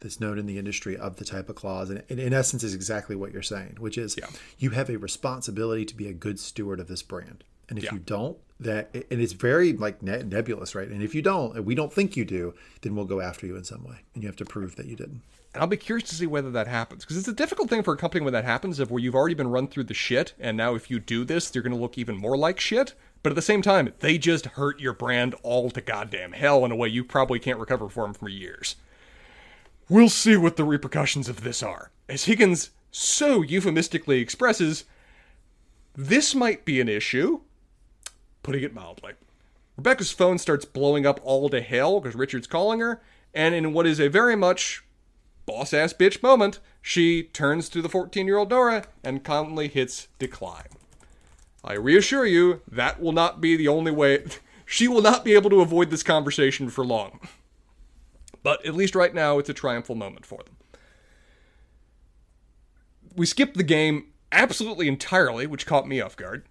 [0.00, 2.74] that's known in the industry of the type of clause, and in, in essence is
[2.74, 4.16] exactly what you're saying, which is
[4.58, 7.94] you have a responsibility to be a good steward of this brand, and if Yeah.
[7.94, 10.88] you don't, that and it's very like ne- nebulous, right?
[10.88, 13.56] And if you don't, and we don't think you do, then we'll go after you
[13.56, 15.22] in some way, and you have to prove that you didn't.
[15.54, 17.94] And I'll be curious to see whether that happens because it's a difficult thing for
[17.94, 20.56] a company when that happens of where you've already been run through the shit and
[20.56, 22.92] now if you do this they're going to look even more like shit
[23.22, 26.70] but at the same time they just hurt your brand all to goddamn hell in
[26.70, 28.76] a way you probably can't recover from for years
[29.88, 34.84] we'll see what the repercussions of this are as higgins so euphemistically expresses
[35.96, 37.40] this might be an issue
[38.48, 39.12] putting it mildly
[39.76, 43.02] Rebecca's phone starts blowing up all to hell because Richard's calling her,
[43.34, 44.82] and in what is a very much
[45.44, 50.08] boss ass bitch moment, she turns to the 14 year old Nora and calmly hits
[50.18, 50.70] decline.
[51.62, 54.24] I reassure you, that will not be the only way.
[54.70, 57.20] She will not be able to avoid this conversation for long.
[58.42, 60.56] But at least right now, it's a triumphal moment for them.
[63.16, 66.44] We skipped the game absolutely entirely, which caught me off guard.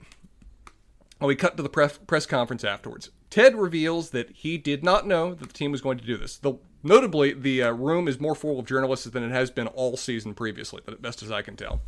[1.19, 3.09] And we cut to the press, press conference afterwards.
[3.29, 6.37] Ted reveals that he did not know that the team was going to do this.
[6.37, 6.53] The,
[6.83, 10.33] notably, the uh, room is more full of journalists than it has been all season
[10.33, 11.81] previously, but best as I can tell.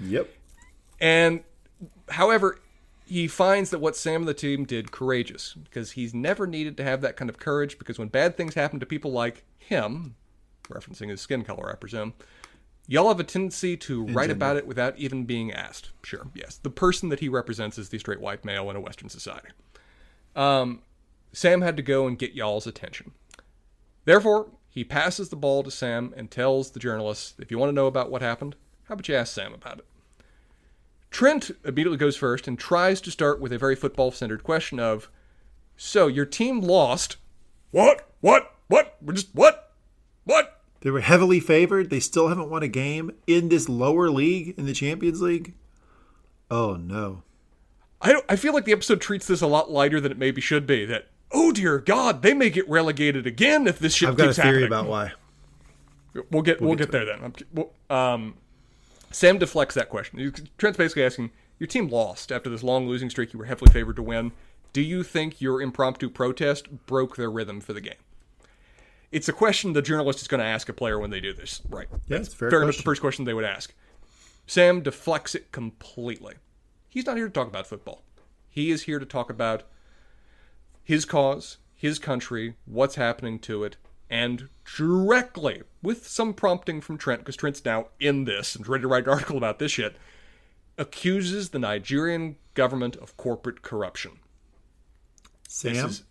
[0.00, 0.28] Yep.
[1.00, 1.44] And,
[2.10, 2.58] however,
[3.06, 6.84] he finds that what Sam and the team did courageous because he's never needed to
[6.84, 10.14] have that kind of courage because when bad things happen to people like him,
[10.68, 12.14] referencing his skin color, I presume.
[12.88, 14.32] Y'all have a tendency to write gender.
[14.32, 15.90] about it without even being asked.
[16.02, 16.58] Sure, yes.
[16.62, 19.48] The person that he represents is the straight white male in a Western society.
[20.34, 20.82] Um,
[21.32, 23.12] Sam had to go and get y'all's attention.
[24.04, 27.74] Therefore, he passes the ball to Sam and tells the journalists, if you want to
[27.74, 29.86] know about what happened, how about you ask Sam about it?
[31.10, 35.08] Trent immediately goes first and tries to start with a very football centered question of,
[35.76, 37.16] So, your team lost.
[37.70, 38.08] What?
[38.20, 38.54] What?
[38.68, 38.96] What?
[39.02, 39.72] We're just, what?
[40.24, 40.61] What?
[40.82, 41.90] They were heavily favored.
[41.90, 45.54] They still haven't won a game in this lower league in the Champions League.
[46.50, 47.22] Oh no.
[48.00, 50.40] I, don't, I feel like the episode treats this a lot lighter than it maybe
[50.40, 50.84] should be.
[50.84, 54.28] That, oh dear God, they may get relegated again if this shit I've got a
[54.28, 54.66] keeps theory happening.
[54.66, 55.12] about why.
[56.30, 57.20] We'll get we'll, get, there then.
[57.22, 58.34] I'm- Um,
[59.12, 60.32] Sam deflects that question.
[60.58, 63.32] Trent's basically asking, "Your team lost after this long losing streak.
[63.32, 64.32] You were heavily favored to win.
[64.72, 67.94] Do you think your impromptu protest broke their rhythm for the game?"
[69.12, 71.60] It's a question the journalist is going to ask a player when they do this,
[71.68, 71.86] right?
[72.08, 72.76] Yeah, it's a fair enough.
[72.78, 73.74] The first question they would ask.
[74.46, 76.34] Sam deflects it completely.
[76.88, 78.02] He's not here to talk about football.
[78.48, 79.64] He is here to talk about
[80.82, 83.76] his cause, his country, what's happening to it,
[84.10, 88.88] and directly, with some prompting from Trent, because Trent's now in this and ready to
[88.88, 89.96] write an article about this shit,
[90.76, 94.18] accuses the Nigerian government of corporate corruption.
[95.48, 96.02] Sam, is-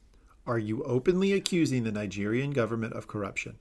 [0.51, 3.55] are you openly accusing the Nigerian government of corruption?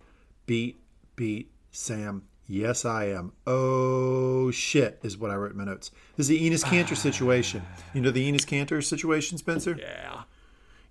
[0.47, 0.81] Beat,
[1.15, 2.25] beat, Sam.
[2.49, 3.33] Yes, I am.
[3.47, 5.93] Oh shit, is what I wrote in my notes.
[6.17, 7.63] This is the Enes Kanter situation.
[7.95, 9.77] You know the Enes Kanter situation, Spencer?
[9.79, 10.23] Yeah.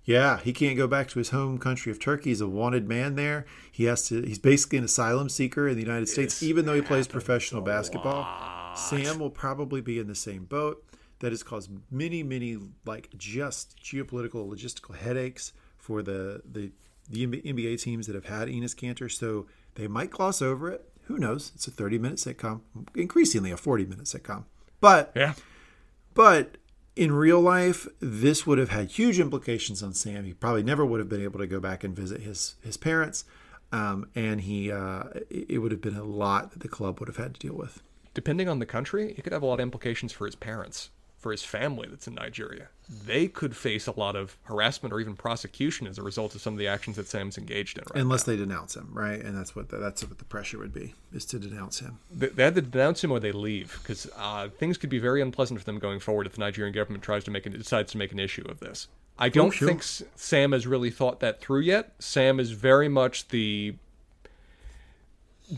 [0.02, 2.30] Yeah, he can't go back to his home country of Turkey.
[2.30, 3.44] He's a wanted man there.
[3.70, 4.22] He has to.
[4.22, 8.74] He's basically an asylum seeker in the United States, even though he plays professional basketball.
[8.74, 10.82] Sam will probably be in the same boat.
[11.18, 12.56] That has caused many, many
[12.86, 16.70] like just geopolitical, logistical headaches for the the
[17.08, 19.10] the NBA teams that have had Enes Kanter.
[19.10, 20.86] So they might gloss over it.
[21.04, 21.50] Who knows?
[21.56, 22.60] It's a thirty-minute sitcom,
[22.94, 24.44] increasingly a forty-minute sitcom.
[24.80, 25.34] But Yeah.
[26.14, 26.56] but
[26.96, 30.24] in real life, this would have had huge implications on Sam.
[30.24, 33.24] He probably never would have been able to go back and visit his his parents,
[33.72, 37.16] um, and he uh, it would have been a lot that the club would have
[37.16, 37.82] had to deal with.
[38.14, 40.90] Depending on the country, it could have a lot of implications for his parents,
[41.20, 42.68] for his family that's in Nigeria.
[42.88, 46.54] They could face a lot of harassment or even prosecution as a result of some
[46.54, 47.84] of the actions that Sam's engaged in.
[47.94, 48.00] Right?
[48.00, 49.20] Unless they denounce him, right?
[49.20, 51.98] And that's what the, that's what the pressure would be is to denounce him.
[52.10, 55.60] They they to denounce him or they leave because uh, things could be very unpleasant
[55.60, 58.12] for them going forward if the Nigerian government tries to make an, decides to make
[58.12, 58.88] an issue of this.
[59.18, 59.68] I don't sure.
[59.68, 61.92] think Sam has really thought that through yet.
[61.98, 63.74] Sam is very much the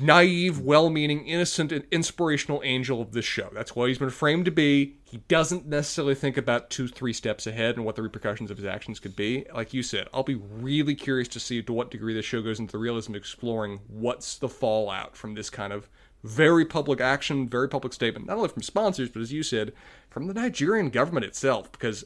[0.00, 3.48] naive, well-meaning, innocent, and inspirational angel of this show.
[3.52, 4.96] That's what he's been framed to be.
[5.04, 8.66] He doesn't necessarily think about two, three steps ahead and what the repercussions of his
[8.66, 9.44] actions could be.
[9.54, 12.58] Like you said, I'll be really curious to see to what degree the show goes
[12.58, 15.88] into the realism, exploring what's the fallout from this kind of
[16.24, 19.72] very public action, very public statement, not only from sponsors, but as you said,
[20.08, 22.04] from the Nigerian government itself, because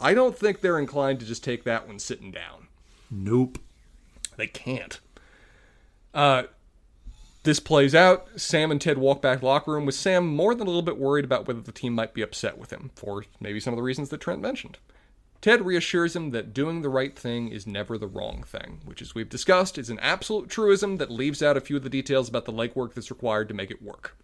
[0.00, 2.68] I don't think they're inclined to just take that one sitting down.
[3.10, 3.58] Nope.
[4.36, 4.98] They can't.
[6.14, 6.44] Uh,
[7.42, 8.28] this plays out.
[8.36, 10.82] Sam and Ted walk back to the locker room with Sam more than a little
[10.82, 13.76] bit worried about whether the team might be upset with him for maybe some of
[13.76, 14.78] the reasons that Trent mentioned.
[15.40, 19.14] Ted reassures him that doing the right thing is never the wrong thing, which, as
[19.14, 22.44] we've discussed, is an absolute truism that leaves out a few of the details about
[22.44, 24.16] the legwork that's required to make it work.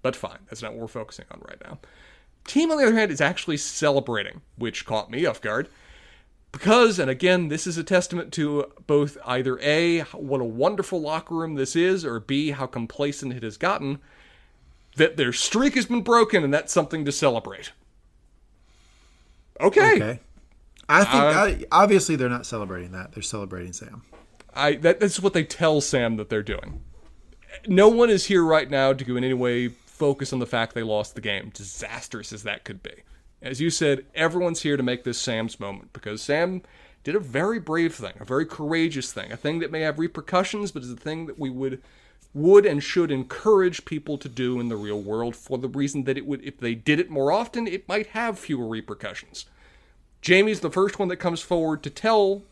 [0.00, 1.80] But fine, that's not what we're focusing on right now.
[2.46, 5.68] Team, on the other hand, is actually celebrating, which caught me off guard.
[6.54, 11.34] Because, and again, this is a testament to both either A, what a wonderful locker
[11.34, 13.98] room this is, or B, how complacent it has gotten,
[14.94, 17.72] that their streak has been broken and that's something to celebrate.
[19.60, 19.96] Okay.
[19.96, 20.20] Okay.
[20.88, 23.10] I think Uh, I, obviously they're not celebrating that.
[23.10, 24.02] They're celebrating Sam.
[24.54, 26.82] I that, that's what they tell Sam that they're doing.
[27.66, 30.74] No one is here right now to go in any way focus on the fact
[30.74, 32.94] they lost the game, disastrous as that could be.
[33.44, 36.62] As you said, everyone's here to make this Sam's moment because Sam
[37.04, 40.72] did a very brave thing, a very courageous thing, a thing that may have repercussions,
[40.72, 41.82] but is a thing that we would
[42.32, 46.16] would and should encourage people to do in the real world for the reason that
[46.16, 49.44] it would if they did it more often, it might have fewer repercussions.
[50.22, 52.42] Jamie's the first one that comes forward to tell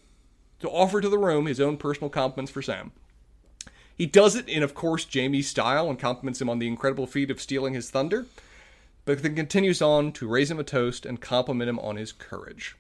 [0.61, 2.93] to offer to the room his own personal compliments for Sam.
[3.97, 7.31] He does it in, of course, Jamie's style and compliments him on the incredible feat
[7.31, 8.27] of stealing his thunder,
[9.05, 12.77] but then continues on to raise him a toast and compliment him on his courage.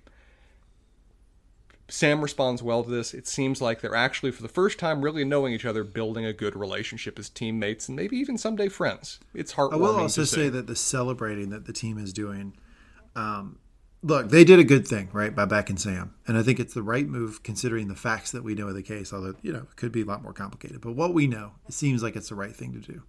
[1.88, 3.12] Sam responds well to this.
[3.12, 6.32] It seems like they're actually, for the first time, really knowing each other, building a
[6.32, 9.20] good relationship as teammates and maybe even someday friends.
[9.34, 9.72] It's heartwarming.
[9.74, 12.54] I will also say that the celebrating that the team is doing,
[13.14, 13.58] um,
[14.02, 16.14] look, they did a good thing, right, by backing Sam.
[16.26, 18.82] And I think it's the right move considering the facts that we know of the
[18.82, 20.80] case, although, you know, it could be a lot more complicated.
[20.80, 23.02] But what we know, it seems like it's the right thing to do.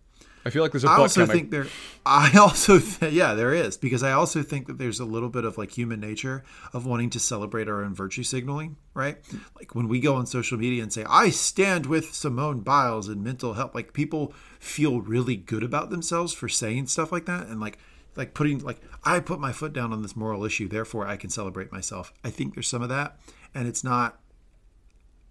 [0.45, 1.37] I feel like there's a I also coming.
[1.37, 1.67] think there.
[2.05, 5.45] I also, th- yeah, there is because I also think that there's a little bit
[5.45, 6.43] of like human nature
[6.73, 9.17] of wanting to celebrate our own virtue signaling, right?
[9.55, 13.23] Like when we go on social media and say, "I stand with Simone Biles in
[13.23, 17.61] mental health," like people feel really good about themselves for saying stuff like that, and
[17.61, 17.77] like
[18.15, 21.29] like putting like I put my foot down on this moral issue, therefore I can
[21.29, 22.13] celebrate myself.
[22.23, 23.17] I think there's some of that,
[23.53, 24.19] and it's not.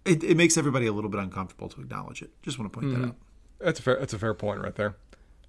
[0.05, 2.31] It, it makes everybody a little bit uncomfortable to acknowledge it.
[2.41, 3.09] Just want to point that mm-hmm.
[3.09, 3.15] out.
[3.59, 3.99] That's a fair.
[3.99, 4.97] That's a fair point right there.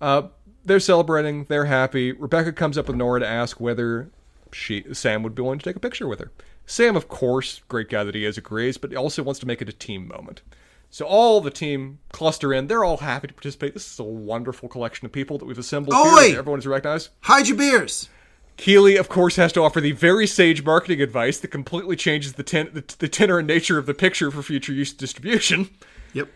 [0.05, 0.29] Uh,
[0.67, 1.45] they're celebrating.
[1.45, 2.13] They're happy.
[2.13, 4.11] Rebecca comes up with Nora to ask whether
[4.53, 6.31] she Sam would be willing to take a picture with her.
[6.67, 9.63] Sam, of course, great guy that he is, agrees, but he also wants to make
[9.63, 10.43] it a team moment.
[10.91, 12.67] So all the team cluster in.
[12.67, 13.73] They're all happy to participate.
[13.73, 16.13] This is a wonderful collection of people that we've assembled here.
[16.13, 16.33] Oi!
[16.33, 17.09] that Everyone is recognized.
[17.23, 18.11] Hide your beers.
[18.59, 22.43] Keeley, of course, has to offer the very sage marketing advice that completely changes the,
[22.43, 25.71] ten- the, the tenor and nature of the picture for future use distribution.
[26.13, 26.29] Yep.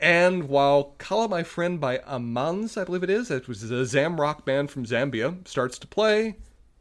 [0.00, 4.20] And while Khala My Friend by Amanaz, I believe it is, it was a Zam
[4.20, 6.36] rock band from Zambia, starts to play,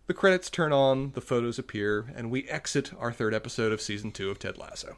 [0.07, 4.11] the credits turn on, the photos appear, and we exit our third episode of season
[4.11, 4.97] two of Ted Lasso.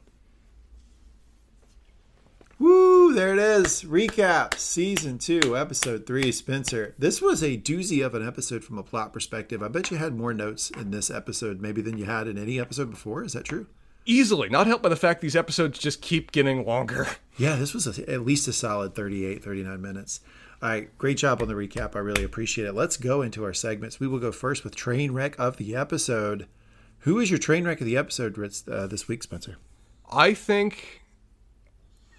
[2.57, 3.83] Woo, there it is.
[3.83, 6.31] Recap season two, episode three.
[6.31, 9.61] Spencer, this was a doozy of an episode from a plot perspective.
[9.61, 12.59] I bet you had more notes in this episode maybe than you had in any
[12.59, 13.23] episode before.
[13.25, 13.67] Is that true?
[14.05, 17.07] Easily, not helped by the fact these episodes just keep getting longer.
[17.37, 20.21] Yeah, this was a, at least a solid 38, 39 minutes.
[20.61, 21.93] All right, great job on the recap.
[21.93, 22.71] I really appreciate it.
[22.71, 23.99] Let's go into our segments.
[23.99, 26.47] We will go first with train wreck of the episode.
[26.99, 28.39] Who is your train wreck of the episode
[28.71, 29.57] uh, this week, Spencer?
[30.09, 31.01] I think.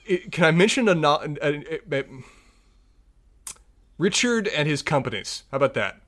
[0.05, 1.27] It, can I mention a not.
[1.43, 2.05] A, a,
[3.97, 5.45] Richard and his companies.
[5.51, 6.03] How about that?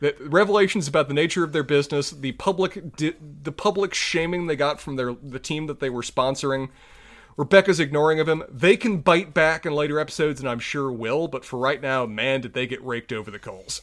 [0.00, 4.56] The revelations about the nature of their business, the public, di- the public shaming they
[4.56, 6.68] got from their the team that they were sponsoring,
[7.36, 8.42] Rebecca's ignoring of him.
[8.48, 11.28] They can bite back in later episodes, and I'm sure will.
[11.28, 13.82] But for right now, man, did they get raked over the coals.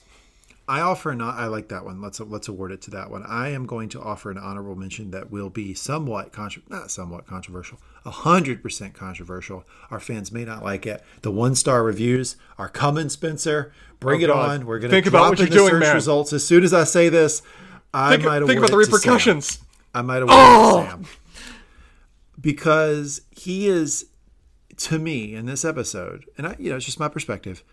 [0.67, 1.35] I offer not.
[1.37, 2.01] I like that one.
[2.01, 3.23] Let's let's award it to that one.
[3.23, 7.27] I am going to offer an honorable mention that will be somewhat contro- not somewhat
[7.27, 9.63] controversial, hundred percent controversial.
[9.91, 11.03] Our fans may not like it.
[11.21, 13.73] The one star reviews are coming, Spencer.
[13.99, 14.49] Bring Oh, it God.
[14.61, 14.65] on.
[14.65, 15.95] We're going to Think drop about what in you're the doing, search man.
[15.95, 17.43] results as soon as I say this.
[17.93, 19.59] I Think, might think about the repercussions.
[19.93, 20.85] I might award it to oh.
[20.89, 21.05] Sam
[22.39, 24.07] because he is
[24.77, 27.63] to me in this episode, and I, you know, it's just my perspective,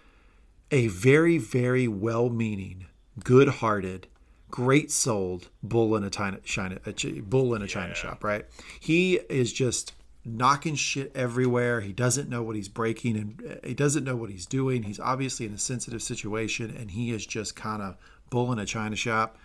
[0.72, 2.86] a very, very well-meaning,
[3.22, 4.08] good-hearted,
[4.50, 8.24] great-souled bull in a china, china a ch- bull in a china shop.
[8.24, 8.46] Right?
[8.80, 9.92] He is just
[10.24, 11.80] knocking shit everywhere.
[11.80, 14.84] He doesn't know what he's breaking, and uh, he doesn't know what he's doing.
[14.84, 17.96] He's obviously in a sensitive situation, and he is just kind of
[18.30, 19.36] bull in a china shop,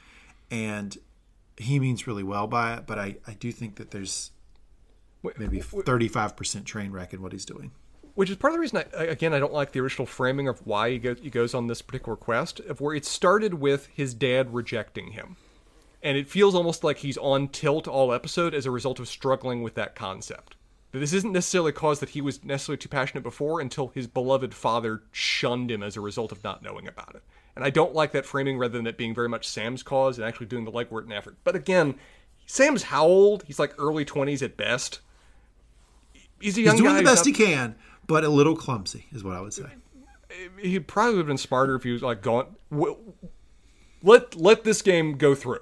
[0.50, 0.98] and
[1.58, 2.88] he means really well by it.
[2.88, 4.32] But I, I do think that there's
[5.38, 7.72] maybe 35% train wreck in what he's doing.
[8.18, 10.66] Which is part of the reason I, again I don't like the original framing of
[10.66, 14.14] why he goes, he goes on this particular quest of where it started with his
[14.16, 15.38] dad rejecting him.
[16.02, 19.62] And it feels almost like he's on tilt all episode as a result of struggling
[19.62, 20.56] with that concept.
[20.92, 24.08] That this isn't necessarily a cause that he was necessarily too passionate before until his
[24.08, 27.24] beloved father shunned him as a result of not knowing about it.
[27.56, 30.28] And I don't like that framing rather than it being very much Sam's cause and
[30.28, 31.36] actually doing the legwork and effort.
[31.44, 31.96] But again
[32.48, 33.44] Sam's how old?
[33.44, 35.02] He's like early 20s at best.
[36.40, 37.76] He's a young He's doing guy the best not- he can,
[38.08, 39.66] but a little clumsy, is what I would say.
[40.60, 42.98] he probably would have been smarter if he was like going w-
[44.02, 45.60] let let this game go through.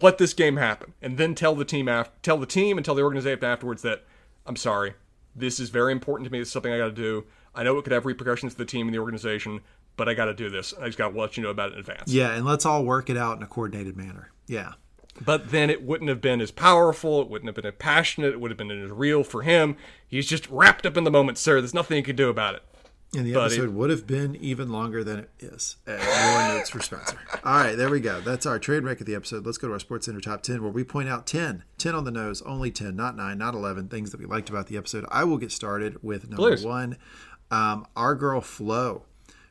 [0.00, 0.94] Let this game happen.
[1.02, 4.04] And then tell the team after, tell the team and tell the organization afterwards that
[4.46, 4.94] i'm sorry.
[5.34, 6.38] This is very important to me.
[6.38, 7.24] This is something i got to do.
[7.54, 9.60] I know it could have repercussions to the team and the organization
[9.96, 10.72] but i got to do this.
[10.80, 12.12] I just got to let you know about it in advance.
[12.12, 14.30] Yeah, and let's all work it out in a coordinated manner.
[14.46, 14.72] Yeah.
[15.20, 18.40] But then it wouldn't have been as powerful it wouldn't have been as passionate it
[18.40, 19.76] would have been as real for him
[20.06, 22.62] he's just wrapped up in the moment sir there's nothing you can do about it
[23.14, 25.76] And the episode would have been even longer than it is.
[25.86, 25.98] More
[26.48, 27.18] notes for Spencer.
[27.44, 28.22] All right, there we go.
[28.22, 29.44] That's our trade wreck of the episode.
[29.44, 32.04] Let's go to our Sports Center top 10, where we point out 10, 10 on
[32.04, 35.04] the nose, only 10, not 9, not 11 things that we liked about the episode.
[35.10, 36.64] I will get started with number Please.
[36.64, 36.96] one.
[37.50, 39.02] Um, our girl Flo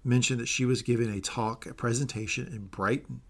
[0.04, 3.22] mentioned that she was giving a talk, a presentation in Brighton.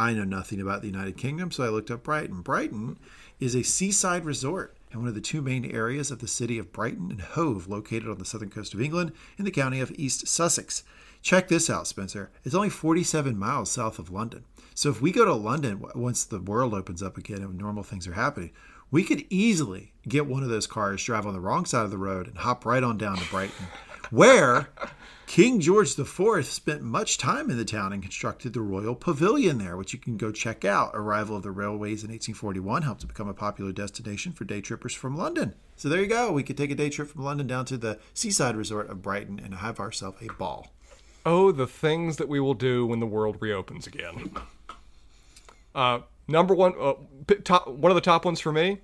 [0.00, 2.40] I know nothing about the United Kingdom, so I looked up Brighton.
[2.40, 2.98] Brighton
[3.38, 6.72] is a seaside resort and one of the two main areas of the city of
[6.72, 10.26] Brighton and Hove, located on the southern coast of England in the county of East
[10.26, 10.84] Sussex.
[11.20, 12.30] Check this out, Spencer.
[12.44, 14.44] It's only 47 miles south of London.
[14.74, 18.08] So if we go to London once the world opens up again and normal things
[18.08, 18.52] are happening,
[18.90, 21.98] we could easily get one of those cars, drive on the wrong side of the
[21.98, 23.66] road, and hop right on down to Brighton.
[24.10, 24.70] where
[25.30, 29.76] King George IV spent much time in the town and constructed the Royal Pavilion there,
[29.76, 30.90] which you can go check out.
[30.92, 34.92] Arrival of the railways in 1841 helped to become a popular destination for day trippers
[34.92, 35.54] from London.
[35.76, 36.32] So there you go.
[36.32, 39.38] We could take a day trip from London down to the seaside resort of Brighton
[39.38, 40.72] and have ourselves a ball.
[41.24, 44.32] Oh, the things that we will do when the world reopens again.
[45.76, 46.94] Uh, number one, uh,
[47.44, 48.78] top, one of the top ones for me,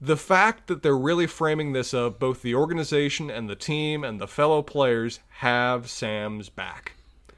[0.00, 4.20] the fact that they're really framing this of both the organization and the team and
[4.20, 6.94] the fellow players have Sam's back.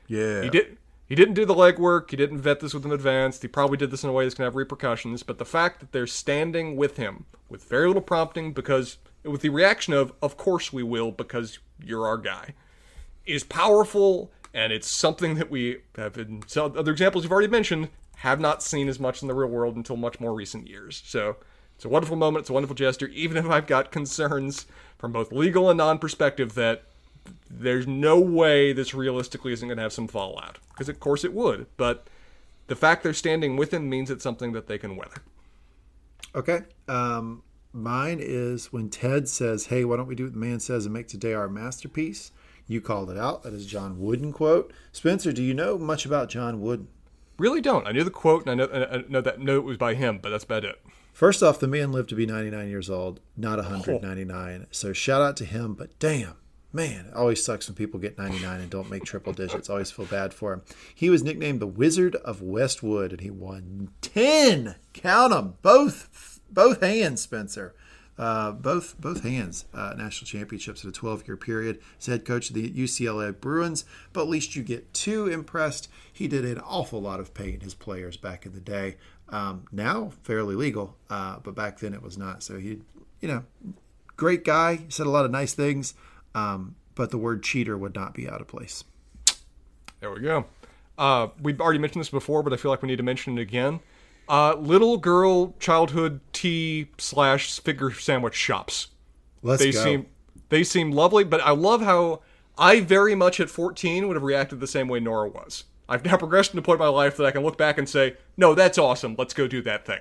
[0.07, 0.43] Yeah.
[0.43, 0.79] He did.
[1.09, 2.11] He didn't do the legwork.
[2.11, 3.43] He didn't vet this with him advanced.
[3.43, 5.23] He probably did this in a way that's going to have repercussions.
[5.23, 9.51] But the fact that they're standing with him with very little prompting, because with the
[9.51, 12.55] reaction of "Of course we will," because you're our guy,
[13.27, 17.91] is powerful, and it's something that we have in some other examples you've already mentioned
[18.17, 21.03] have not seen as much in the real world until much more recent years.
[21.05, 21.37] So
[21.83, 22.45] it's a wonderful moment.
[22.45, 24.67] It's a wonderful gesture, even if I've got concerns
[24.99, 26.85] from both legal and non perspective that
[27.51, 30.61] there's no way this realistically isn't going to have some fallout.
[30.69, 31.67] Because, of course, it would.
[31.77, 32.07] But
[32.69, 35.23] the fact they're standing with him means it's something that they can weather.
[36.37, 36.61] Okay.
[36.87, 37.43] Um,
[37.73, 40.95] mine is when Ted says, Hey, why don't we do what the man says and
[40.95, 42.31] make today our masterpiece?
[42.69, 43.43] You called it out.
[43.43, 44.73] That is John Wooden quote.
[44.93, 46.87] Spencer, do you know much about John Wooden?
[47.39, 47.89] Really don't.
[47.89, 50.29] I knew the quote, and I know, I know that note was by him, but
[50.29, 50.81] that's about it.
[51.23, 54.67] First off, the man lived to be 99 years old, not 199.
[54.73, 55.75] So shout out to him.
[55.75, 56.35] But damn,
[56.73, 59.71] man, it always sucks when people get 99 and don't make triple digits.
[59.71, 60.63] always feel bad for him.
[60.93, 64.75] He was nicknamed the Wizard of Westwood, and he won 10.
[64.95, 67.77] Count them, both both hands, Spencer.
[68.19, 72.51] Uh, both both hands uh, national championships in a 12 year period as head coach
[72.51, 73.85] of the UCLA Bruins.
[74.13, 75.89] But at least you get two impressed.
[76.13, 78.97] He did an awful lot of paying his players back in the day.
[79.33, 82.43] Um, now fairly legal, uh, but back then it was not.
[82.43, 82.79] So he,
[83.21, 83.45] you know,
[84.17, 84.77] great guy.
[84.77, 85.95] He said a lot of nice things,
[86.35, 88.85] um, but the word cheater would not be out of place.
[90.01, 90.45] There we go.
[90.99, 93.43] Uh, we've already mentioned this before, but I feel like we need to mention it
[93.43, 93.81] again.
[94.29, 98.89] Uh, little girl childhood tea slash figure sandwich shops.
[99.43, 99.83] Let's they go.
[99.83, 100.07] seem
[100.51, 102.21] they seem lovely, but I love how
[102.59, 105.65] I very much at 14 would have reacted the same way Nora was.
[105.89, 107.89] I've now progressed to the point in my life that I can look back and
[107.89, 109.15] say, "No, that's awesome.
[109.19, 110.01] Let's go do that thing."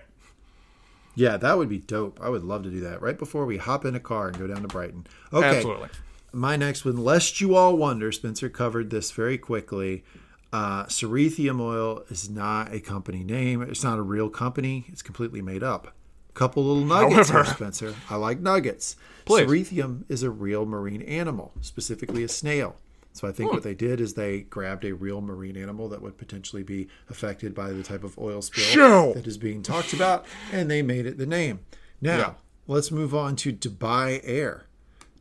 [1.15, 2.19] Yeah, that would be dope.
[2.21, 4.47] I would love to do that right before we hop in a car and go
[4.47, 5.07] down to Brighton.
[5.33, 5.57] Okay.
[5.57, 5.89] Absolutely.
[6.31, 10.05] My next one, lest you all wonder, Spencer covered this very quickly.
[10.53, 13.61] Uh, Cerithium oil is not a company name.
[13.61, 14.85] It's not a real company.
[14.87, 15.93] It's completely made up.
[16.33, 17.95] Couple little nuggets However- here, Spencer.
[18.09, 18.95] I like nuggets.
[19.25, 19.45] Please.
[19.45, 22.77] Cerithium is a real marine animal, specifically a snail.
[23.13, 23.55] So I think hmm.
[23.55, 27.53] what they did is they grabbed a real marine animal that would potentially be affected
[27.53, 29.13] by the type of oil spill Show.
[29.13, 31.59] that is being talked about, and they made it the name.
[31.99, 32.33] Now Yeah.
[32.67, 34.65] let's move on to Dubai Air.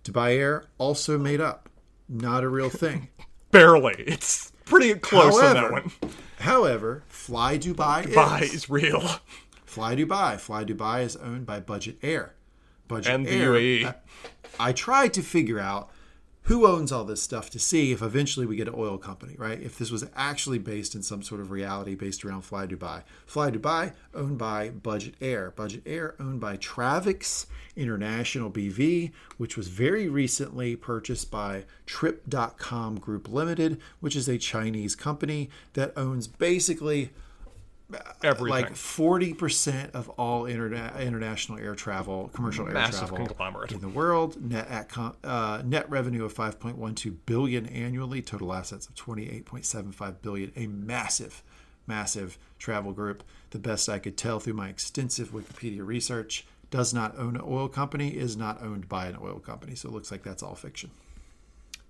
[0.04, 1.68] Dubai Air also made up,
[2.08, 3.08] not a real thing.
[3.50, 3.94] Barely.
[3.98, 5.90] It's pretty close on that one.
[6.38, 8.54] However, Fly Dubai, Bye is.
[8.54, 9.02] is real.
[9.64, 10.38] Fly Dubai.
[10.38, 12.34] Fly Dubai is owned by Budget Air.
[12.88, 13.52] Budget And the Air.
[13.52, 13.84] UAE.
[13.86, 13.94] I,
[14.68, 15.90] I tried to figure out
[16.44, 19.60] who owns all this stuff to see if eventually we get an oil company, right?
[19.60, 23.02] If this was actually based in some sort of reality based around Fly Dubai.
[23.26, 25.52] Fly Dubai owned by Budget Air.
[25.54, 27.46] Budget Air owned by Travix
[27.76, 34.96] International BV, which was very recently purchased by Trip.com Group Limited, which is a Chinese
[34.96, 37.10] company that owns basically
[38.22, 38.64] Everything.
[38.64, 43.72] like 40% of all interna- international air travel, commercial air Massive travel conglomerate.
[43.72, 44.40] in the world.
[44.40, 50.52] Net at com- uh, net revenue of 5.12 billion annually, total assets of 28.75 billion.
[50.56, 51.42] A massive,
[51.86, 53.22] massive travel group.
[53.50, 57.68] The best I could tell through my extensive Wikipedia research, does not own an oil
[57.68, 59.74] company, is not owned by an oil company.
[59.74, 60.90] So it looks like that's all fiction.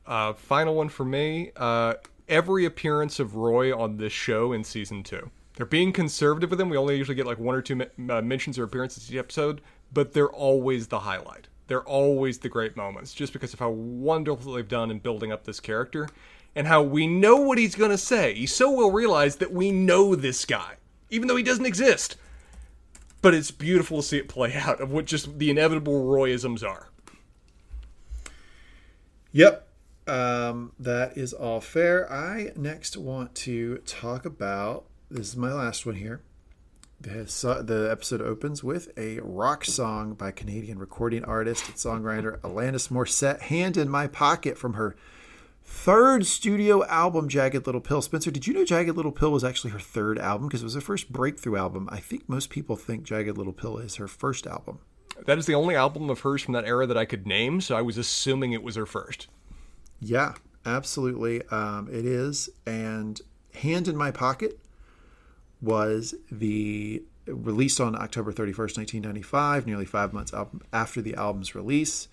[0.06, 1.50] Uh, final one for me.
[1.54, 1.94] Uh,
[2.28, 5.30] every appearance of Roy on this show in season two.
[5.60, 6.70] They're being conservative with him.
[6.70, 9.60] We only usually get like one or two uh, mentions or appearances each episode,
[9.92, 11.48] but they're always the highlight.
[11.66, 15.44] They're always the great moments, just because of how wonderful they've done in building up
[15.44, 16.08] this character,
[16.56, 18.32] and how we know what he's going to say.
[18.32, 20.76] He's so well realized that we know this guy,
[21.10, 22.16] even though he doesn't exist.
[23.20, 26.88] But it's beautiful to see it play out of what just the inevitable Royisms are.
[29.32, 29.68] Yep.
[30.06, 32.10] Um, that is all fair.
[32.10, 36.22] I next want to talk about this is my last one here.
[37.00, 42.38] The, so- the episode opens with a rock song by Canadian recording artist and songwriter
[42.40, 44.94] Alanis Morissette, Hand in My Pocket from her
[45.64, 48.02] third studio album, Jagged Little Pill.
[48.02, 50.48] Spencer, did you know Jagged Little Pill was actually her third album?
[50.48, 51.88] Because it was her first breakthrough album.
[51.90, 54.80] I think most people think Jagged Little Pill is her first album.
[55.26, 57.76] That is the only album of hers from that era that I could name, so
[57.76, 59.28] I was assuming it was her first.
[60.00, 60.34] Yeah,
[60.64, 61.42] absolutely.
[61.48, 62.48] Um, it is.
[62.66, 63.20] And
[63.54, 64.58] Hand in My Pocket
[65.60, 70.32] was the released on October 31st, 1995, nearly five months
[70.72, 72.08] after the album's release.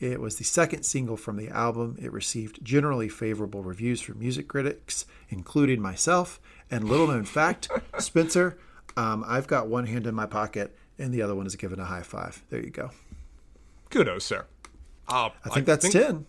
[0.00, 1.96] It was the second single from the album.
[2.00, 6.40] It received generally favorable reviews from music critics, including myself.
[6.70, 7.68] And little known fact,
[7.98, 8.58] Spencer,
[8.96, 11.84] um, I've got one hand in my pocket, and the other one is given a
[11.84, 12.42] high five.
[12.50, 12.90] There you go.
[13.90, 14.46] Kudos, sir.
[15.06, 16.26] Uh, I think I that's think, 10.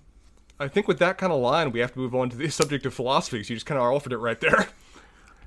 [0.59, 2.85] I think with that kind of line, we have to move on to the subject
[2.85, 3.43] of philosophy.
[3.43, 4.67] So you just kind of offered it right there.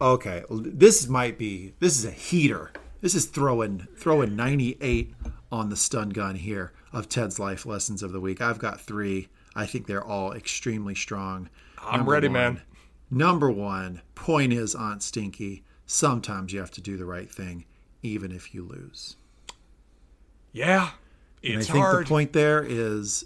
[0.01, 2.71] Okay, this might be this is a heater.
[3.01, 5.15] This is throwing throwing 98
[5.51, 8.41] on the stun gun here of Ted's life lessons of the week.
[8.41, 9.29] I've got 3.
[9.55, 11.49] I think they're all extremely strong.
[11.83, 12.63] I'm number ready, one, man.
[13.11, 17.65] Number 1, point is Aunt Stinky, sometimes you have to do the right thing
[18.03, 19.17] even if you lose.
[20.53, 20.91] Yeah.
[21.43, 22.05] It's and I think hard.
[22.05, 23.25] the point there is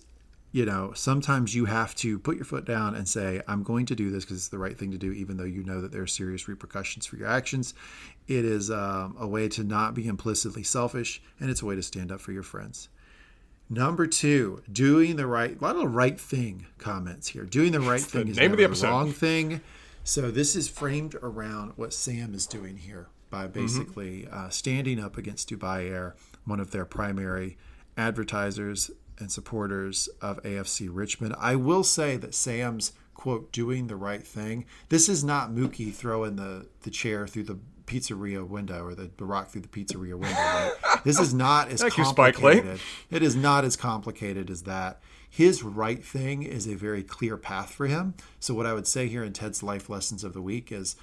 [0.52, 3.94] you know, sometimes you have to put your foot down and say, I'm going to
[3.94, 6.02] do this because it's the right thing to do, even though you know that there
[6.02, 7.72] are serious repercussions for your actions.
[8.28, 11.82] It is um, a way to not be implicitly selfish, and it's a way to
[11.82, 12.90] stand up for your friends.
[13.70, 17.44] Number two, doing the right, a lot of right thing comments here.
[17.44, 18.88] Doing the right thing the is name of the episode.
[18.88, 19.62] wrong thing.
[20.04, 23.58] So this is framed around what Sam is doing here by mm-hmm.
[23.58, 24.46] basically mm-hmm.
[24.46, 26.14] uh, standing up against Dubai Air,
[26.44, 27.56] one of their primary
[27.96, 28.90] advertisers
[29.22, 31.34] and supporters of AFC Richmond.
[31.38, 34.66] I will say that Sam's quote doing the right thing.
[34.88, 39.24] This is not Mookie throwing the the chair through the pizzeria window or the, the
[39.24, 40.28] rock through the pizzeria window.
[40.28, 40.72] Right?
[41.04, 42.78] This is not as Thank complicated.
[43.10, 45.00] You, it is not as complicated as that.
[45.28, 48.14] His right thing is a very clear path for him.
[48.38, 50.94] So what I would say here in Ted's life lessons of the week is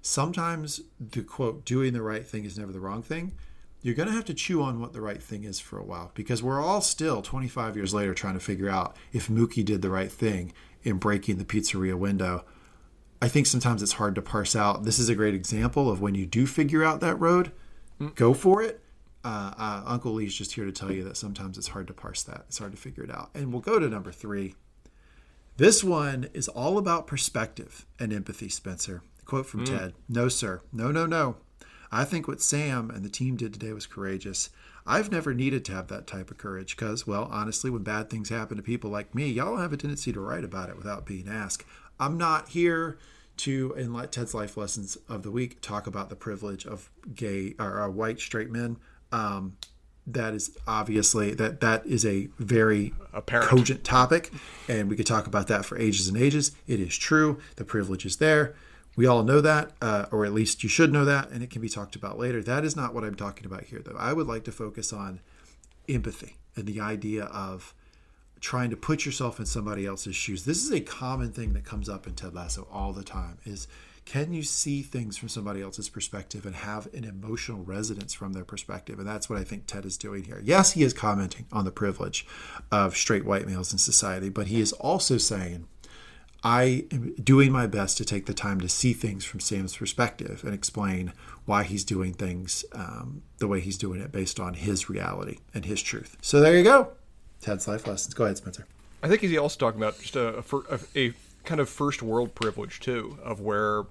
[0.00, 3.32] sometimes the quote doing the right thing is never the wrong thing
[3.82, 6.10] you're going to have to chew on what the right thing is for a while
[6.14, 9.90] because we're all still 25 years later trying to figure out if Mookie did the
[9.90, 10.52] right thing
[10.82, 12.44] in breaking the pizzeria window.
[13.20, 14.84] I think sometimes it's hard to parse out.
[14.84, 17.52] This is a great example of when you do figure out that road,
[18.00, 18.14] mm.
[18.14, 18.82] go for it.
[19.24, 22.22] Uh, uh, Uncle Lee's just here to tell you that sometimes it's hard to parse
[22.24, 22.44] that.
[22.48, 23.30] It's hard to figure it out.
[23.34, 24.54] And we'll go to number three.
[25.56, 29.02] This one is all about perspective and empathy, Spencer.
[29.24, 29.78] quote from mm.
[29.78, 30.62] Ted No, sir.
[30.72, 31.36] No, no, no.
[31.90, 34.50] I think what Sam and the team did today was courageous.
[34.86, 38.30] I've never needed to have that type of courage because, well, honestly, when bad things
[38.30, 41.28] happen to people like me, y'all have a tendency to write about it without being
[41.28, 41.64] asked.
[42.00, 42.98] I'm not here
[43.38, 47.82] to, in Ted's life lessons of the week, talk about the privilege of gay or
[47.82, 48.78] uh, white straight men.
[49.12, 49.56] Um,
[50.06, 53.48] that is obviously that that is a very Apparent.
[53.48, 54.32] cogent topic,
[54.66, 56.52] and we could talk about that for ages and ages.
[56.66, 57.38] It is true.
[57.56, 58.54] The privilege is there.
[58.98, 61.62] We all know that, uh, or at least you should know that, and it can
[61.62, 62.42] be talked about later.
[62.42, 63.96] That is not what I'm talking about here, though.
[63.96, 65.20] I would like to focus on
[65.88, 67.74] empathy and the idea of
[68.40, 70.44] trying to put yourself in somebody else's shoes.
[70.44, 73.68] This is a common thing that comes up in Ted Lasso all the time is
[74.04, 78.44] can you see things from somebody else's perspective and have an emotional resonance from their
[78.44, 78.98] perspective?
[78.98, 80.40] And that's what I think Ted is doing here.
[80.42, 82.26] Yes, he is commenting on the privilege
[82.72, 85.68] of straight white males in society, but he is also saying
[86.42, 90.44] I am doing my best to take the time to see things from Sam's perspective
[90.44, 91.12] and explain
[91.46, 95.64] why he's doing things um, the way he's doing it based on his reality and
[95.64, 96.16] his truth.
[96.22, 96.92] So there you go.
[97.40, 98.14] Ted's life lessons.
[98.14, 98.66] Go ahead, Spencer.
[99.02, 101.12] I think he's also talking about just a, a, a
[101.44, 103.84] kind of first world privilege too, of where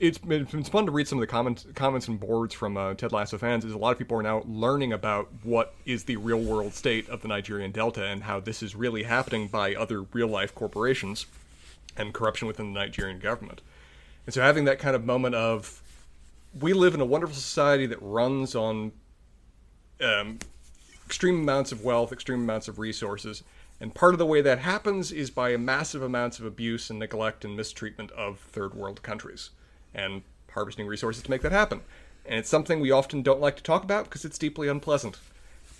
[0.00, 3.12] it's, it's fun to read some of the comments comments and boards from uh, Ted
[3.12, 3.64] Lasso fans.
[3.64, 7.08] Is a lot of people are now learning about what is the real world state
[7.08, 11.26] of the Nigerian Delta and how this is really happening by other real life corporations
[11.96, 13.60] and corruption within the Nigerian government.
[14.26, 15.82] And so having that kind of moment of
[16.58, 18.92] we live in a wonderful society that runs on
[20.02, 20.38] um,
[21.06, 23.42] extreme amounts of wealth, extreme amounts of resources,
[23.80, 27.44] and part of the way that happens is by massive amounts of abuse and neglect
[27.44, 29.50] and mistreatment of third world countries
[29.94, 31.80] and harvesting resources to make that happen.
[32.24, 35.18] And it's something we often don't like to talk about because it's deeply unpleasant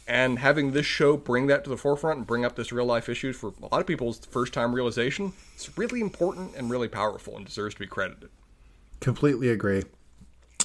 [0.07, 3.09] and having this show bring that to the forefront and bring up this real life
[3.09, 7.37] issues for a lot of people's first time realization it's really important and really powerful
[7.37, 8.31] and deserves to be credited.
[9.01, 9.85] Completely agree.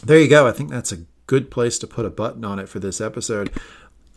[0.03, 0.47] There you go.
[0.47, 3.51] I think that's a good place to put a button on it for this episode.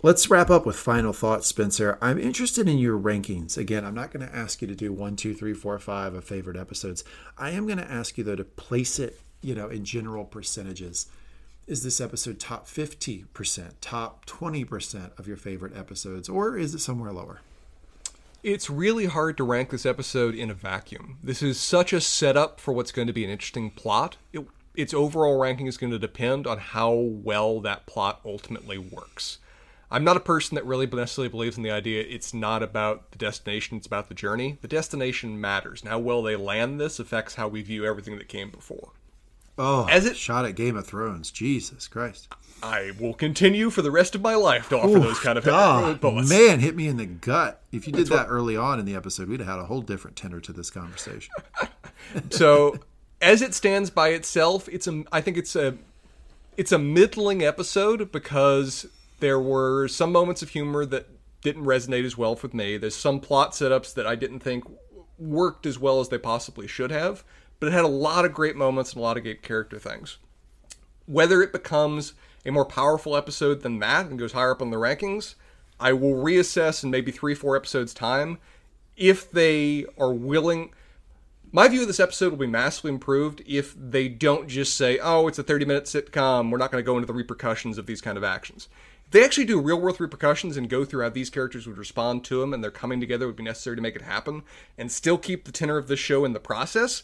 [0.02, 1.98] Let's wrap up with final thoughts spencer.
[2.00, 3.58] I'm interested in your rankings.
[3.58, 6.24] Again i'm not going to ask you to do one two three four five of
[6.24, 7.04] favorite episodes.
[7.36, 11.06] I am going to ask you though to place it you know in general percentages
[11.70, 17.12] is this episode top 50%, top 20% of your favorite episodes, or is it somewhere
[17.12, 17.42] lower?
[18.42, 21.18] It's really hard to rank this episode in a vacuum.
[21.22, 24.16] This is such a setup for what's going to be an interesting plot.
[24.32, 29.38] It, its overall ranking is going to depend on how well that plot ultimately works.
[29.92, 33.18] I'm not a person that really necessarily believes in the idea it's not about the
[33.18, 34.58] destination, it's about the journey.
[34.60, 35.82] The destination matters.
[35.82, 38.90] And how well they land this affects how we view everything that came before.
[39.62, 41.30] Oh, As it- shot at Game of Thrones.
[41.30, 42.28] Jesus Christ.
[42.62, 46.28] I will continue for the rest of my life to offer those kind of bullets.
[46.28, 47.62] man, hit me in the gut.
[47.72, 50.16] If you did that early on in the episode, we'd have had a whole different
[50.16, 51.32] tenor to this conversation.
[52.30, 52.76] So,
[53.20, 55.04] as it stands by itself, it's a.
[55.12, 55.76] I think it's a.
[56.56, 58.86] It's a middling episode because
[59.20, 61.06] there were some moments of humor that
[61.42, 62.76] didn't resonate as well with me.
[62.78, 64.64] There's some plot setups that I didn't think
[65.18, 67.22] worked as well as they possibly should have,
[67.60, 70.18] but it had a lot of great moments and a lot of great character things.
[71.06, 72.14] Whether it becomes
[72.44, 75.34] a more powerful episode than that and goes higher up on the rankings,
[75.78, 78.38] I will reassess in maybe three, four episodes' time
[78.96, 80.72] if they are willing.
[81.52, 85.26] My view of this episode will be massively improved if they don't just say, oh,
[85.26, 88.00] it's a 30 minute sitcom, we're not going to go into the repercussions of these
[88.00, 88.68] kind of actions.
[89.06, 92.24] If they actually do real world repercussions and go through how these characters would respond
[92.24, 94.42] to them and their coming together would be necessary to make it happen,
[94.78, 97.02] and still keep the tenor of the show in the process,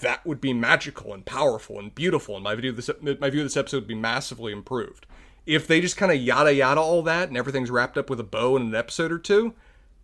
[0.00, 2.34] that would be magical and powerful and beautiful.
[2.34, 5.06] And my view of this, my view of this episode would be massively improved.
[5.46, 8.24] If they just kind of yada yada all that and everything's wrapped up with a
[8.24, 9.54] bow in an episode or two,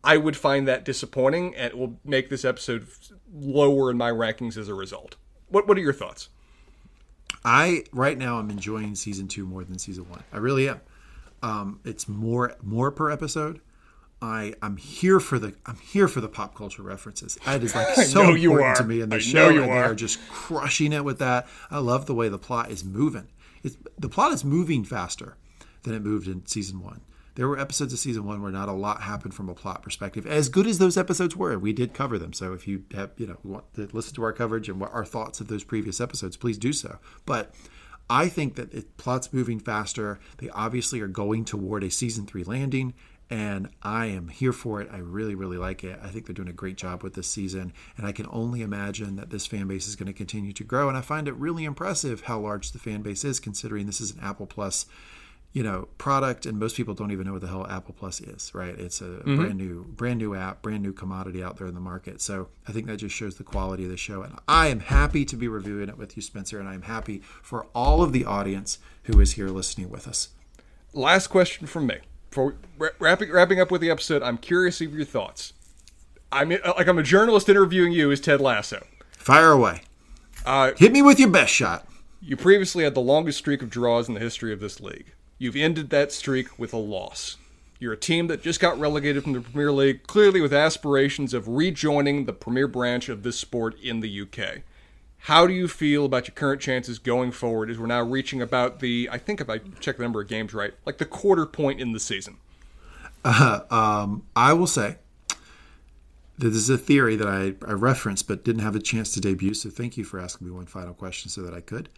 [0.05, 2.86] I would find that disappointing, and it will make this episode
[3.32, 5.16] lower in my rankings as a result.
[5.48, 6.28] What What are your thoughts?
[7.44, 10.23] I right now I'm enjoying season two more than season one.
[10.32, 10.81] I really am.
[11.43, 13.60] Um, it's more more per episode.
[14.23, 17.39] I I'm here for the I'm here for the pop culture references.
[17.44, 19.90] That is like so important to me in the show, and they are.
[19.90, 21.49] are just crushing it with that.
[21.70, 23.28] I love the way the plot is moving.
[23.62, 25.36] It's the plot is moving faster
[25.82, 27.01] than it moved in season one.
[27.35, 30.27] There were episodes of season one where not a lot happened from a plot perspective.
[30.27, 32.32] As good as those episodes were, we did cover them.
[32.35, 35.05] So if you have, you know, want to listen to our coverage and what our
[35.05, 36.99] thoughts of those previous episodes, please do so.
[37.24, 37.55] But
[38.11, 40.20] I think that it plot's moving faster.
[40.36, 42.93] They obviously are going toward a season three landing,
[43.32, 44.90] and I am here for it.
[44.92, 45.98] I really, really like it.
[46.02, 49.16] I think they're doing a great job with this season, and I can only imagine
[49.16, 50.86] that this fan base is going to continue to grow.
[50.86, 54.10] And I find it really impressive how large the fan base is, considering this is
[54.10, 54.84] an Apple Plus
[55.54, 58.50] you know product and most people don't even know what the hell apple plus is
[58.54, 59.36] right it's a mm-hmm.
[59.36, 62.72] brand new brand new app brand new commodity out there in the market so i
[62.72, 65.48] think that just shows the quality of the show and i am happy to be
[65.48, 69.32] reviewing it with you spencer and i'm happy for all of the audience who is
[69.32, 70.30] here listening with us
[70.94, 72.00] Last question from me.
[72.32, 72.54] For
[72.98, 75.52] wrapping wrapping up with the episode, I'm curious of your thoughts.
[76.32, 78.86] I'm like I'm a journalist interviewing you as Ted Lasso.
[79.10, 79.82] fire away
[80.46, 81.86] Uh, hit me with your best shot
[82.22, 85.12] You previously had the longest streak of draws in the history of this league.
[85.38, 87.36] You've ended that streak with a loss.
[87.78, 91.48] You're a team that just got relegated from the Premier League, clearly with aspirations of
[91.48, 94.62] rejoining the premier branch of this sport in the UK.
[95.27, 98.81] How do you feel about your current chances going forward as we're now reaching about
[98.81, 101.81] the, I think if I check the number of games right, like the quarter point
[101.81, 102.39] in the season?
[103.24, 104.97] Uh, um, I will say
[105.28, 109.20] that this is a theory that I, I referenced but didn't have a chance to
[109.20, 109.55] debut.
[109.55, 111.89] So thank you for asking me one final question so that I could.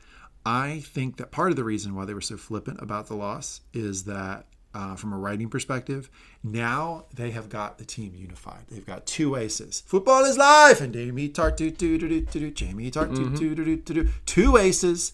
[0.44, 3.62] I think that part of the reason why they were so flippant about the loss
[3.72, 4.44] is that
[4.74, 6.10] uh, from a writing perspective,
[6.42, 8.64] now they have got the team unified.
[8.68, 9.82] They've got two aces.
[9.86, 12.50] Football is life, and Jamie Tartt do do do do do.
[12.50, 14.08] Jamie Tartt do do do do do do.
[14.26, 15.12] Two aces.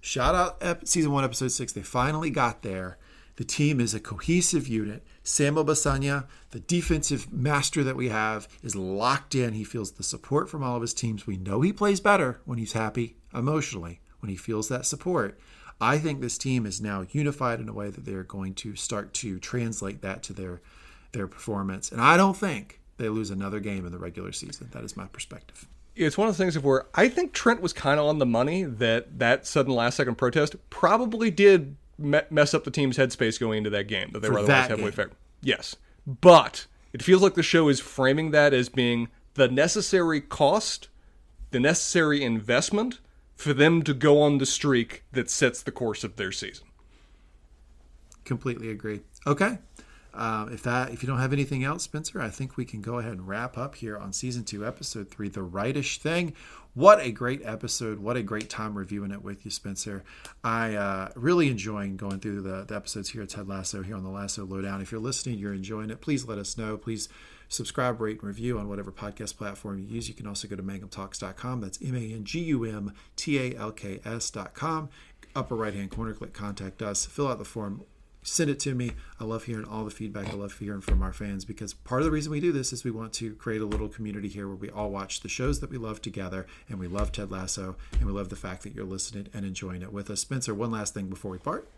[0.00, 1.72] Shout out ep- season one, episode six.
[1.72, 2.98] They finally got there.
[3.36, 5.04] The team is a cohesive unit.
[5.22, 9.54] Samuel Obisanya, the defensive master that we have, is locked in.
[9.54, 11.26] He feels the support from all of his teams.
[11.26, 15.38] We know he plays better when he's happy emotionally, when he feels that support.
[15.82, 19.12] I think this team is now unified in a way that they're going to start
[19.14, 20.60] to translate that to their
[21.10, 21.90] their performance.
[21.90, 24.68] And I don't think they lose another game in the regular season.
[24.72, 25.66] That is my perspective.
[25.94, 28.24] It's one of the things of where I think Trent was kind of on the
[28.24, 33.38] money that that sudden last second protest probably did me- mess up the team's headspace
[33.38, 35.16] going into that game that they For were otherwise heavily favored.
[35.42, 35.76] Yes,
[36.06, 40.88] but it feels like the show is framing that as being the necessary cost,
[41.50, 43.00] the necessary investment
[43.42, 46.66] for them to go on the streak that sets the course of their season.
[48.24, 49.00] Completely agree.
[49.26, 49.58] Okay.
[50.14, 52.98] Um, if that if you don't have anything else, Spencer, I think we can go
[52.98, 56.34] ahead and wrap up here on season two, episode three, the rightish thing.
[56.74, 57.98] What a great episode!
[57.98, 60.04] What a great time reviewing it with you, Spencer.
[60.44, 64.04] I uh, really enjoying going through the, the episodes here at Ted Lasso here on
[64.04, 64.80] the Lasso Lowdown.
[64.82, 66.00] If you're listening, you're enjoying it.
[66.00, 66.76] Please let us know.
[66.76, 67.08] Please
[67.52, 70.08] subscribe, rate, and review on whatever podcast platform you use.
[70.08, 71.60] You can also go to mangumtalks.com.
[71.60, 74.88] That's M A N G U M T A L K S.com.
[75.34, 77.06] Upper right hand corner, click contact us.
[77.06, 77.82] Fill out the form
[78.22, 78.92] send it to me.
[79.20, 80.28] I love hearing all the feedback.
[80.28, 82.84] I love hearing from our fans because part of the reason we do this is
[82.84, 85.70] we want to create a little community here where we all watch the shows that
[85.70, 88.84] we love together and we love Ted Lasso and we love the fact that you're
[88.84, 90.20] listening and enjoying it with us.
[90.20, 91.68] Spencer, one last thing before we part.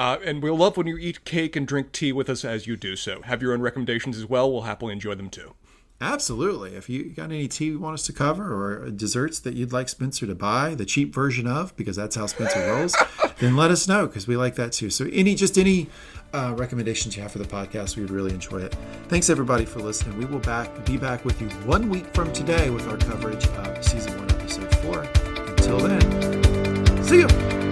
[0.00, 2.74] Uh, and we'll love when you eat cake and drink tea with us as you
[2.74, 3.20] do so.
[3.20, 4.50] Have your own recommendations as well.
[4.50, 5.52] We'll happily enjoy them too.
[6.00, 6.74] Absolutely.
[6.74, 9.90] If you got any tea you want us to cover or desserts that you'd like
[9.90, 12.96] Spencer to buy, the cheap version of, because that's how Spencer rolls,
[13.40, 14.88] then let us know because we like that too.
[14.88, 15.88] So any just any
[16.32, 18.74] uh, recommendations you have for the podcast, we would really enjoy it.
[19.08, 20.16] Thanks everybody for listening.
[20.16, 23.84] We will back be back with you one week from today with our coverage of
[23.84, 25.02] season one, episode four.
[25.02, 27.69] Until then, see you.